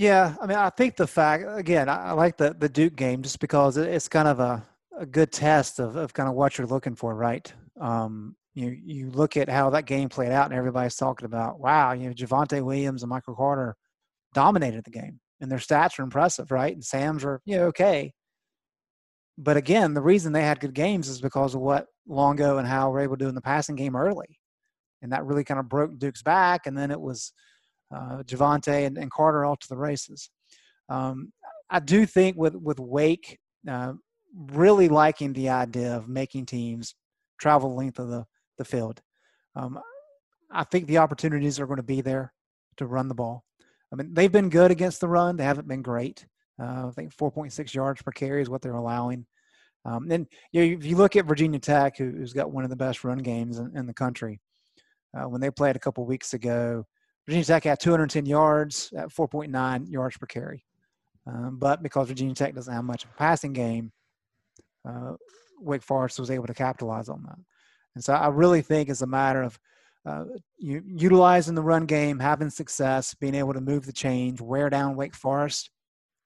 Yeah, 0.00 0.34
I 0.40 0.46
mean, 0.46 0.56
I 0.56 0.70
think 0.70 0.96
the 0.96 1.06
fact 1.06 1.44
again, 1.46 1.86
I, 1.90 2.12
like 2.12 2.38
the 2.38 2.54
the 2.58 2.70
Duke 2.70 2.96
game 2.96 3.20
just 3.20 3.38
because 3.38 3.76
it's 3.76 4.08
kind 4.08 4.28
of 4.28 4.40
a, 4.40 4.66
a 4.98 5.04
good 5.04 5.30
test 5.30 5.78
of, 5.78 5.94
of 5.94 6.14
kind 6.14 6.26
of 6.26 6.34
what 6.34 6.56
you're 6.56 6.66
looking 6.66 6.94
for, 6.94 7.14
right? 7.14 7.52
Um, 7.78 8.34
you 8.54 8.70
you 8.70 9.10
look 9.10 9.36
at 9.36 9.50
how 9.50 9.68
that 9.68 9.84
game 9.84 10.08
played 10.08 10.32
out, 10.32 10.46
and 10.46 10.54
everybody's 10.54 10.96
talking 10.96 11.26
about, 11.26 11.60
wow, 11.60 11.92
you 11.92 12.08
know, 12.08 12.14
Javonte 12.14 12.62
Williams 12.62 13.02
and 13.02 13.10
Michael 13.10 13.34
Carter 13.34 13.76
dominated 14.32 14.84
the 14.84 14.90
game, 14.90 15.20
and 15.42 15.52
their 15.52 15.58
stats 15.58 15.98
are 15.98 16.02
impressive, 16.02 16.50
right? 16.50 16.72
And 16.72 16.82
Sam's 16.82 17.22
are 17.22 17.42
you 17.44 17.58
know 17.58 17.64
okay, 17.66 18.14
but 19.36 19.58
again, 19.58 19.92
the 19.92 20.00
reason 20.00 20.32
they 20.32 20.44
had 20.44 20.60
good 20.60 20.74
games 20.74 21.08
is 21.08 21.20
because 21.20 21.54
of 21.54 21.60
what 21.60 21.88
Longo 22.08 22.56
and 22.56 22.66
Howell 22.66 22.92
were 22.92 23.00
able 23.00 23.18
to 23.18 23.24
do 23.26 23.28
in 23.28 23.34
the 23.34 23.42
passing 23.42 23.76
game 23.76 23.96
early. 23.96 24.38
And 25.02 25.12
that 25.12 25.26
really 25.26 25.44
kind 25.44 25.60
of 25.60 25.68
broke 25.68 25.98
Duke's 25.98 26.22
back. 26.22 26.66
And 26.66 26.76
then 26.76 26.90
it 26.90 27.00
was 27.00 27.32
uh, 27.94 28.22
Javonte 28.24 28.86
and, 28.86 28.96
and, 28.98 29.10
Carter 29.10 29.44
all 29.44 29.56
to 29.56 29.68
the 29.68 29.76
races. 29.76 30.30
Um, 30.88 31.32
I 31.68 31.80
do 31.80 32.06
think 32.06 32.36
with, 32.36 32.54
with 32.54 32.78
Wake, 32.78 33.38
uh, 33.68 33.94
really 34.52 34.88
liking 34.88 35.32
the 35.32 35.48
idea 35.48 35.96
of 35.96 36.08
making 36.08 36.46
teams 36.46 36.94
travel 37.40 37.70
the 37.70 37.76
length 37.76 37.98
of 37.98 38.08
the, 38.08 38.24
the 38.58 38.64
field. 38.64 39.00
Um, 39.56 39.80
I 40.52 40.64
think 40.64 40.86
the 40.86 40.98
opportunities 40.98 41.58
are 41.58 41.66
going 41.66 41.78
to 41.78 41.82
be 41.82 42.00
there 42.00 42.32
to 42.76 42.86
run 42.86 43.08
the 43.08 43.14
ball. 43.14 43.44
I 43.92 43.96
mean, 43.96 44.14
they've 44.14 44.30
been 44.30 44.50
good 44.50 44.70
against 44.70 45.00
the 45.00 45.08
run. 45.08 45.36
They 45.36 45.44
haven't 45.44 45.68
been 45.68 45.82
great. 45.82 46.24
Uh, 46.60 46.88
I 46.88 46.90
think 46.94 47.14
4.6 47.14 47.74
yards 47.74 48.02
per 48.02 48.12
carry 48.12 48.42
is 48.42 48.50
what 48.50 48.62
they're 48.62 48.74
allowing. 48.74 49.26
Um, 49.84 50.10
and 50.10 50.26
you 50.52 50.60
know, 50.60 50.78
if 50.78 50.84
you 50.84 50.96
look 50.96 51.16
at 51.16 51.24
Virginia 51.24 51.58
Tech, 51.58 51.96
who, 51.96 52.20
has 52.20 52.32
got 52.32 52.52
one 52.52 52.64
of 52.64 52.70
the 52.70 52.76
best 52.76 53.02
run 53.02 53.18
games 53.18 53.58
in, 53.58 53.76
in 53.76 53.86
the 53.86 53.94
country, 53.94 54.40
uh, 55.16 55.28
when 55.28 55.40
they 55.40 55.50
played 55.50 55.76
a 55.76 55.80
couple 55.80 56.04
weeks 56.04 56.34
ago, 56.34 56.84
Virginia 57.30 57.44
Tech 57.44 57.62
had 57.62 57.78
210 57.78 58.26
yards 58.26 58.92
at 58.96 59.08
4.9 59.10 59.88
yards 59.88 60.16
per 60.16 60.26
carry. 60.26 60.64
Um, 61.28 61.58
but 61.60 61.80
because 61.80 62.08
Virginia 62.08 62.34
Tech 62.34 62.56
doesn't 62.56 62.74
have 62.74 62.82
much 62.82 63.04
of 63.04 63.10
a 63.10 63.14
passing 63.14 63.52
game, 63.52 63.92
uh, 64.84 65.12
Wake 65.60 65.84
Forest 65.84 66.18
was 66.18 66.32
able 66.32 66.48
to 66.48 66.54
capitalize 66.54 67.08
on 67.08 67.22
that. 67.22 67.38
And 67.94 68.02
so 68.02 68.14
I 68.14 68.26
really 68.30 68.62
think 68.62 68.88
it's 68.88 69.02
a 69.02 69.06
matter 69.06 69.44
of 69.44 69.60
uh, 70.04 70.24
utilizing 70.58 71.54
the 71.54 71.62
run 71.62 71.86
game, 71.86 72.18
having 72.18 72.50
success, 72.50 73.14
being 73.14 73.36
able 73.36 73.52
to 73.52 73.60
move 73.60 73.86
the 73.86 73.92
change, 73.92 74.40
wear 74.40 74.68
down 74.68 74.96
Wake 74.96 75.14
Forest, 75.14 75.70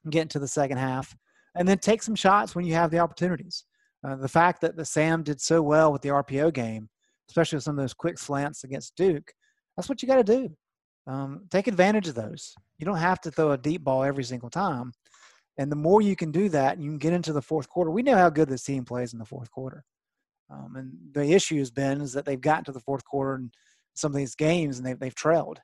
get 0.09 0.22
into 0.22 0.38
the 0.38 0.48
second 0.48 0.78
half, 0.78 1.14
and 1.55 1.68
then 1.68 1.76
take 1.76 2.02
some 2.02 2.14
shots 2.14 2.55
when 2.55 2.64
you 2.64 2.72
have 2.72 2.90
the 2.90 3.00
opportunities. 3.00 3.64
Uh, 4.02 4.16
the 4.16 4.26
fact 4.26 4.62
that 4.62 4.74
the 4.74 4.86
Sam 4.86 5.22
did 5.22 5.38
so 5.38 5.61
well 5.61 5.92
with 5.92 6.00
the 6.00 6.09
RPO 6.09 6.55
game, 6.55 6.88
especially 7.28 7.59
with 7.59 7.64
some 7.64 7.78
of 7.78 7.82
those 7.82 7.92
quick 7.92 8.18
slants 8.18 8.64
against 8.64 8.96
Duke, 8.96 9.34
that's 9.76 9.90
what 9.90 10.00
you 10.00 10.09
got 10.09 10.24
to 10.24 10.24
do. 10.24 10.57
Um, 11.07 11.46
take 11.50 11.66
advantage 11.66 12.09
of 12.09 12.14
those. 12.14 12.55
You 12.78 12.86
don't 12.86 12.96
have 12.96 13.20
to 13.22 13.30
throw 13.30 13.52
a 13.52 13.59
deep 13.59 13.84
ball 13.84 14.05
every 14.05 14.24
single 14.24 14.50
time. 14.50 14.92
And 15.59 15.70
the 15.70 15.76
more 15.76 16.02
you 16.02 16.16
can 16.16 16.32
do 16.32 16.48
that, 16.48 16.80
you 16.80 16.90
can 16.90 16.98
get 16.98 17.12
into 17.12 17.32
the 17.32 17.42
fourth 17.42 17.68
quarter. 17.68 17.90
We 17.90 18.02
know 18.02 18.16
how 18.16 18.30
good 18.30 18.48
this 18.48 18.64
team 18.64 18.84
plays 18.84 19.12
in 19.12 19.18
the 19.18 19.24
fourth 19.24 19.50
quarter. 19.50 19.84
Um, 20.50 20.74
and 20.76 20.92
the 21.12 21.32
issue 21.32 21.59
has 21.59 21.70
been 21.70 22.00
is 22.00 22.12
that 22.12 22.24
they've 22.24 22.40
gotten 22.40 22.64
to 22.64 22.72
the 22.72 22.80
fourth 22.80 23.05
quarter 23.05 23.36
in 23.36 23.50
some 23.94 24.12
of 24.12 24.16
these 24.16 24.34
games 24.34 24.78
and 24.78 24.86
they've, 24.86 24.98
they've 24.98 25.14
trailed. 25.14 25.61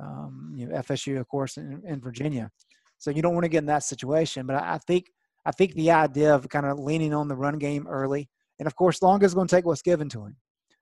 Um, 0.00 0.54
you 0.56 0.66
know, 0.66 0.76
FSU, 0.76 1.20
of 1.20 1.28
course, 1.28 1.58
in, 1.58 1.82
in, 1.86 2.00
Virginia. 2.00 2.50
So 2.96 3.10
you 3.10 3.20
don't 3.20 3.34
want 3.34 3.44
to 3.44 3.50
get 3.50 3.58
in 3.58 3.66
that 3.66 3.84
situation. 3.84 4.46
But 4.46 4.56
I, 4.56 4.74
I 4.74 4.78
think 4.78 5.10
I 5.44 5.52
think 5.52 5.74
the 5.74 5.90
idea 5.90 6.34
of 6.34 6.48
kind 6.48 6.66
of 6.66 6.78
leaning 6.78 7.12
on 7.12 7.28
the 7.28 7.36
run 7.36 7.58
game 7.58 7.86
early, 7.86 8.28
and 8.58 8.66
of 8.66 8.74
course, 8.76 9.02
Longo's 9.02 9.34
going 9.34 9.46
to 9.46 9.54
take 9.54 9.66
what's 9.66 9.82
given 9.82 10.08
to 10.10 10.24
him, 10.24 10.36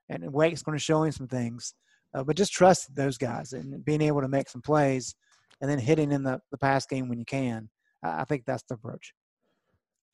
and 0.09 0.32
Wake's 0.32 0.62
going 0.62 0.78
to 0.78 0.82
show 0.82 1.03
him 1.03 1.12
some 1.12 1.28
things. 1.28 1.74
Uh, 2.14 2.24
but 2.24 2.36
just 2.36 2.52
trust 2.52 2.94
those 2.94 3.18
guys 3.18 3.52
and 3.52 3.84
being 3.84 4.02
able 4.02 4.20
to 4.20 4.28
make 4.28 4.48
some 4.48 4.62
plays, 4.62 5.14
and 5.61 5.70
then 5.70 5.78
hitting 5.78 6.12
in 6.12 6.22
the, 6.22 6.40
the 6.50 6.59
pass 6.59 6.86
game 6.86 7.09
when 7.09 7.18
you 7.18 7.24
can. 7.24 7.68
I, 8.02 8.20
I 8.20 8.24
think 8.24 8.44
that's 8.46 8.64
the 8.68 8.74
approach. 8.74 9.12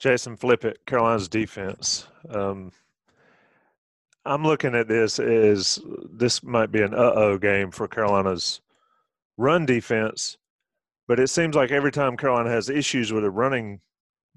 Jason, 0.00 0.36
flip 0.36 0.64
it. 0.64 0.78
Carolina's 0.86 1.28
defense. 1.28 2.06
Um, 2.28 2.72
I'm 4.24 4.42
looking 4.42 4.74
at 4.74 4.88
this 4.88 5.18
as 5.18 5.78
this 6.10 6.42
might 6.42 6.72
be 6.72 6.82
an 6.82 6.94
uh 6.94 7.12
oh 7.14 7.38
game 7.38 7.70
for 7.70 7.86
Carolina's 7.86 8.60
run 9.36 9.66
defense, 9.66 10.38
but 11.06 11.20
it 11.20 11.28
seems 11.28 11.54
like 11.54 11.70
every 11.70 11.92
time 11.92 12.16
Carolina 12.16 12.50
has 12.50 12.70
issues 12.70 13.12
with 13.12 13.24
a 13.24 13.30
running 13.30 13.80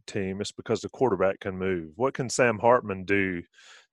team, 0.06 0.42
it's 0.42 0.52
because 0.52 0.82
the 0.82 0.90
quarterback 0.90 1.40
can 1.40 1.58
move. 1.58 1.92
What 1.96 2.14
can 2.14 2.30
Sam 2.30 2.60
Hartman 2.60 3.06
do 3.06 3.44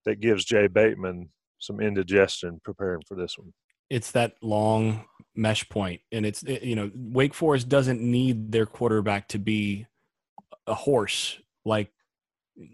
that 0.04 0.20
gives 0.20 0.44
Jay 0.44 0.66
Bateman 0.66 1.30
some 1.66 1.80
indigestion 1.80 2.60
preparing 2.64 3.02
for 3.06 3.14
this 3.14 3.38
one? 3.38 3.52
It's 3.90 4.10
that 4.12 4.34
long 4.42 5.04
mesh 5.34 5.68
point, 5.68 6.00
and 6.10 6.24
it's 6.24 6.42
you 6.42 6.76
know 6.76 6.90
Wake 6.94 7.34
Forest 7.34 7.68
doesn't 7.68 8.00
need 8.00 8.52
their 8.52 8.66
quarterback 8.66 9.28
to 9.28 9.38
be 9.38 9.86
a 10.66 10.74
horse 10.74 11.38
like 11.64 11.90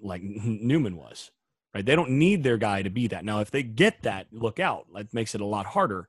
like 0.03 0.22
Newman 0.22 0.97
was 0.97 1.30
right? 1.74 1.84
They 1.84 1.97
don't 1.97 2.11
need 2.11 2.43
their 2.43 2.57
guy 2.57 2.82
to 2.82 2.91
be 2.91 3.07
that. 3.09 3.24
Now, 3.24 3.41
if 3.41 3.51
they 3.51 3.62
get 3.62 4.03
that, 4.03 4.26
look 4.32 4.59
out. 4.59 4.86
That 4.95 5.12
makes 5.14 5.34
it 5.34 5.41
a 5.41 5.47
lot 5.47 5.66
harder. 5.66 6.09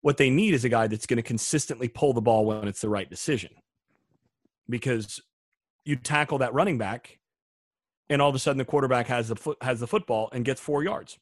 What 0.00 0.16
they 0.16 0.30
need 0.30 0.54
is 0.54 0.64
a 0.64 0.68
guy 0.68 0.86
that's 0.86 1.06
going 1.06 1.16
to 1.16 1.22
consistently 1.22 1.88
pull 1.88 2.12
the 2.12 2.20
ball 2.20 2.44
when 2.46 2.68
it's 2.68 2.80
the 2.80 2.88
right 2.88 3.08
decision. 3.08 3.50
Because 4.68 5.20
you 5.84 5.96
tackle 5.96 6.38
that 6.38 6.54
running 6.54 6.78
back, 6.78 7.18
and 8.08 8.22
all 8.22 8.28
of 8.28 8.34
a 8.34 8.38
sudden 8.38 8.58
the 8.58 8.64
quarterback 8.64 9.06
has 9.08 9.28
the 9.28 9.36
foot 9.36 9.58
has 9.62 9.80
the 9.80 9.86
football 9.86 10.28
and 10.32 10.44
gets 10.44 10.60
four 10.60 10.84
yards. 10.84 11.18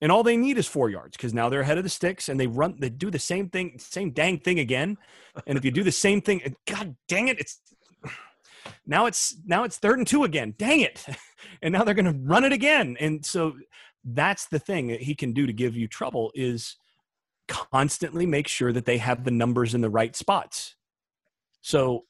And 0.00 0.12
all 0.12 0.22
they 0.22 0.36
need 0.36 0.58
is 0.58 0.66
four 0.66 0.90
yards 0.90 1.16
because 1.16 1.32
now 1.32 1.48
they're 1.48 1.62
ahead 1.62 1.78
of 1.78 1.84
the 1.84 1.90
sticks 1.90 2.28
and 2.28 2.38
they 2.38 2.46
run 2.46 2.76
they 2.78 2.90
do 2.90 3.10
the 3.10 3.18
same 3.18 3.48
thing, 3.48 3.78
same 3.78 4.10
dang 4.10 4.38
thing 4.38 4.58
again. 4.58 4.98
And 5.46 5.56
if 5.56 5.64
you 5.64 5.70
do 5.70 5.82
the 5.82 5.92
same 5.92 6.20
thing, 6.20 6.54
God 6.66 6.96
dang 7.08 7.28
it, 7.28 7.40
it's 7.40 7.60
now 8.86 9.06
it's 9.06 9.36
now 9.46 9.64
it's 9.64 9.78
third 9.78 9.98
and 9.98 10.06
two 10.06 10.24
again. 10.24 10.54
Dang 10.58 10.80
it. 10.80 11.04
And 11.62 11.72
now 11.72 11.84
they're 11.84 11.94
going 11.94 12.06
to 12.06 12.28
run 12.28 12.44
it 12.44 12.52
again. 12.52 12.96
And 12.98 13.24
so 13.24 13.54
that's 14.04 14.46
the 14.46 14.58
thing 14.58 14.88
that 14.88 15.00
he 15.00 15.14
can 15.14 15.32
do 15.32 15.46
to 15.46 15.52
give 15.52 15.76
you 15.76 15.86
trouble 15.86 16.32
is 16.34 16.76
constantly 17.46 18.26
make 18.26 18.48
sure 18.48 18.72
that 18.72 18.84
they 18.84 18.98
have 18.98 19.24
the 19.24 19.30
numbers 19.30 19.74
in 19.74 19.80
the 19.80 19.88
right 19.88 20.14
spots. 20.16 20.74
So 21.60 22.04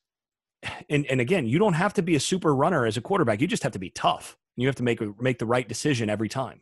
and 0.88 1.06
and 1.06 1.20
again, 1.20 1.46
you 1.46 1.58
don't 1.58 1.74
have 1.74 1.94
to 1.94 2.02
be 2.02 2.16
a 2.16 2.20
super 2.20 2.54
runner 2.54 2.86
as 2.86 2.96
a 2.96 3.00
quarterback. 3.00 3.40
You 3.40 3.46
just 3.46 3.62
have 3.62 3.72
to 3.72 3.78
be 3.78 3.90
tough. 3.90 4.36
You 4.56 4.66
have 4.66 4.76
to 4.76 4.82
make 4.82 5.00
make 5.20 5.38
the 5.38 5.46
right 5.46 5.68
decision 5.68 6.08
every 6.08 6.28
time. 6.28 6.60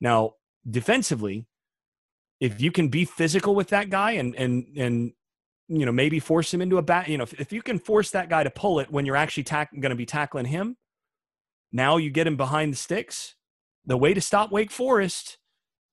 Now, 0.00 0.34
defensively, 0.68 1.46
if 2.40 2.60
you 2.60 2.72
can 2.72 2.88
be 2.88 3.04
physical 3.04 3.54
with 3.54 3.68
that 3.68 3.90
guy 3.90 4.12
and 4.12 4.34
and 4.36 4.66
and 4.76 5.12
you 5.68 5.86
know, 5.86 5.92
maybe 5.92 6.20
force 6.20 6.52
him 6.52 6.60
into 6.60 6.76
a 6.76 6.82
bat. 6.82 7.08
You 7.08 7.16
know, 7.18 7.24
if, 7.24 7.40
if 7.40 7.52
you 7.52 7.62
can 7.62 7.78
force 7.78 8.10
that 8.10 8.28
guy 8.28 8.42
to 8.42 8.50
pull 8.50 8.78
it 8.80 8.90
when 8.90 9.06
you're 9.06 9.16
actually 9.16 9.44
tack- 9.44 9.72
going 9.72 9.90
to 9.90 9.96
be 9.96 10.04
tackling 10.04 10.46
him, 10.46 10.76
now 11.72 11.96
you 11.96 12.10
get 12.10 12.26
him 12.26 12.36
behind 12.36 12.72
the 12.72 12.76
sticks. 12.76 13.36
The 13.86 13.96
way 13.96 14.12
to 14.12 14.20
stop 14.20 14.52
Wake 14.52 14.70
Forest 14.70 15.38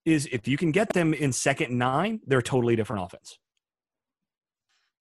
is 0.05 0.27
if 0.31 0.47
you 0.47 0.57
can 0.57 0.71
get 0.71 0.93
them 0.93 1.13
in 1.13 1.31
second 1.31 1.77
nine, 1.77 2.19
they're 2.25 2.39
a 2.39 2.43
totally 2.43 2.75
different 2.75 3.03
offense. 3.05 3.39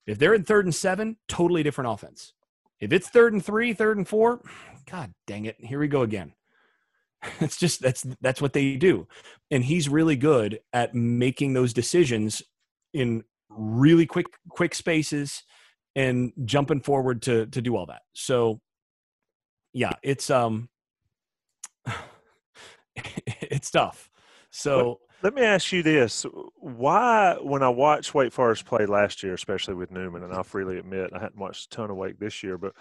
If 0.06 0.18
they're 0.18 0.34
in 0.34 0.44
third 0.44 0.64
and 0.64 0.74
seven, 0.74 1.16
totally 1.26 1.62
different 1.62 1.90
offense. 1.90 2.32
If 2.80 2.92
it's 2.92 3.08
third 3.08 3.32
and 3.32 3.44
three, 3.44 3.72
third 3.72 3.96
and 3.96 4.06
four, 4.06 4.42
God 4.90 5.12
dang 5.26 5.44
it, 5.44 5.56
here 5.58 5.80
we 5.80 5.88
go 5.88 6.02
again. 6.02 6.34
It's 7.40 7.56
just 7.56 7.82
that's 7.82 8.06
that's 8.20 8.40
what 8.40 8.52
they 8.52 8.76
do, 8.76 9.08
and 9.50 9.64
he's 9.64 9.88
really 9.88 10.16
good 10.16 10.60
at 10.72 10.94
making 10.94 11.52
those 11.52 11.72
decisions 11.72 12.42
in 12.92 13.24
really 13.48 14.06
quick 14.06 14.26
quick 14.48 14.74
spaces 14.74 15.42
and 15.96 16.32
jumping 16.44 16.80
forward 16.80 17.22
to 17.22 17.46
to 17.46 17.60
do 17.60 17.76
all 17.76 17.86
that. 17.86 18.02
So 18.12 18.60
yeah, 19.72 19.92
it's 20.02 20.30
um 20.30 20.68
it's 22.96 23.70
tough. 23.70 24.10
So 24.50 25.00
let, 25.22 25.34
let 25.34 25.34
me 25.34 25.42
ask 25.42 25.72
you 25.72 25.82
this. 25.82 26.24
Why 26.56 27.36
when 27.42 27.62
I 27.62 27.68
watched 27.68 28.14
Wake 28.14 28.32
Forest 28.32 28.64
play 28.64 28.86
last 28.86 29.22
year, 29.22 29.34
especially 29.34 29.74
with 29.74 29.90
Newman, 29.90 30.22
and 30.22 30.32
I'll 30.32 30.44
freely 30.44 30.78
admit 30.78 31.10
I 31.14 31.18
hadn't 31.18 31.38
watched 31.38 31.72
a 31.72 31.76
ton 31.76 31.90
of 31.90 31.96
Wake 31.96 32.18
this 32.18 32.42
year, 32.42 32.58
but 32.58 32.74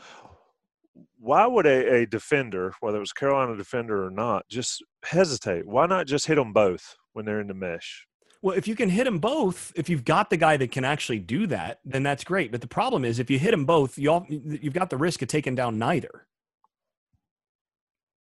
why 1.20 1.45
would 1.45 1.66
a, 1.66 1.95
a 1.95 2.06
defender, 2.06 2.74
whether 2.80 2.98
it 2.98 3.02
was 3.02 3.14
Carolina 3.14 3.56
defender 3.58 4.06
or 4.06 4.12
not, 4.12 4.48
just 4.50 4.84
hesitate? 5.04 5.68
Why 5.68 5.86
not 5.86 6.08
just 6.08 6.28
hit 6.28 6.36
them 6.36 6.54
both 6.54 6.95
when 7.14 7.26
they're 7.26 7.41
in 7.41 7.48
the 7.48 7.54
mesh? 7.54 8.06
Well, 8.41 8.56
if 8.56 8.68
you 8.68 8.76
can 8.76 8.89
hit 8.89 9.06
them 9.06 9.20
both, 9.20 9.74
if 9.76 9.89
you've 9.89 10.06
got 10.06 10.30
the 10.30 10.38
guy 10.38 10.58
that 10.58 10.72
can 10.72 10.86
actually 10.86 11.20
do 11.20 11.48
that, 11.48 11.80
then 11.84 12.04
that's 12.04 12.24
great. 12.24 12.52
But 12.52 12.62
the 12.62 12.68
problem 12.68 13.04
is, 13.04 13.20
if 13.20 13.30
you 13.30 13.39
hit 13.39 13.52
them 13.52 13.66
both, 13.66 13.98
you 13.98 14.26
you've 14.30 14.74
got 14.74 14.89
the 14.89 14.98
risk 14.98 15.22
of 15.22 15.28
taking 15.28 15.56
down 15.56 15.80
neither. 15.80 16.28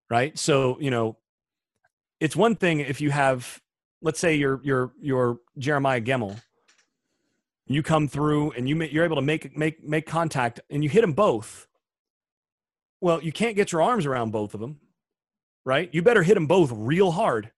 Right. 0.09 0.39
So 0.39 0.79
you 0.81 0.91
know, 0.91 1.19
it's 2.21 2.37
one 2.37 2.55
thing 2.55 2.81
if 2.81 3.01
you 3.01 3.11
have, 3.11 3.61
let's 4.03 4.21
say, 4.21 4.35
you're 4.35 4.61
you're 4.63 4.93
you're 5.01 5.39
Jeremiah 5.59 6.01
Gemmel. 6.01 6.41
You 7.67 7.83
come 7.83 8.09
through 8.09 8.53
and 8.53 8.69
you 8.69 8.81
you're 8.85 9.05
able 9.05 9.17
to 9.17 9.23
make 9.23 9.57
make 9.57 9.83
make 9.83 10.07
contact 10.07 10.61
and 10.71 10.85
you 10.85 10.91
hit 10.91 11.01
them 11.01 11.13
both. 11.13 11.67
Well, 13.05 13.23
you 13.23 13.33
can't 13.33 13.55
get 13.55 13.71
your 13.71 13.83
arms 13.83 14.07
around 14.07 14.31
both 14.31 14.55
of 14.55 14.61
them, 14.61 14.81
right? 15.63 15.91
You 15.93 16.01
better 16.01 16.23
hit 16.23 16.33
them 16.33 16.47
both 16.47 16.73
real 16.73 17.11
hard 17.11 17.51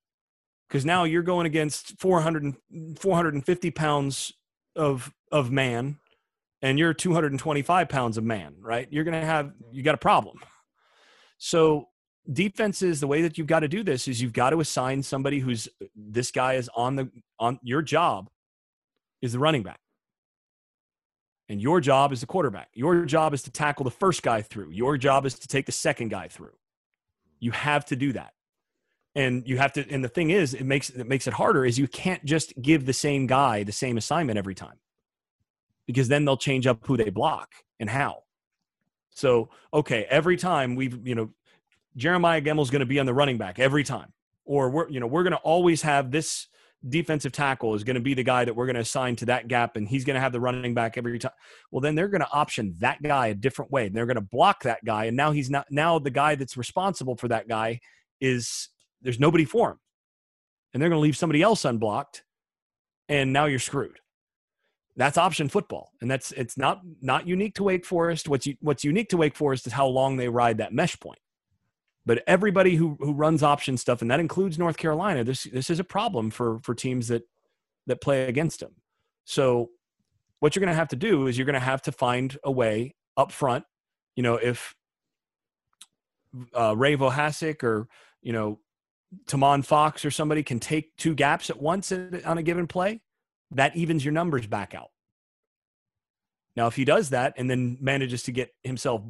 because 0.68 0.84
now 0.84 1.04
you're 1.04 1.22
going 1.22 1.46
against 1.46 2.00
400 2.00 2.56
450 2.98 3.70
pounds 3.70 4.32
of 4.74 5.14
of 5.30 5.52
man 5.52 6.00
and 6.62 6.80
you're 6.80 6.92
225 6.92 7.88
pounds 7.88 8.18
of 8.18 8.24
man 8.24 8.56
right? 8.58 8.88
You're 8.90 9.04
going 9.04 9.20
to 9.20 9.24
have 9.24 9.52
you 9.70 9.84
got 9.84 9.94
a 9.94 9.98
problem. 9.98 10.40
So 11.38 11.90
defenses 12.32 12.98
the 12.98 13.06
way 13.06 13.22
that 13.22 13.38
you've 13.38 13.46
got 13.46 13.60
to 13.60 13.68
do 13.68 13.84
this 13.84 14.08
is 14.08 14.20
you've 14.20 14.32
got 14.32 14.50
to 14.50 14.58
assign 14.58 15.04
somebody 15.04 15.38
who's 15.38 15.68
this 15.94 16.32
guy 16.32 16.54
is 16.54 16.68
on 16.74 16.96
the 16.96 17.08
on 17.38 17.60
your 17.62 17.82
job 17.82 18.28
is 19.22 19.34
the 19.34 19.38
running 19.38 19.62
back 19.62 19.78
and 21.48 21.60
your 21.60 21.80
job 21.80 22.12
is 22.12 22.20
the 22.20 22.26
quarterback. 22.26 22.68
Your 22.74 23.04
job 23.04 23.34
is 23.34 23.42
to 23.44 23.50
tackle 23.50 23.84
the 23.84 23.90
first 23.90 24.22
guy 24.22 24.42
through. 24.42 24.70
Your 24.70 24.96
job 24.96 25.26
is 25.26 25.38
to 25.38 25.48
take 25.48 25.66
the 25.66 25.72
second 25.72 26.08
guy 26.08 26.28
through. 26.28 26.54
You 27.38 27.52
have 27.52 27.84
to 27.86 27.96
do 27.96 28.12
that. 28.12 28.32
And 29.14 29.46
you 29.48 29.56
have 29.56 29.72
to 29.74 29.90
and 29.90 30.04
the 30.04 30.08
thing 30.08 30.30
is 30.30 30.52
it 30.52 30.64
makes 30.64 30.90
it 30.90 31.06
makes 31.06 31.26
it 31.26 31.32
harder 31.32 31.64
is 31.64 31.78
you 31.78 31.88
can't 31.88 32.24
just 32.24 32.60
give 32.60 32.84
the 32.84 32.92
same 32.92 33.26
guy 33.26 33.62
the 33.62 33.72
same 33.72 33.96
assignment 33.96 34.38
every 34.38 34.54
time. 34.54 34.78
Because 35.86 36.08
then 36.08 36.24
they'll 36.24 36.36
change 36.36 36.66
up 36.66 36.80
who 36.86 36.96
they 36.96 37.10
block 37.10 37.52
and 37.78 37.88
how. 37.88 38.24
So, 39.16 39.48
okay, 39.72 40.06
every 40.10 40.36
time 40.36 40.74
we've, 40.74 41.06
you 41.06 41.14
know, 41.14 41.30
Jeremiah 41.96 42.42
Gemmel's 42.42 42.68
going 42.68 42.80
to 42.80 42.86
be 42.86 43.00
on 43.00 43.06
the 43.06 43.14
running 43.14 43.38
back 43.38 43.58
every 43.58 43.82
time. 43.82 44.12
Or 44.44 44.68
we're, 44.68 44.88
you 44.90 45.00
know, 45.00 45.06
we're 45.06 45.22
going 45.22 45.32
to 45.32 45.38
always 45.38 45.82
have 45.82 46.10
this 46.10 46.48
defensive 46.88 47.32
tackle 47.32 47.74
is 47.74 47.84
going 47.84 47.94
to 47.94 48.00
be 48.00 48.14
the 48.14 48.22
guy 48.22 48.44
that 48.44 48.54
we're 48.54 48.66
going 48.66 48.74
to 48.74 48.82
assign 48.82 49.16
to 49.16 49.26
that 49.26 49.48
gap 49.48 49.76
and 49.76 49.88
he's 49.88 50.04
going 50.04 50.14
to 50.14 50.20
have 50.20 50.32
the 50.32 50.40
running 50.40 50.74
back 50.74 50.96
every 50.96 51.18
time. 51.18 51.32
Well, 51.70 51.80
then 51.80 51.94
they're 51.94 52.08
going 52.08 52.20
to 52.20 52.32
option 52.32 52.74
that 52.80 53.02
guy 53.02 53.28
a 53.28 53.34
different 53.34 53.70
way. 53.70 53.88
They're 53.88 54.06
going 54.06 54.16
to 54.16 54.20
block 54.20 54.62
that 54.62 54.84
guy 54.84 55.06
and 55.06 55.16
now 55.16 55.32
he's 55.32 55.50
not 55.50 55.66
now 55.70 55.98
the 55.98 56.10
guy 56.10 56.34
that's 56.34 56.56
responsible 56.56 57.16
for 57.16 57.28
that 57.28 57.48
guy 57.48 57.80
is 58.20 58.68
there's 59.02 59.20
nobody 59.20 59.44
for 59.44 59.72
him. 59.72 59.78
And 60.72 60.82
they're 60.82 60.90
going 60.90 60.98
to 60.98 61.02
leave 61.02 61.16
somebody 61.16 61.42
else 61.42 61.64
unblocked 61.64 62.22
and 63.08 63.32
now 63.32 63.46
you're 63.46 63.58
screwed. 63.58 63.98
That's 64.96 65.18
option 65.18 65.48
football. 65.48 65.92
And 66.00 66.10
that's 66.10 66.32
it's 66.32 66.56
not 66.56 66.80
not 67.02 67.26
unique 67.26 67.54
to 67.56 67.64
Wake 67.64 67.84
Forest. 67.84 68.28
What's 68.28 68.48
what's 68.60 68.84
unique 68.84 69.10
to 69.10 69.16
Wake 69.16 69.36
Forest 69.36 69.66
is 69.66 69.72
how 69.72 69.86
long 69.86 70.16
they 70.16 70.28
ride 70.28 70.58
that 70.58 70.72
mesh 70.72 70.98
point. 70.98 71.18
But 72.06 72.22
everybody 72.28 72.76
who 72.76 72.96
who 73.00 73.12
runs 73.12 73.42
option 73.42 73.76
stuff, 73.76 74.00
and 74.00 74.10
that 74.10 74.20
includes 74.20 74.58
North 74.58 74.76
Carolina, 74.76 75.24
this 75.24 75.44
this 75.44 75.68
is 75.68 75.80
a 75.80 75.84
problem 75.84 76.30
for 76.30 76.60
for 76.60 76.74
teams 76.74 77.08
that 77.08 77.24
that 77.86 78.00
play 78.00 78.26
against 78.26 78.60
them. 78.60 78.76
So 79.24 79.70
what 80.38 80.54
you're 80.54 80.60
going 80.60 80.72
to 80.72 80.78
have 80.78 80.88
to 80.88 80.96
do 80.96 81.26
is 81.26 81.36
you're 81.36 81.46
going 81.46 81.54
to 81.54 81.60
have 81.60 81.82
to 81.82 81.92
find 81.92 82.36
a 82.44 82.50
way 82.50 82.94
up 83.16 83.32
front. 83.32 83.64
You 84.14 84.22
know, 84.22 84.36
if 84.36 84.74
uh, 86.56 86.76
Ray 86.76 86.96
Vohasek 86.96 87.64
or 87.64 87.88
you 88.22 88.32
know 88.32 88.60
Tomon 89.26 89.64
Fox 89.64 90.04
or 90.04 90.12
somebody 90.12 90.44
can 90.44 90.60
take 90.60 90.96
two 90.96 91.14
gaps 91.14 91.50
at 91.50 91.60
once 91.60 91.90
on 91.90 92.38
a 92.38 92.42
given 92.42 92.68
play, 92.68 93.00
that 93.50 93.76
evens 93.76 94.04
your 94.04 94.12
numbers 94.12 94.46
back 94.46 94.74
out. 94.74 94.90
Now, 96.54 96.68
if 96.68 96.76
he 96.76 96.84
does 96.84 97.10
that 97.10 97.34
and 97.36 97.50
then 97.50 97.78
manages 97.80 98.22
to 98.24 98.32
get 98.32 98.54
himself 98.62 99.02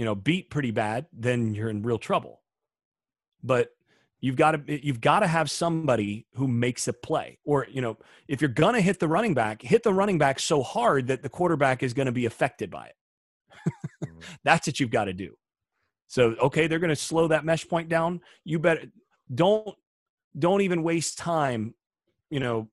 you 0.00 0.06
know, 0.06 0.14
beat 0.14 0.48
pretty 0.48 0.70
bad, 0.70 1.04
then 1.12 1.52
you're 1.52 1.68
in 1.68 1.82
real 1.82 1.98
trouble. 1.98 2.40
But 3.42 3.68
you've 4.22 4.36
got 4.36 4.52
to 4.52 4.86
you've 4.86 5.02
got 5.02 5.20
to 5.20 5.26
have 5.26 5.50
somebody 5.50 6.24
who 6.36 6.48
makes 6.48 6.88
a 6.88 6.94
play. 6.94 7.38
Or 7.44 7.66
you 7.70 7.82
know 7.82 7.98
if 8.26 8.40
you're 8.40 8.48
going 8.48 8.72
to 8.72 8.80
hit 8.80 8.98
the 8.98 9.08
running 9.08 9.34
back 9.34 9.60
hit 9.60 9.82
the 9.82 9.92
running 9.92 10.16
back 10.16 10.40
so 10.40 10.62
hard 10.62 11.08
that 11.08 11.22
the 11.22 11.28
quarterback 11.28 11.82
is 11.82 11.92
going 11.92 12.06
to 12.06 12.12
be 12.12 12.24
affected 12.24 12.70
by 12.70 12.86
it. 12.86 12.94
Mm-hmm. 14.06 14.20
that's 14.44 14.66
what 14.66 14.80
you've 14.80 14.90
got 14.90 15.04
to 15.04 15.12
do. 15.12 15.36
So 16.06 16.34
okay 16.40 16.66
they're 16.66 16.78
going 16.78 16.88
to 16.88 16.96
slow 16.96 17.28
that 17.28 17.44
mesh 17.44 17.68
point 17.68 17.90
down. 17.90 18.22
You 18.42 18.58
better 18.58 18.84
don't 19.34 19.76
don't 20.38 20.62
even 20.62 20.82
waste 20.82 21.18
time 21.18 21.74
you 22.30 22.40
know 22.40 22.70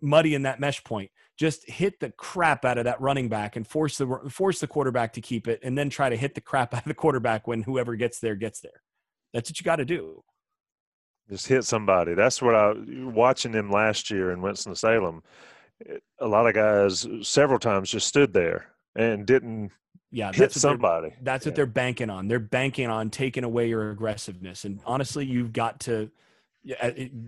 muddying 0.00 0.42
that 0.42 0.58
mesh 0.58 0.82
point 0.82 1.12
just 1.36 1.68
hit 1.68 2.00
the 2.00 2.10
crap 2.10 2.64
out 2.64 2.78
of 2.78 2.84
that 2.84 3.00
running 3.00 3.28
back 3.28 3.56
and 3.56 3.66
force 3.66 3.98
the 3.98 4.06
force 4.30 4.60
the 4.60 4.66
quarterback 4.66 5.12
to 5.14 5.20
keep 5.20 5.46
it, 5.48 5.60
and 5.62 5.76
then 5.76 5.90
try 5.90 6.08
to 6.08 6.16
hit 6.16 6.34
the 6.34 6.40
crap 6.40 6.74
out 6.74 6.82
of 6.82 6.88
the 6.88 6.94
quarterback 6.94 7.46
when 7.46 7.62
whoever 7.62 7.94
gets 7.96 8.20
there 8.20 8.34
gets 8.34 8.60
there. 8.60 8.82
That's 9.32 9.50
what 9.50 9.60
you 9.60 9.64
got 9.64 9.76
to 9.76 9.84
do. 9.84 10.22
Just 11.28 11.48
hit 11.48 11.64
somebody. 11.64 12.14
That's 12.14 12.40
what 12.40 12.54
I 12.54 12.68
was 12.68 13.14
watching 13.14 13.52
them 13.52 13.70
last 13.70 14.10
year 14.10 14.30
in 14.30 14.40
Winston 14.40 14.74
Salem. 14.76 15.22
Eh, 15.88 15.98
a 16.20 16.26
lot 16.26 16.46
of 16.46 16.54
guys 16.54 17.06
several 17.22 17.58
times 17.58 17.90
just 17.90 18.06
stood 18.06 18.32
there 18.32 18.68
and 18.94 19.26
didn't 19.26 19.72
yeah, 20.10 20.32
hit 20.32 20.52
somebody. 20.52 21.14
That's 21.20 21.44
what 21.44 21.56
they're 21.56 21.66
banking 21.66 22.10
on. 22.10 22.28
They're 22.28 22.38
banking 22.38 22.88
on 22.88 23.10
taking 23.10 23.44
away 23.44 23.68
your 23.68 23.90
aggressiveness. 23.90 24.64
And 24.64 24.80
honestly, 24.86 25.26
you've 25.26 25.52
got 25.52 25.80
to 25.80 26.10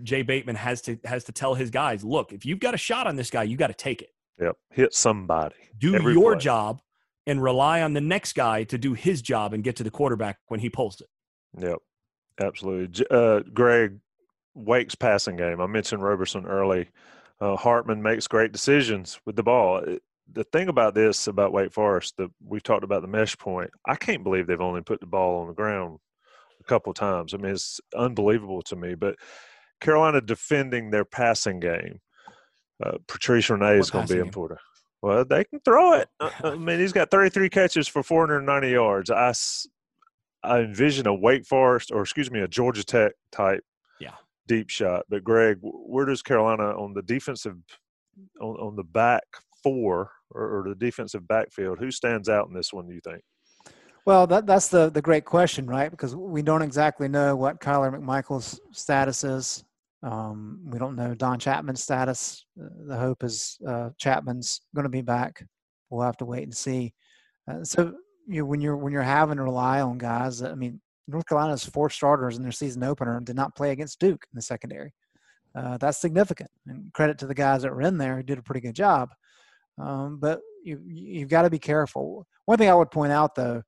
Jay 0.03 0.21
Bateman 0.21 0.55
has 0.55 0.81
to 0.83 0.99
has 1.05 1.23
to 1.25 1.31
tell 1.31 1.53
his 1.53 1.69
guys, 1.69 2.03
look, 2.03 2.33
if 2.33 2.45
you've 2.45 2.59
got 2.59 2.73
a 2.73 2.77
shot 2.77 3.07
on 3.07 3.15
this 3.15 3.29
guy, 3.29 3.43
you 3.43 3.57
got 3.57 3.67
to 3.67 3.73
take 3.73 4.01
it. 4.01 4.09
Yep, 4.39 4.55
hit 4.71 4.93
somebody. 4.93 5.55
Do 5.77 5.91
your 6.11 6.33
play. 6.33 6.41
job 6.41 6.81
and 7.25 7.41
rely 7.41 7.81
on 7.81 7.93
the 7.93 8.01
next 8.01 8.33
guy 8.33 8.63
to 8.65 8.77
do 8.77 8.93
his 8.93 9.21
job 9.21 9.53
and 9.53 9.63
get 9.63 9.75
to 9.77 9.83
the 9.83 9.91
quarterback 9.91 10.39
when 10.47 10.59
he 10.59 10.69
pulls 10.69 11.01
it. 11.01 11.07
Yep, 11.57 11.77
absolutely. 12.41 13.05
Uh, 13.11 13.41
Greg, 13.53 13.99
Wake's 14.55 14.95
passing 14.95 15.35
game. 15.35 15.61
I 15.61 15.67
mentioned 15.67 16.03
Roberson 16.03 16.45
early. 16.45 16.89
Uh, 17.41 17.55
Hartman 17.55 18.01
makes 18.01 18.27
great 18.27 18.51
decisions 18.51 19.19
with 19.25 19.35
the 19.35 19.43
ball. 19.43 19.83
The 20.31 20.43
thing 20.45 20.69
about 20.69 20.93
this 20.93 21.27
about 21.27 21.53
Wake 21.53 21.71
Forest 21.71 22.15
that 22.17 22.29
we've 22.45 22.63
talked 22.63 22.83
about 22.83 23.01
the 23.01 23.07
mesh 23.07 23.37
point, 23.37 23.71
I 23.85 23.95
can't 23.95 24.23
believe 24.23 24.47
they've 24.47 24.59
only 24.59 24.81
put 24.81 24.99
the 24.99 25.07
ball 25.07 25.41
on 25.41 25.47
the 25.47 25.53
ground 25.53 25.99
couple 26.69 26.93
times. 26.93 27.33
I 27.33 27.37
mean, 27.37 27.53
it's 27.53 27.81
unbelievable 27.95 28.61
to 28.63 28.75
me. 28.75 28.95
But 28.95 29.15
Carolina 29.81 30.21
defending 30.21 30.91
their 30.91 31.03
passing 31.03 31.59
game, 31.59 31.99
uh, 32.83 32.97
Patrice 33.07 33.49
Rene 33.49 33.77
is 33.77 33.89
going 33.89 34.07
to 34.07 34.13
be 34.13 34.19
important. 34.19 34.59
Well, 35.01 35.25
they 35.25 35.43
can 35.45 35.59
throw 35.61 35.93
it. 35.93 36.09
Uh, 36.19 36.29
I 36.43 36.55
mean, 36.55 36.79
he's 36.79 36.93
got 36.93 37.09
33 37.09 37.49
catches 37.49 37.87
for 37.87 38.03
490 38.03 38.69
yards. 38.69 39.09
I, 39.09 39.33
I 40.43 40.59
envision 40.59 41.07
a 41.07 41.13
Wake 41.13 41.45
Forest 41.45 41.91
or 41.91 42.01
excuse 42.01 42.29
me, 42.29 42.41
a 42.41 42.47
Georgia 42.47 42.83
Tech 42.83 43.13
type 43.31 43.63
yeah. 43.99 44.15
deep 44.47 44.69
shot. 44.69 45.05
But 45.09 45.23
Greg, 45.23 45.57
where 45.61 46.05
does 46.05 46.21
Carolina 46.21 46.77
on 46.77 46.93
the 46.93 47.01
defensive 47.01 47.55
on, 48.41 48.55
on 48.55 48.75
the 48.75 48.83
back 48.83 49.23
four 49.63 50.11
or, 50.31 50.59
or 50.59 50.65
the 50.67 50.75
defensive 50.75 51.27
backfield? 51.27 51.79
Who 51.79 51.91
stands 51.91 52.29
out 52.29 52.47
in 52.47 52.53
this 52.53 52.73
one? 52.73 52.87
Do 52.87 52.93
you 52.93 53.01
think? 53.01 53.21
Well, 54.09 54.25
that, 54.25 54.47
that's 54.47 54.69
the, 54.69 54.89
the 54.89 55.03
great 55.03 55.23
question, 55.23 55.67
right? 55.67 55.91
Because 55.91 56.15
we 56.15 56.41
don't 56.41 56.63
exactly 56.63 57.07
know 57.07 57.35
what 57.35 57.61
Kyler 57.61 57.93
McMichael's 57.93 58.59
status 58.71 59.23
is. 59.23 59.63
Um, 60.01 60.61
we 60.65 60.79
don't 60.79 60.95
know 60.95 61.13
Don 61.13 61.37
Chapman's 61.37 61.83
status. 61.83 62.43
Uh, 62.59 62.69
the 62.87 62.97
hope 62.97 63.23
is 63.23 63.59
uh, 63.67 63.91
Chapman's 63.99 64.61
going 64.73 64.85
to 64.85 64.89
be 64.89 65.03
back. 65.03 65.45
We'll 65.91 66.03
have 66.03 66.17
to 66.17 66.25
wait 66.25 66.41
and 66.41 66.57
see. 66.57 66.91
Uh, 67.47 67.63
so 67.63 67.93
you 68.27 68.39
know, 68.39 68.45
when 68.45 68.61
you're 68.61 68.77
when 68.77 68.91
you're 68.91 69.03
having 69.03 69.37
to 69.37 69.43
rely 69.43 69.79
on 69.79 69.99
guys, 69.99 70.41
I 70.41 70.55
mean, 70.55 70.81
North 71.07 71.27
Carolina's 71.27 71.63
four 71.63 71.91
starters 71.91 72.35
in 72.35 72.41
their 72.41 72.51
season 72.51 72.81
opener 72.81 73.19
did 73.19 73.35
not 73.35 73.55
play 73.55 73.69
against 73.69 73.99
Duke 73.99 74.25
in 74.33 74.35
the 74.35 74.41
secondary. 74.41 74.91
Uh, 75.53 75.77
that's 75.77 76.01
significant, 76.01 76.49
and 76.65 76.91
credit 76.93 77.19
to 77.19 77.27
the 77.27 77.35
guys 77.35 77.61
that 77.61 77.71
were 77.71 77.83
in 77.83 77.99
there 77.99 78.15
who 78.15 78.23
did 78.23 78.39
a 78.39 78.43
pretty 78.43 78.61
good 78.61 78.75
job. 78.75 79.11
Um, 79.77 80.17
but 80.19 80.39
you 80.63 80.81
you've 80.83 81.29
got 81.29 81.43
to 81.43 81.51
be 81.51 81.59
careful. 81.59 82.25
One 82.45 82.57
thing 82.57 82.71
I 82.71 82.73
would 82.73 82.89
point 82.89 83.11
out 83.11 83.35
though 83.35 83.61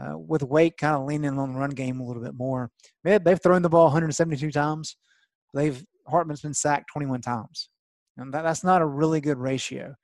uh, 0.00 0.18
with 0.18 0.42
Wake 0.42 0.76
kind 0.76 0.94
of 0.94 1.06
leaning 1.06 1.38
on 1.38 1.52
the 1.52 1.58
run 1.58 1.70
game 1.70 2.00
a 2.00 2.04
little 2.04 2.22
bit 2.22 2.34
more. 2.34 2.70
They, 3.04 3.18
they've 3.18 3.40
thrown 3.40 3.62
the 3.62 3.68
ball 3.68 3.84
172 3.84 4.50
times. 4.50 4.96
They've 5.54 5.82
Hartman's 6.06 6.42
been 6.42 6.54
sacked 6.54 6.90
21 6.92 7.20
times, 7.22 7.68
and 8.16 8.32
that, 8.32 8.42
that's 8.42 8.64
not 8.64 8.82
a 8.82 8.86
really 8.86 9.20
good 9.20 9.38
ratio. 9.38 9.94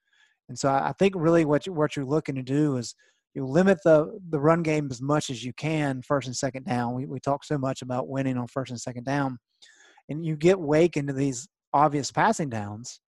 And 0.49 0.59
so 0.59 0.69
I, 0.69 0.89
I 0.89 0.93
think 0.93 1.15
really 1.17 1.45
what 1.45 1.67
you, 1.67 1.73
what 1.73 1.95
you're 1.95 2.05
looking 2.05 2.35
to 2.35 2.43
do 2.43 2.77
is 2.77 2.95
you 3.35 3.47
limit 3.47 3.79
the 3.85 4.19
the 4.31 4.41
run 4.41 4.63
game 4.63 4.89
as 4.91 5.01
much 5.01 5.31
as 5.31 5.45
you 5.45 5.53
can 5.55 6.03
first 6.03 6.27
and 6.27 6.37
second 6.37 6.67
down. 6.67 6.95
We 6.95 7.07
we 7.07 7.21
talk 7.21 7.45
so 7.45 7.59
much 7.59 7.83
about 7.83 8.09
winning 8.09 8.37
on 8.37 8.47
first 8.49 8.71
and 8.71 8.81
second 8.81 9.05
down, 9.05 9.39
and 10.09 10.25
you 10.25 10.37
get 10.37 10.59
Wake 10.59 10.97
into 10.97 11.13
these 11.13 11.49
obvious 11.73 12.11
passing 12.11 12.51
downs, 12.51 13.01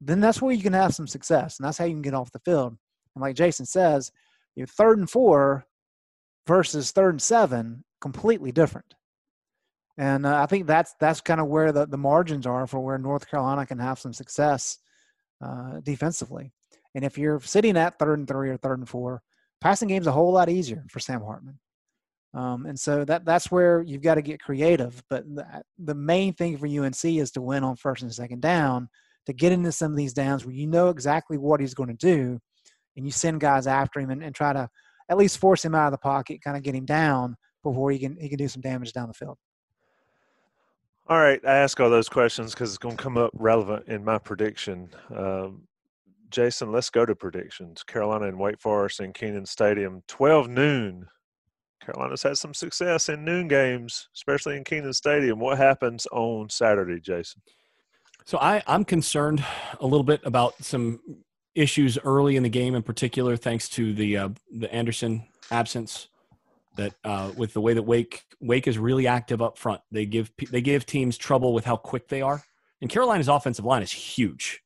then 0.00 0.20
that's 0.20 0.40
where 0.40 0.54
you 0.54 0.62
can 0.62 0.72
have 0.72 0.94
some 0.94 1.06
success, 1.06 1.58
and 1.58 1.66
that's 1.66 1.78
how 1.78 1.84
you 1.84 1.92
can 1.92 2.02
get 2.02 2.14
off 2.14 2.32
the 2.32 2.40
field. 2.40 2.76
And 3.14 3.22
like 3.22 3.36
Jason 3.36 3.66
says, 3.66 4.10
you 4.56 4.66
third 4.66 4.98
and 4.98 5.10
four, 5.10 5.64
versus 6.48 6.90
third 6.90 7.10
and 7.10 7.22
seven, 7.22 7.84
completely 8.00 8.50
different. 8.50 8.94
And 9.98 10.24
uh, 10.24 10.42
I 10.42 10.46
think 10.46 10.66
that's 10.66 10.94
that's 10.98 11.20
kind 11.20 11.40
of 11.40 11.48
where 11.48 11.70
the, 11.72 11.86
the 11.86 11.98
margins 11.98 12.46
are 12.46 12.66
for 12.66 12.80
where 12.80 12.98
North 12.98 13.30
Carolina 13.30 13.66
can 13.66 13.78
have 13.78 13.98
some 13.98 14.12
success 14.12 14.78
uh, 15.44 15.80
defensively. 15.82 16.52
And 16.94 17.04
if 17.04 17.18
you're 17.18 17.40
sitting 17.40 17.76
at 17.76 17.98
third 17.98 18.18
and 18.18 18.26
three 18.26 18.50
or 18.50 18.56
third 18.56 18.78
and 18.78 18.88
four, 18.88 19.22
passing 19.60 19.88
game's 19.88 20.06
a 20.06 20.12
whole 20.12 20.32
lot 20.32 20.48
easier 20.48 20.84
for 20.88 21.00
Sam 21.00 21.20
Hartman. 21.20 21.58
Um, 22.32 22.66
and 22.66 22.78
so 22.78 23.04
that 23.04 23.24
that's 23.24 23.50
where 23.50 23.82
you've 23.82 24.02
got 24.02 24.14
to 24.14 24.22
get 24.22 24.40
creative. 24.40 25.02
But 25.10 25.24
the, 25.34 25.44
the 25.78 25.94
main 25.94 26.32
thing 26.32 26.56
for 26.56 26.66
UNC 26.66 27.04
is 27.04 27.30
to 27.32 27.42
win 27.42 27.64
on 27.64 27.76
first 27.76 28.02
and 28.02 28.14
second 28.14 28.40
down, 28.40 28.88
to 29.26 29.32
get 29.32 29.52
into 29.52 29.72
some 29.72 29.90
of 29.90 29.98
these 29.98 30.14
downs 30.14 30.44
where 30.46 30.54
you 30.54 30.66
know 30.66 30.88
exactly 30.88 31.36
what 31.36 31.60
he's 31.60 31.74
going 31.74 31.90
to 31.90 31.94
do, 31.94 32.38
and 32.96 33.04
you 33.04 33.10
send 33.10 33.40
guys 33.40 33.66
after 33.66 34.00
him 34.00 34.10
and, 34.10 34.22
and 34.22 34.34
try 34.34 34.52
to 34.52 34.68
at 35.08 35.16
least 35.16 35.38
force 35.38 35.64
him 35.64 35.74
out 35.74 35.86
of 35.86 35.92
the 35.92 35.98
pocket, 35.98 36.42
kind 36.42 36.56
of 36.56 36.62
get 36.62 36.74
him 36.74 36.84
down 36.84 37.36
before 37.62 37.90
he 37.90 37.98
can 37.98 38.16
he 38.16 38.28
can 38.28 38.38
do 38.38 38.48
some 38.48 38.62
damage 38.62 38.92
down 38.92 39.08
the 39.08 39.14
field. 39.14 39.38
All 41.08 41.18
right, 41.18 41.40
I 41.46 41.56
ask 41.56 41.80
all 41.80 41.88
those 41.88 42.08
questions 42.08 42.52
because 42.52 42.70
it's 42.70 42.78
going 42.78 42.96
to 42.96 43.02
come 43.02 43.16
up 43.16 43.30
relevant 43.32 43.88
in 43.88 44.04
my 44.04 44.18
prediction. 44.18 44.90
Um, 45.14 45.62
Jason, 46.30 46.70
let's 46.70 46.90
go 46.90 47.06
to 47.06 47.14
predictions. 47.14 47.82
Carolina 47.82 48.26
and 48.26 48.38
Wake 48.38 48.60
Forest 48.60 49.00
in 49.00 49.14
Kenan 49.14 49.46
Stadium, 49.46 50.02
12 50.08 50.48
noon. 50.48 51.06
Carolina's 51.82 52.22
had 52.22 52.36
some 52.36 52.52
success 52.52 53.08
in 53.08 53.24
noon 53.24 53.48
games, 53.48 54.10
especially 54.14 54.58
in 54.58 54.64
Kenan 54.64 54.92
Stadium. 54.92 55.38
What 55.38 55.56
happens 55.56 56.06
on 56.12 56.50
Saturday, 56.50 57.00
Jason? 57.00 57.40
So 58.26 58.36
I, 58.38 58.62
I'm 58.66 58.84
concerned 58.84 59.42
a 59.80 59.86
little 59.86 60.04
bit 60.04 60.20
about 60.24 60.62
some 60.62 61.00
issues 61.58 61.98
early 62.04 62.36
in 62.36 62.42
the 62.42 62.48
game, 62.48 62.74
in 62.74 62.82
particular, 62.82 63.36
thanks 63.36 63.68
to 63.70 63.92
the 63.92 64.16
uh, 64.16 64.28
the 64.50 64.72
Anderson 64.72 65.26
absence. 65.50 66.08
That 66.76 66.94
uh, 67.02 67.32
with 67.36 67.54
the 67.54 67.60
way 67.60 67.74
that 67.74 67.82
Wake 67.82 68.22
Wake 68.40 68.68
is 68.68 68.78
really 68.78 69.08
active 69.08 69.42
up 69.42 69.58
front, 69.58 69.80
they 69.90 70.06
give 70.06 70.30
they 70.50 70.60
give 70.60 70.86
teams 70.86 71.18
trouble 71.18 71.52
with 71.52 71.64
how 71.64 71.76
quick 71.76 72.08
they 72.08 72.22
are. 72.22 72.42
And 72.80 72.88
Carolina's 72.88 73.28
offensive 73.28 73.64
line 73.64 73.82
is 73.82 73.90
huge, 73.90 74.62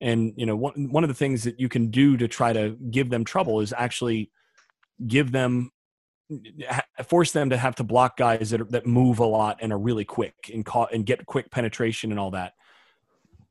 and 0.00 0.32
you 0.36 0.44
know 0.44 0.56
one 0.56 0.90
one 0.90 1.04
of 1.04 1.08
the 1.08 1.14
things 1.14 1.44
that 1.44 1.60
you 1.60 1.68
can 1.68 1.90
do 1.90 2.16
to 2.16 2.26
try 2.26 2.52
to 2.52 2.76
give 2.90 3.10
them 3.10 3.24
trouble 3.24 3.60
is 3.60 3.72
actually 3.76 4.32
give 5.06 5.30
them 5.30 5.70
force 7.06 7.32
them 7.32 7.50
to 7.50 7.56
have 7.56 7.74
to 7.76 7.84
block 7.84 8.16
guys 8.16 8.50
that 8.50 8.60
are, 8.60 8.64
that 8.64 8.86
move 8.86 9.18
a 9.18 9.24
lot 9.24 9.58
and 9.60 9.72
are 9.72 9.78
really 9.78 10.04
quick 10.04 10.50
and 10.52 10.64
caught 10.64 10.92
and 10.92 11.06
get 11.06 11.26
quick 11.26 11.50
penetration 11.50 12.10
and 12.10 12.18
all 12.18 12.30
that. 12.30 12.54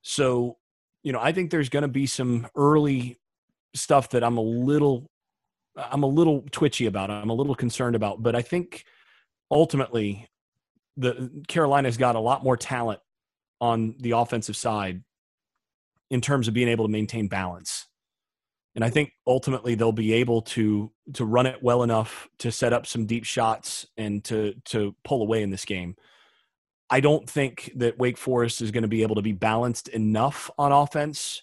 So, 0.02 0.58
you 1.04 1.12
know, 1.12 1.20
I 1.20 1.32
think 1.32 1.52
there's 1.52 1.70
going 1.70 1.84
to 1.84 1.88
be 1.88 2.06
some 2.06 2.48
early 2.56 3.18
stuff 3.74 4.10
that 4.10 4.24
I'm 4.24 4.38
a 4.38 4.42
little 4.42 5.10
I'm 5.76 6.04
a 6.04 6.08
little 6.08 6.44
twitchy 6.52 6.86
about. 6.86 7.10
I'm 7.10 7.30
a 7.30 7.34
little 7.34 7.56
concerned 7.56 7.96
about, 7.96 8.22
but 8.22 8.36
I 8.36 8.42
think 8.42 8.84
ultimately 9.50 10.28
the 10.98 11.44
Carolina's 11.48 11.98
got 11.98 12.16
a 12.16 12.20
lot 12.20 12.44
more 12.44 12.58
talent 12.58 13.00
on 13.62 13.96
the 14.00 14.12
offensive 14.12 14.58
side 14.58 15.02
in 16.10 16.20
terms 16.20 16.48
of 16.48 16.54
being 16.54 16.68
able 16.68 16.86
to 16.86 16.92
maintain 16.92 17.28
balance. 17.28 17.88
And 18.76 18.84
I 18.84 18.90
think 18.90 19.14
ultimately 19.26 19.76
they'll 19.76 19.92
be 19.92 20.14
able 20.14 20.42
to 20.44 20.92
to 21.14 21.26
run 21.26 21.46
it 21.46 21.62
well 21.62 21.84
enough 21.84 22.30
to 22.40 22.52
set 22.52 22.74
up 22.74 22.86
some 22.86 23.06
deep 23.06 23.24
shots 23.26 23.86
and 23.98 24.24
to 24.26 24.54
to 24.66 24.96
pull 25.04 25.22
away 25.22 25.42
in 25.42 25.50
this 25.50 25.66
game. 25.66 25.96
I 26.92 27.00
don't 27.00 27.28
think 27.28 27.72
that 27.78 27.98
Wake 27.98 28.18
Forest 28.18 28.62
is 28.62 28.70
going 28.70 28.82
to 28.82 28.90
be 28.90 29.02
able 29.02 29.16
to 29.16 29.22
be 29.22 29.32
balanced 29.32 29.88
enough 29.88 30.52
on 30.58 30.74
offense 30.74 31.42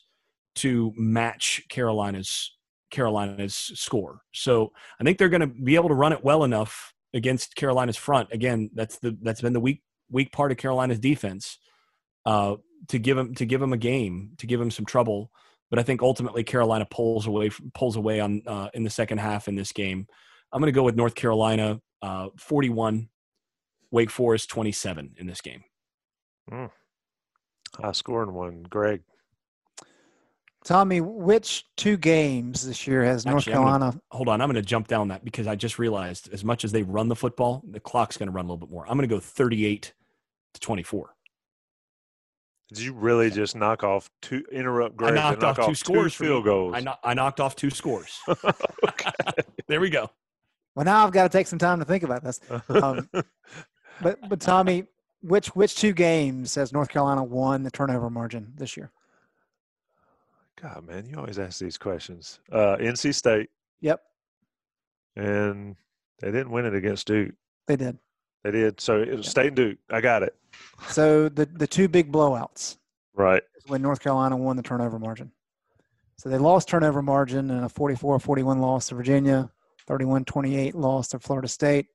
to 0.56 0.92
match 0.94 1.64
Carolina's 1.70 2.54
Carolina's 2.90 3.54
score. 3.54 4.20
So 4.32 4.72
I 5.00 5.04
think 5.04 5.18
they're 5.18 5.28
going 5.30 5.40
to 5.40 5.46
be 5.46 5.74
able 5.74 5.88
to 5.88 5.94
run 5.94 6.12
it 6.12 6.22
well 6.22 6.44
enough 6.44 6.92
against 7.14 7.56
Carolina's 7.56 7.96
front. 7.96 8.28
Again, 8.30 8.70
that's 8.74 8.98
the 8.98 9.16
that's 9.22 9.40
been 9.40 9.54
the 9.54 9.60
weak 9.60 9.82
weak 10.10 10.32
part 10.32 10.52
of 10.52 10.58
Carolina's 10.58 10.98
defense 10.98 11.58
uh, 12.26 12.56
to 12.88 12.98
give 12.98 13.16
them 13.16 13.34
to 13.34 13.46
give 13.46 13.60
them 13.60 13.72
a 13.72 13.78
game 13.78 14.32
to 14.38 14.46
give 14.46 14.60
them 14.60 14.70
some 14.70 14.84
trouble. 14.84 15.30
But 15.70 15.78
I 15.78 15.82
think 15.82 16.02
ultimately 16.02 16.44
Carolina 16.44 16.86
pulls 16.90 17.26
away 17.26 17.50
pulls 17.74 17.96
away 17.96 18.20
on 18.20 18.42
uh, 18.46 18.68
in 18.74 18.84
the 18.84 18.90
second 18.90 19.18
half 19.18 19.48
in 19.48 19.54
this 19.54 19.72
game. 19.72 20.06
I'm 20.52 20.60
going 20.60 20.72
to 20.72 20.76
go 20.76 20.82
with 20.82 20.96
North 20.96 21.14
Carolina 21.14 21.80
uh, 22.00 22.28
41, 22.38 23.08
Wake 23.90 24.10
Forest 24.10 24.50
27 24.50 25.14
in 25.16 25.26
this 25.26 25.40
game. 25.40 25.64
Mm. 26.50 26.70
High 27.76 27.92
scoring 27.92 28.32
one, 28.32 28.64
Greg. 28.68 29.02
Tommy, 30.64 31.00
which 31.00 31.64
two 31.76 31.96
games 31.96 32.66
this 32.66 32.86
year 32.86 33.04
has 33.04 33.24
North 33.24 33.38
Actually, 33.38 33.52
Carolina? 33.54 33.84
Gonna, 33.86 34.00
hold 34.10 34.28
on, 34.28 34.40
I'm 34.40 34.48
going 34.48 34.62
to 34.62 34.62
jump 34.62 34.88
down 34.88 35.08
that 35.08 35.24
because 35.24 35.46
I 35.46 35.54
just 35.54 35.78
realized 35.78 36.28
as 36.32 36.44
much 36.44 36.64
as 36.64 36.72
they 36.72 36.82
run 36.82 37.08
the 37.08 37.16
football, 37.16 37.62
the 37.70 37.80
clock's 37.80 38.16
going 38.16 38.26
to 38.26 38.32
run 38.32 38.44
a 38.44 38.48
little 38.48 38.58
bit 38.58 38.70
more. 38.70 38.84
I'm 38.88 38.96
going 38.96 39.08
to 39.08 39.14
go 39.14 39.20
38 39.20 39.94
to 40.54 40.60
24. 40.60 41.14
Did 42.68 42.80
you 42.80 42.92
really 42.92 43.30
just 43.30 43.56
knock 43.56 43.82
off 43.82 44.10
two 44.20 44.44
interrupt 44.52 44.96
Greg? 44.96 45.12
I 45.12 45.14
knocked 45.14 45.42
off, 45.42 45.58
off 45.58 45.68
two 45.68 45.74
scores, 45.74 46.14
two 46.14 46.24
field 46.24 46.44
goals. 46.44 46.74
I, 46.76 46.80
no, 46.80 46.94
I 47.02 47.14
knocked 47.14 47.40
off 47.40 47.56
two 47.56 47.70
scores. 47.70 48.18
there 49.68 49.80
we 49.80 49.88
go. 49.88 50.10
Well, 50.74 50.84
now 50.84 51.06
I've 51.06 51.12
got 51.12 51.22
to 51.22 51.28
take 51.30 51.46
some 51.46 51.58
time 51.58 51.78
to 51.78 51.84
think 51.84 52.02
about 52.02 52.22
this. 52.22 52.40
Um, 52.68 53.08
but 54.02 54.28
but 54.28 54.40
Tommy, 54.40 54.84
which 55.22 55.48
which 55.48 55.76
two 55.76 55.92
games 55.92 56.54
has 56.54 56.72
North 56.72 56.88
Carolina 56.88 57.24
won 57.24 57.62
the 57.62 57.70
turnover 57.70 58.10
margin 58.10 58.52
this 58.56 58.76
year? 58.76 58.90
God, 60.60 60.86
man, 60.86 61.06
you 61.06 61.16
always 61.16 61.38
ask 61.38 61.60
these 61.60 61.78
questions. 61.78 62.40
Uh, 62.50 62.76
NC 62.80 63.14
State. 63.14 63.50
Yep. 63.80 64.00
And 65.16 65.76
they 66.20 66.32
didn't 66.32 66.50
win 66.50 66.64
it 66.64 66.74
against 66.74 67.06
Duke. 67.06 67.34
They 67.66 67.76
did. 67.76 67.98
They 68.42 68.50
did. 68.50 68.80
So 68.80 69.00
it 69.00 69.16
was 69.16 69.28
State 69.28 69.48
and 69.48 69.56
Duke. 69.56 69.78
I 69.90 70.00
got 70.00 70.22
it. 70.22 70.34
So 70.88 71.28
the 71.28 71.46
the 71.46 71.66
two 71.66 71.88
big 71.88 72.10
blowouts. 72.10 72.78
Right. 73.14 73.42
When 73.66 73.82
North 73.82 74.00
Carolina 74.00 74.36
won 74.36 74.56
the 74.56 74.62
turnover 74.62 74.98
margin. 74.98 75.32
So 76.16 76.28
they 76.28 76.38
lost 76.38 76.68
turnover 76.68 77.00
margin 77.00 77.50
in 77.50 77.62
a 77.62 77.68
44-41 77.68 78.60
loss 78.60 78.88
to 78.88 78.96
Virginia, 78.96 79.50
31-28 79.88 80.74
loss 80.74 81.08
to 81.08 81.20
Florida 81.20 81.46
State, 81.46 81.86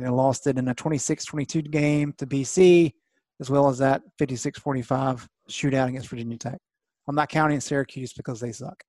and 0.00 0.06
they 0.06 0.10
lost 0.10 0.46
it 0.46 0.56
in 0.56 0.68
a 0.68 0.74
26-22 0.74 1.70
game 1.70 2.14
to 2.16 2.26
BC, 2.26 2.94
as 3.38 3.50
well 3.50 3.68
as 3.68 3.78
that 3.78 4.00
56-45 4.18 5.26
shootout 5.50 5.88
against 5.88 6.08
Virginia 6.08 6.38
Tech. 6.38 6.58
I'm 7.06 7.14
not 7.14 7.28
counting 7.28 7.60
Syracuse 7.60 8.14
because 8.14 8.40
they 8.40 8.52
suck. 8.52 8.82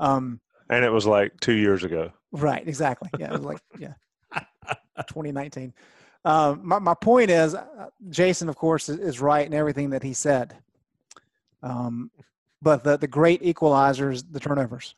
Um, 0.00 0.40
and 0.68 0.84
it 0.84 0.90
was 0.90 1.06
like 1.06 1.38
two 1.40 1.52
years 1.52 1.84
ago. 1.84 2.12
Right, 2.32 2.66
exactly. 2.66 3.08
Yeah, 3.18 3.26
it 3.26 3.32
was 3.32 3.42
like 3.42 3.60
yeah, 3.78 3.92
2019. 4.96 5.72
Um, 6.24 6.60
my 6.64 6.78
my 6.78 6.94
point 6.94 7.30
is, 7.30 7.54
uh, 7.54 7.88
Jason, 8.08 8.48
of 8.48 8.56
course, 8.56 8.88
is, 8.88 8.98
is, 8.98 9.20
right 9.20 9.46
in 9.46 9.54
everything 9.54 9.90
that 9.90 10.02
he 10.02 10.12
said. 10.12 10.56
Um, 11.62 12.10
but 12.62 12.84
the 12.84 12.96
the 12.96 13.08
great 13.08 13.42
equalizer 13.42 14.10
is 14.10 14.22
the 14.24 14.40
turnovers, 14.40 14.94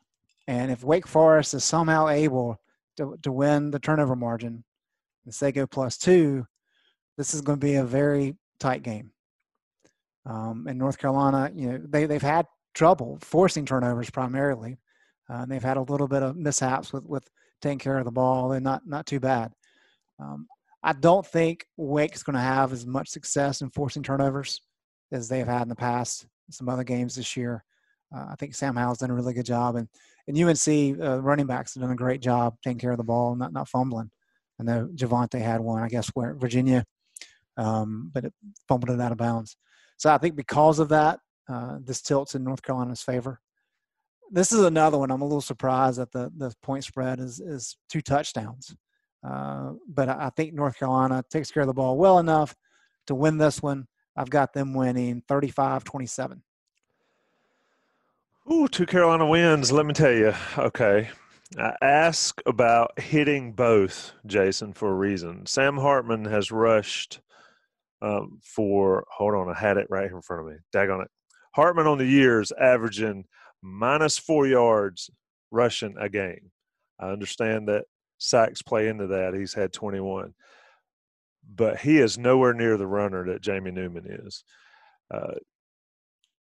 and 0.47 0.71
if 0.71 0.83
Wake 0.83 1.07
Forest 1.07 1.55
is 1.55 1.63
somehow 1.63 2.07
able 2.07 2.61
to 2.97 3.17
to 3.23 3.31
win 3.31 3.71
the 3.71 3.79
turnover 3.79 4.15
margin, 4.15 4.63
and 5.25 5.33
say 5.33 5.51
go 5.51 5.67
plus 5.67 5.97
two, 5.97 6.45
this 7.17 7.33
is 7.33 7.41
going 7.41 7.59
to 7.59 7.65
be 7.65 7.75
a 7.75 7.83
very 7.83 8.35
tight 8.59 8.83
game. 8.83 9.11
Um, 10.25 10.67
in 10.67 10.77
North 10.77 10.97
Carolina, 10.97 11.51
you 11.53 11.71
know, 11.71 11.81
they, 11.87 12.05
they've 12.05 12.21
had 12.21 12.47
trouble 12.73 13.17
forcing 13.21 13.65
turnovers 13.65 14.09
primarily. 14.09 14.77
Uh, 15.29 15.37
and 15.37 15.51
they've 15.51 15.63
had 15.63 15.77
a 15.77 15.81
little 15.81 16.07
bit 16.07 16.23
of 16.23 16.35
mishaps 16.35 16.93
with, 16.93 17.05
with 17.05 17.27
taking 17.61 17.79
care 17.79 17.97
of 17.97 18.05
the 18.05 18.11
ball. 18.11 18.49
They're 18.49 18.59
not, 18.59 18.83
not 18.85 19.05
too 19.05 19.19
bad. 19.19 19.53
Um, 20.19 20.47
I 20.83 20.93
don't 20.93 21.25
think 21.25 21.65
Wake's 21.77 22.21
going 22.21 22.35
to 22.35 22.39
have 22.41 22.71
as 22.71 22.85
much 22.85 23.09
success 23.09 23.61
in 23.61 23.71
forcing 23.71 24.03
turnovers 24.03 24.61
as 25.11 25.27
they've 25.27 25.47
had 25.47 25.63
in 25.63 25.69
the 25.69 25.75
past. 25.75 26.27
Some 26.51 26.69
other 26.69 26.83
games 26.83 27.15
this 27.15 27.35
year. 27.35 27.63
Uh, 28.15 28.27
I 28.29 28.35
think 28.35 28.53
Sam 28.53 28.75
Howell's 28.75 28.99
done 28.99 29.09
a 29.09 29.15
really 29.15 29.33
good 29.33 29.47
job, 29.47 29.77
and 29.77 29.87
and 30.27 30.37
UNC 30.37 31.01
uh, 31.01 31.21
running 31.21 31.47
backs 31.47 31.73
have 31.73 31.81
done 31.81 31.91
a 31.91 31.95
great 31.95 32.21
job 32.21 32.55
taking 32.63 32.77
care 32.77 32.91
of 32.91 32.97
the 32.97 33.03
ball, 33.03 33.31
and 33.31 33.39
not 33.39 33.51
not 33.51 33.67
fumbling. 33.67 34.11
I 34.59 34.63
know 34.63 34.89
Javonte 34.95 35.41
had 35.41 35.61
one, 35.61 35.83
I 35.83 35.89
guess, 35.89 36.09
where 36.13 36.33
Virginia, 36.35 36.85
um, 37.57 38.11
but 38.13 38.25
it 38.25 38.33
fumbled 38.67 38.89
it 38.89 39.01
out 39.01 39.11
of 39.11 39.17
bounds. 39.17 39.57
So 39.97 40.13
I 40.13 40.17
think 40.17 40.35
because 40.35 40.79
of 40.79 40.89
that, 40.89 41.19
uh, 41.47 41.77
this 41.83 42.01
tilts 42.01 42.35
in 42.35 42.43
North 42.43 42.61
Carolina's 42.61 43.01
favor. 43.01 43.39
This 44.31 44.51
is 44.51 44.61
another 44.61 44.97
one. 44.97 45.11
I'm 45.11 45.21
a 45.21 45.25
little 45.25 45.41
surprised 45.41 45.99
that 45.99 46.11
the, 46.11 46.31
the 46.35 46.53
point 46.63 46.83
spread 46.83 47.19
is, 47.19 47.39
is 47.39 47.77
two 47.89 48.01
touchdowns. 48.01 48.75
Uh, 49.25 49.73
but 49.87 50.09
I 50.09 50.31
think 50.35 50.53
North 50.53 50.77
Carolina 50.77 51.23
takes 51.29 51.51
care 51.51 51.61
of 51.61 51.67
the 51.67 51.73
ball 51.73 51.97
well 51.97 52.19
enough 52.19 52.55
to 53.07 53.15
win 53.15 53.37
this 53.37 53.61
one. 53.61 53.87
I've 54.15 54.29
got 54.29 54.53
them 54.53 54.73
winning 54.73 55.21
35 55.27 55.83
27. 55.83 56.41
Ooh, 58.51 58.67
two 58.67 58.85
Carolina 58.85 59.25
wins. 59.25 59.71
Let 59.71 59.85
me 59.85 59.93
tell 59.93 60.11
you. 60.11 60.33
Okay. 60.57 61.09
I 61.57 61.73
ask 61.81 62.41
about 62.45 62.99
hitting 62.99 63.53
both, 63.53 64.13
Jason, 64.25 64.73
for 64.73 64.91
a 64.91 64.95
reason. 64.95 65.45
Sam 65.45 65.77
Hartman 65.77 66.25
has 66.25 66.51
rushed 66.51 67.21
um, 68.01 68.39
for 68.43 69.05
hold 69.09 69.33
on, 69.35 69.49
I 69.49 69.57
had 69.57 69.77
it 69.77 69.87
right 69.89 70.07
here 70.07 70.15
in 70.15 70.21
front 70.21 70.41
of 70.41 70.47
me. 70.47 70.59
Dag 70.71 70.89
on 70.89 71.01
it. 71.01 71.09
Hartman 71.55 71.87
on 71.87 71.97
the 71.97 72.05
years 72.05 72.51
averaging 72.51 73.25
minus 73.61 74.17
four 74.17 74.45
yards 74.45 75.09
rushing 75.51 75.95
a 75.99 76.09
game. 76.09 76.51
I 76.99 77.09
understand 77.09 77.67
that 77.69 77.85
sacks 78.17 78.61
play 78.61 78.87
into 78.87 79.07
that. 79.07 79.33
He's 79.33 79.53
had 79.53 79.71
21, 79.73 80.33
but 81.55 81.79
he 81.79 81.97
is 81.97 82.17
nowhere 82.17 82.53
near 82.53 82.77
the 82.77 82.87
runner 82.87 83.25
that 83.27 83.41
Jamie 83.41 83.71
Newman 83.71 84.05
is. 84.07 84.43
Uh, 85.13 85.35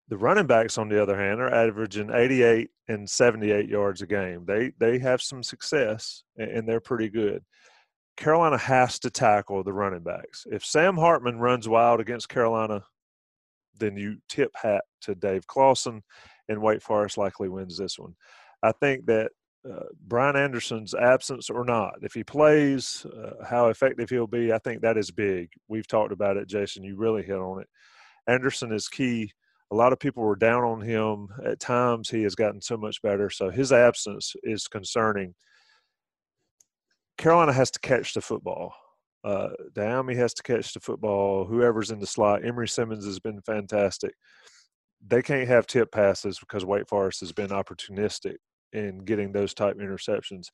the 0.09 0.17
running 0.17 0.47
backs, 0.47 0.77
on 0.77 0.89
the 0.89 1.01
other 1.01 1.17
hand, 1.17 1.39
are 1.39 1.53
averaging 1.53 2.11
88 2.13 2.69
and 2.87 3.09
78 3.09 3.69
yards 3.69 4.01
a 4.01 4.07
game. 4.07 4.45
They 4.45 4.71
they 4.77 4.99
have 4.99 5.21
some 5.21 5.43
success 5.43 6.23
and 6.37 6.67
they're 6.67 6.81
pretty 6.81 7.09
good. 7.09 7.43
Carolina 8.17 8.57
has 8.57 8.99
to 8.99 9.09
tackle 9.09 9.63
the 9.63 9.73
running 9.73 10.03
backs. 10.03 10.45
If 10.51 10.65
Sam 10.65 10.97
Hartman 10.97 11.39
runs 11.39 11.67
wild 11.67 11.99
against 11.99 12.29
Carolina, 12.29 12.83
then 13.79 13.97
you 13.97 14.17
tip 14.29 14.51
hat 14.55 14.83
to 15.01 15.15
Dave 15.15 15.47
Clawson, 15.47 16.03
and 16.47 16.61
Wake 16.61 16.81
Forest 16.81 17.17
likely 17.17 17.49
wins 17.49 17.77
this 17.77 17.97
one. 17.97 18.15
I 18.61 18.71
think 18.71 19.05
that 19.07 19.31
uh, 19.69 19.85
Brian 20.07 20.35
Anderson's 20.35 20.93
absence 20.93 21.49
or 21.49 21.63
not, 21.65 21.95
if 22.01 22.13
he 22.13 22.23
plays, 22.23 23.05
uh, 23.05 23.43
how 23.45 23.69
effective 23.69 24.09
he'll 24.09 24.27
be, 24.27 24.51
I 24.51 24.59
think 24.59 24.81
that 24.81 24.97
is 24.97 25.09
big. 25.09 25.49
We've 25.67 25.87
talked 25.87 26.11
about 26.11 26.37
it, 26.37 26.47
Jason. 26.47 26.83
You 26.83 26.97
really 26.97 27.23
hit 27.23 27.37
on 27.37 27.61
it. 27.61 27.67
Anderson 28.27 28.71
is 28.71 28.87
key. 28.87 29.31
A 29.73 29.75
lot 29.75 29.91
of 29.91 29.97
people 29.97 30.21
were 30.21 30.35
down 30.35 30.63
on 30.63 30.81
him. 30.81 31.29
At 31.43 31.59
times, 31.59 32.07
he 32.07 32.21
has 32.21 32.35
gotten 32.35 32.61
so 32.61 32.77
much 32.77 33.01
better. 33.01 33.31
So 33.31 33.49
his 33.49 33.71
absence 33.71 34.35
is 34.43 34.67
concerning. 34.67 35.33
Carolina 37.17 37.53
has 37.53 37.71
to 37.71 37.79
catch 37.79 38.13
the 38.13 38.21
football. 38.21 38.75
Uh, 39.23 39.49
Dyami 39.73 40.15
has 40.15 40.35
to 40.35 40.43
catch 40.43 40.75
the 40.75 40.79
football. 40.79 41.45
Whoever's 41.45 41.89
in 41.89 41.99
the 41.99 42.05
slot, 42.05 42.45
Emery 42.45 42.67
Simmons 42.67 43.03
has 43.03 43.19
been 43.19 43.41
fantastic. 43.41 44.13
They 45.07 45.23
can't 45.23 45.47
have 45.47 45.65
tip 45.65 45.91
passes 45.91 46.37
because 46.37 46.63
Wake 46.63 46.87
Forest 46.87 47.21
has 47.21 47.31
been 47.31 47.49
opportunistic 47.49 48.35
in 48.73 48.99
getting 48.99 49.31
those 49.31 49.55
type 49.55 49.77
interceptions. 49.77 50.49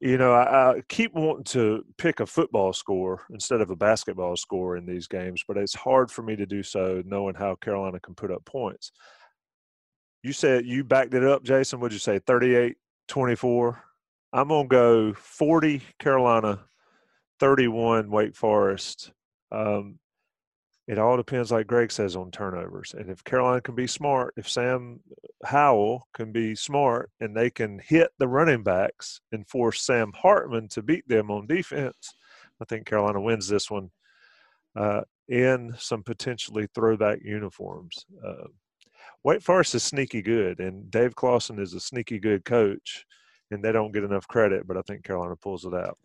You 0.00 0.16
know, 0.16 0.32
I, 0.32 0.70
I 0.70 0.80
keep 0.88 1.14
wanting 1.14 1.44
to 1.44 1.84
pick 1.98 2.20
a 2.20 2.26
football 2.26 2.72
score 2.72 3.26
instead 3.30 3.60
of 3.60 3.70
a 3.70 3.76
basketball 3.76 4.34
score 4.34 4.78
in 4.78 4.86
these 4.86 5.06
games, 5.06 5.44
but 5.46 5.58
it's 5.58 5.74
hard 5.74 6.10
for 6.10 6.22
me 6.22 6.36
to 6.36 6.46
do 6.46 6.62
so 6.62 7.02
knowing 7.04 7.34
how 7.34 7.54
Carolina 7.56 8.00
can 8.00 8.14
put 8.14 8.30
up 8.30 8.44
points. 8.46 8.92
You 10.22 10.32
said 10.32 10.64
you 10.64 10.84
backed 10.84 11.14
it 11.14 11.24
up, 11.24 11.42
Jason. 11.42 11.80
Would 11.80 11.92
you 11.92 11.98
say 11.98 12.18
38 12.18 12.76
24? 13.08 13.82
I'm 14.32 14.48
gonna 14.48 14.68
go 14.68 15.12
40 15.14 15.82
Carolina, 15.98 16.60
31 17.38 18.10
Wake 18.10 18.36
Forest. 18.36 19.12
Um, 19.52 19.98
it 20.90 20.98
all 20.98 21.16
depends, 21.16 21.52
like 21.52 21.68
Greg 21.68 21.92
says, 21.92 22.16
on 22.16 22.32
turnovers. 22.32 22.96
And 22.98 23.10
if 23.10 23.22
Carolina 23.22 23.60
can 23.60 23.76
be 23.76 23.86
smart, 23.86 24.34
if 24.36 24.50
Sam 24.50 24.98
Howell 25.44 26.08
can 26.12 26.32
be 26.32 26.56
smart 26.56 27.12
and 27.20 27.36
they 27.36 27.48
can 27.48 27.78
hit 27.78 28.10
the 28.18 28.26
running 28.26 28.64
backs 28.64 29.20
and 29.30 29.48
force 29.48 29.82
Sam 29.82 30.12
Hartman 30.12 30.66
to 30.70 30.82
beat 30.82 31.06
them 31.06 31.30
on 31.30 31.46
defense, 31.46 32.12
I 32.60 32.64
think 32.64 32.86
Carolina 32.86 33.20
wins 33.20 33.46
this 33.46 33.70
one 33.70 33.90
uh, 34.74 35.02
in 35.28 35.76
some 35.78 36.02
potentially 36.02 36.66
throwback 36.74 37.20
uniforms. 37.22 38.04
Uh, 38.26 38.48
Wake 39.22 39.42
Forest 39.42 39.76
is 39.76 39.84
sneaky 39.84 40.22
good, 40.22 40.58
and 40.58 40.90
Dave 40.90 41.14
Clawson 41.14 41.60
is 41.60 41.72
a 41.72 41.78
sneaky 41.78 42.18
good 42.18 42.44
coach, 42.44 43.06
and 43.52 43.62
they 43.62 43.70
don't 43.70 43.92
get 43.92 44.02
enough 44.02 44.26
credit, 44.26 44.66
but 44.66 44.76
I 44.76 44.82
think 44.82 45.04
Carolina 45.04 45.36
pulls 45.36 45.64
it 45.64 45.72
out. 45.72 45.98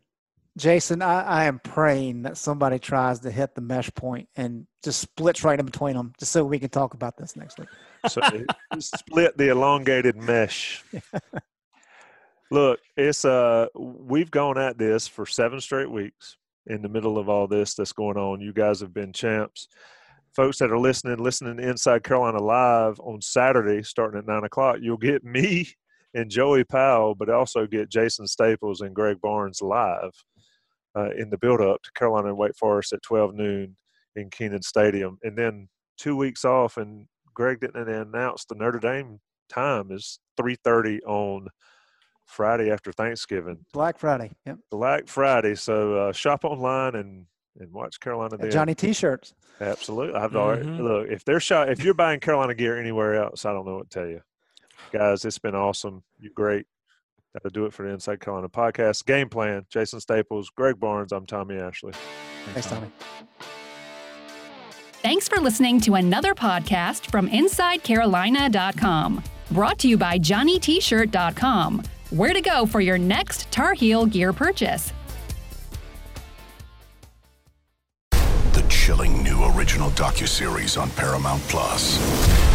Jason, 0.57 1.01
I, 1.01 1.21
I, 1.21 1.45
am 1.45 1.59
praying 1.59 2.21
that 2.21 2.37
somebody 2.37 2.79
tries 2.79 3.19
to 3.19 3.31
hit 3.31 3.55
the 3.55 3.61
mesh 3.61 3.93
point 3.93 4.29
and 4.37 4.65
just 4.83 5.01
splits 5.01 5.43
right 5.43 5.59
in 5.59 5.65
between 5.65 5.95
them, 5.95 6.13
just 6.17 6.31
so 6.31 6.45
we 6.45 6.59
can 6.59 6.69
talk 6.69 6.93
about 6.93 7.17
this 7.17 7.35
next 7.35 7.59
week. 7.59 7.67
so 8.07 8.21
split 8.79 9.37
the 9.37 9.49
elongated 9.49 10.15
mesh. 10.15 10.81
Look, 12.51 12.79
it's 12.95 13.25
uh, 13.25 13.67
we've 13.75 14.31
gone 14.31 14.57
at 14.57 14.77
this 14.77 15.07
for 15.07 15.25
seven 15.25 15.59
straight 15.59 15.91
weeks. 15.91 16.37
In 16.67 16.81
the 16.81 16.89
middle 16.89 17.19
of 17.19 17.29
all 17.29 17.47
this 17.47 17.75
that's 17.75 17.93
going 17.93 18.17
on, 18.17 18.41
you 18.41 18.53
guys 18.53 18.79
have 18.79 18.93
been 18.93 19.13
champs. 19.13 19.67
Folks 20.35 20.57
that 20.59 20.71
are 20.71 20.79
listening, 20.79 21.17
listening 21.17 21.57
to 21.57 21.69
Inside 21.69 22.03
Carolina 22.03 22.41
Live 22.41 22.99
on 23.01 23.21
Saturday, 23.21 23.83
starting 23.83 24.17
at 24.17 24.25
nine 24.25 24.43
o'clock, 24.43 24.77
you'll 24.81 24.97
get 24.97 25.23
me 25.23 25.67
and 26.15 26.31
Joey 26.31 26.63
Powell, 26.63 27.13
but 27.13 27.29
also 27.29 27.67
get 27.67 27.89
Jason 27.89 28.25
Staples 28.25 28.81
and 28.81 28.95
Greg 28.95 29.19
Barnes 29.21 29.61
live 29.61 30.11
uh, 30.95 31.11
in 31.17 31.29
the 31.29 31.37
build-up 31.37 31.81
to 31.83 31.91
Carolina 31.93 32.29
and 32.29 32.37
Wake 32.37 32.55
Forest 32.57 32.93
at 32.93 33.01
12 33.03 33.35
noon 33.35 33.75
in 34.15 34.29
Kenan 34.29 34.61
Stadium, 34.61 35.17
and 35.23 35.37
then 35.37 35.67
two 35.97 36.15
weeks 36.15 36.45
off. 36.45 36.77
And 36.77 37.07
Greg 37.33 37.59
didn't 37.59 37.89
announce 37.89 38.45
the 38.45 38.55
Notre 38.55 38.79
Dame 38.79 39.19
time 39.49 39.91
is 39.91 40.19
3:30 40.37 41.01
on 41.05 41.47
Friday 42.25 42.71
after 42.71 42.91
Thanksgiving. 42.91 43.65
Black 43.73 43.97
Friday. 43.97 44.31
Yep. 44.45 44.57
Black 44.71 45.07
Friday. 45.07 45.55
So 45.55 45.95
uh, 45.95 46.11
shop 46.11 46.43
online 46.43 46.95
and 46.95 47.25
and 47.59 47.71
watch 47.71 47.99
Carolina. 47.99 48.37
Then. 48.37 48.51
Johnny 48.51 48.75
T-shirts. 48.75 49.33
Absolutely. 49.61 50.19
I've 50.19 50.35
already 50.35 50.65
mm-hmm. 50.65 50.83
look 50.83 51.07
if 51.09 51.23
they're 51.23 51.39
shot 51.39 51.69
if 51.69 51.83
you're 51.83 51.93
buying 51.93 52.19
Carolina 52.19 52.53
gear 52.53 52.79
anywhere 52.79 53.15
else, 53.15 53.45
I 53.45 53.53
don't 53.53 53.65
know 53.65 53.77
what 53.77 53.89
to 53.89 53.99
tell 53.99 54.09
you, 54.09 54.21
guys. 54.91 55.23
It's 55.25 55.39
been 55.39 55.55
awesome. 55.55 56.03
You're 56.19 56.33
great. 56.35 56.65
That'll 57.35 57.49
do 57.49 57.65
it 57.65 57.73
for 57.73 57.83
the 57.83 57.89
Inside 57.89 58.21
Carolina 58.21 58.47
podcast. 58.47 59.05
Game 59.05 59.27
plan 59.27 59.65
Jason 59.69 59.99
Staples, 59.99 60.49
Greg 60.49 60.79
Barnes. 60.79 61.11
I'm 61.11 61.25
Tommy 61.25 61.57
Ashley. 61.57 61.91
Thanks, 62.53 62.69
Tommy. 62.69 62.87
Thanks 65.01 65.27
for 65.27 65.41
listening 65.41 65.81
to 65.81 65.95
another 65.95 66.33
podcast 66.33 67.11
from 67.11 67.29
InsideCarolina.com. 67.29 69.21
Brought 69.51 69.77
to 69.79 69.89
you 69.89 69.97
by 69.97 70.17
JohnnyT-shirt.com. 70.17 71.83
Where 72.11 72.33
to 72.33 72.41
go 72.41 72.65
for 72.65 72.79
your 72.79 72.97
next 72.97 73.51
Tar 73.51 73.73
Heel 73.73 74.05
gear 74.05 74.31
purchase. 74.31 74.93
The 78.11 78.65
chilling 78.69 79.21
new 79.23 79.43
original 79.57 79.89
docuseries 79.91 80.81
on 80.81 80.89
Paramount 80.91 81.41
Plus. 81.49 82.54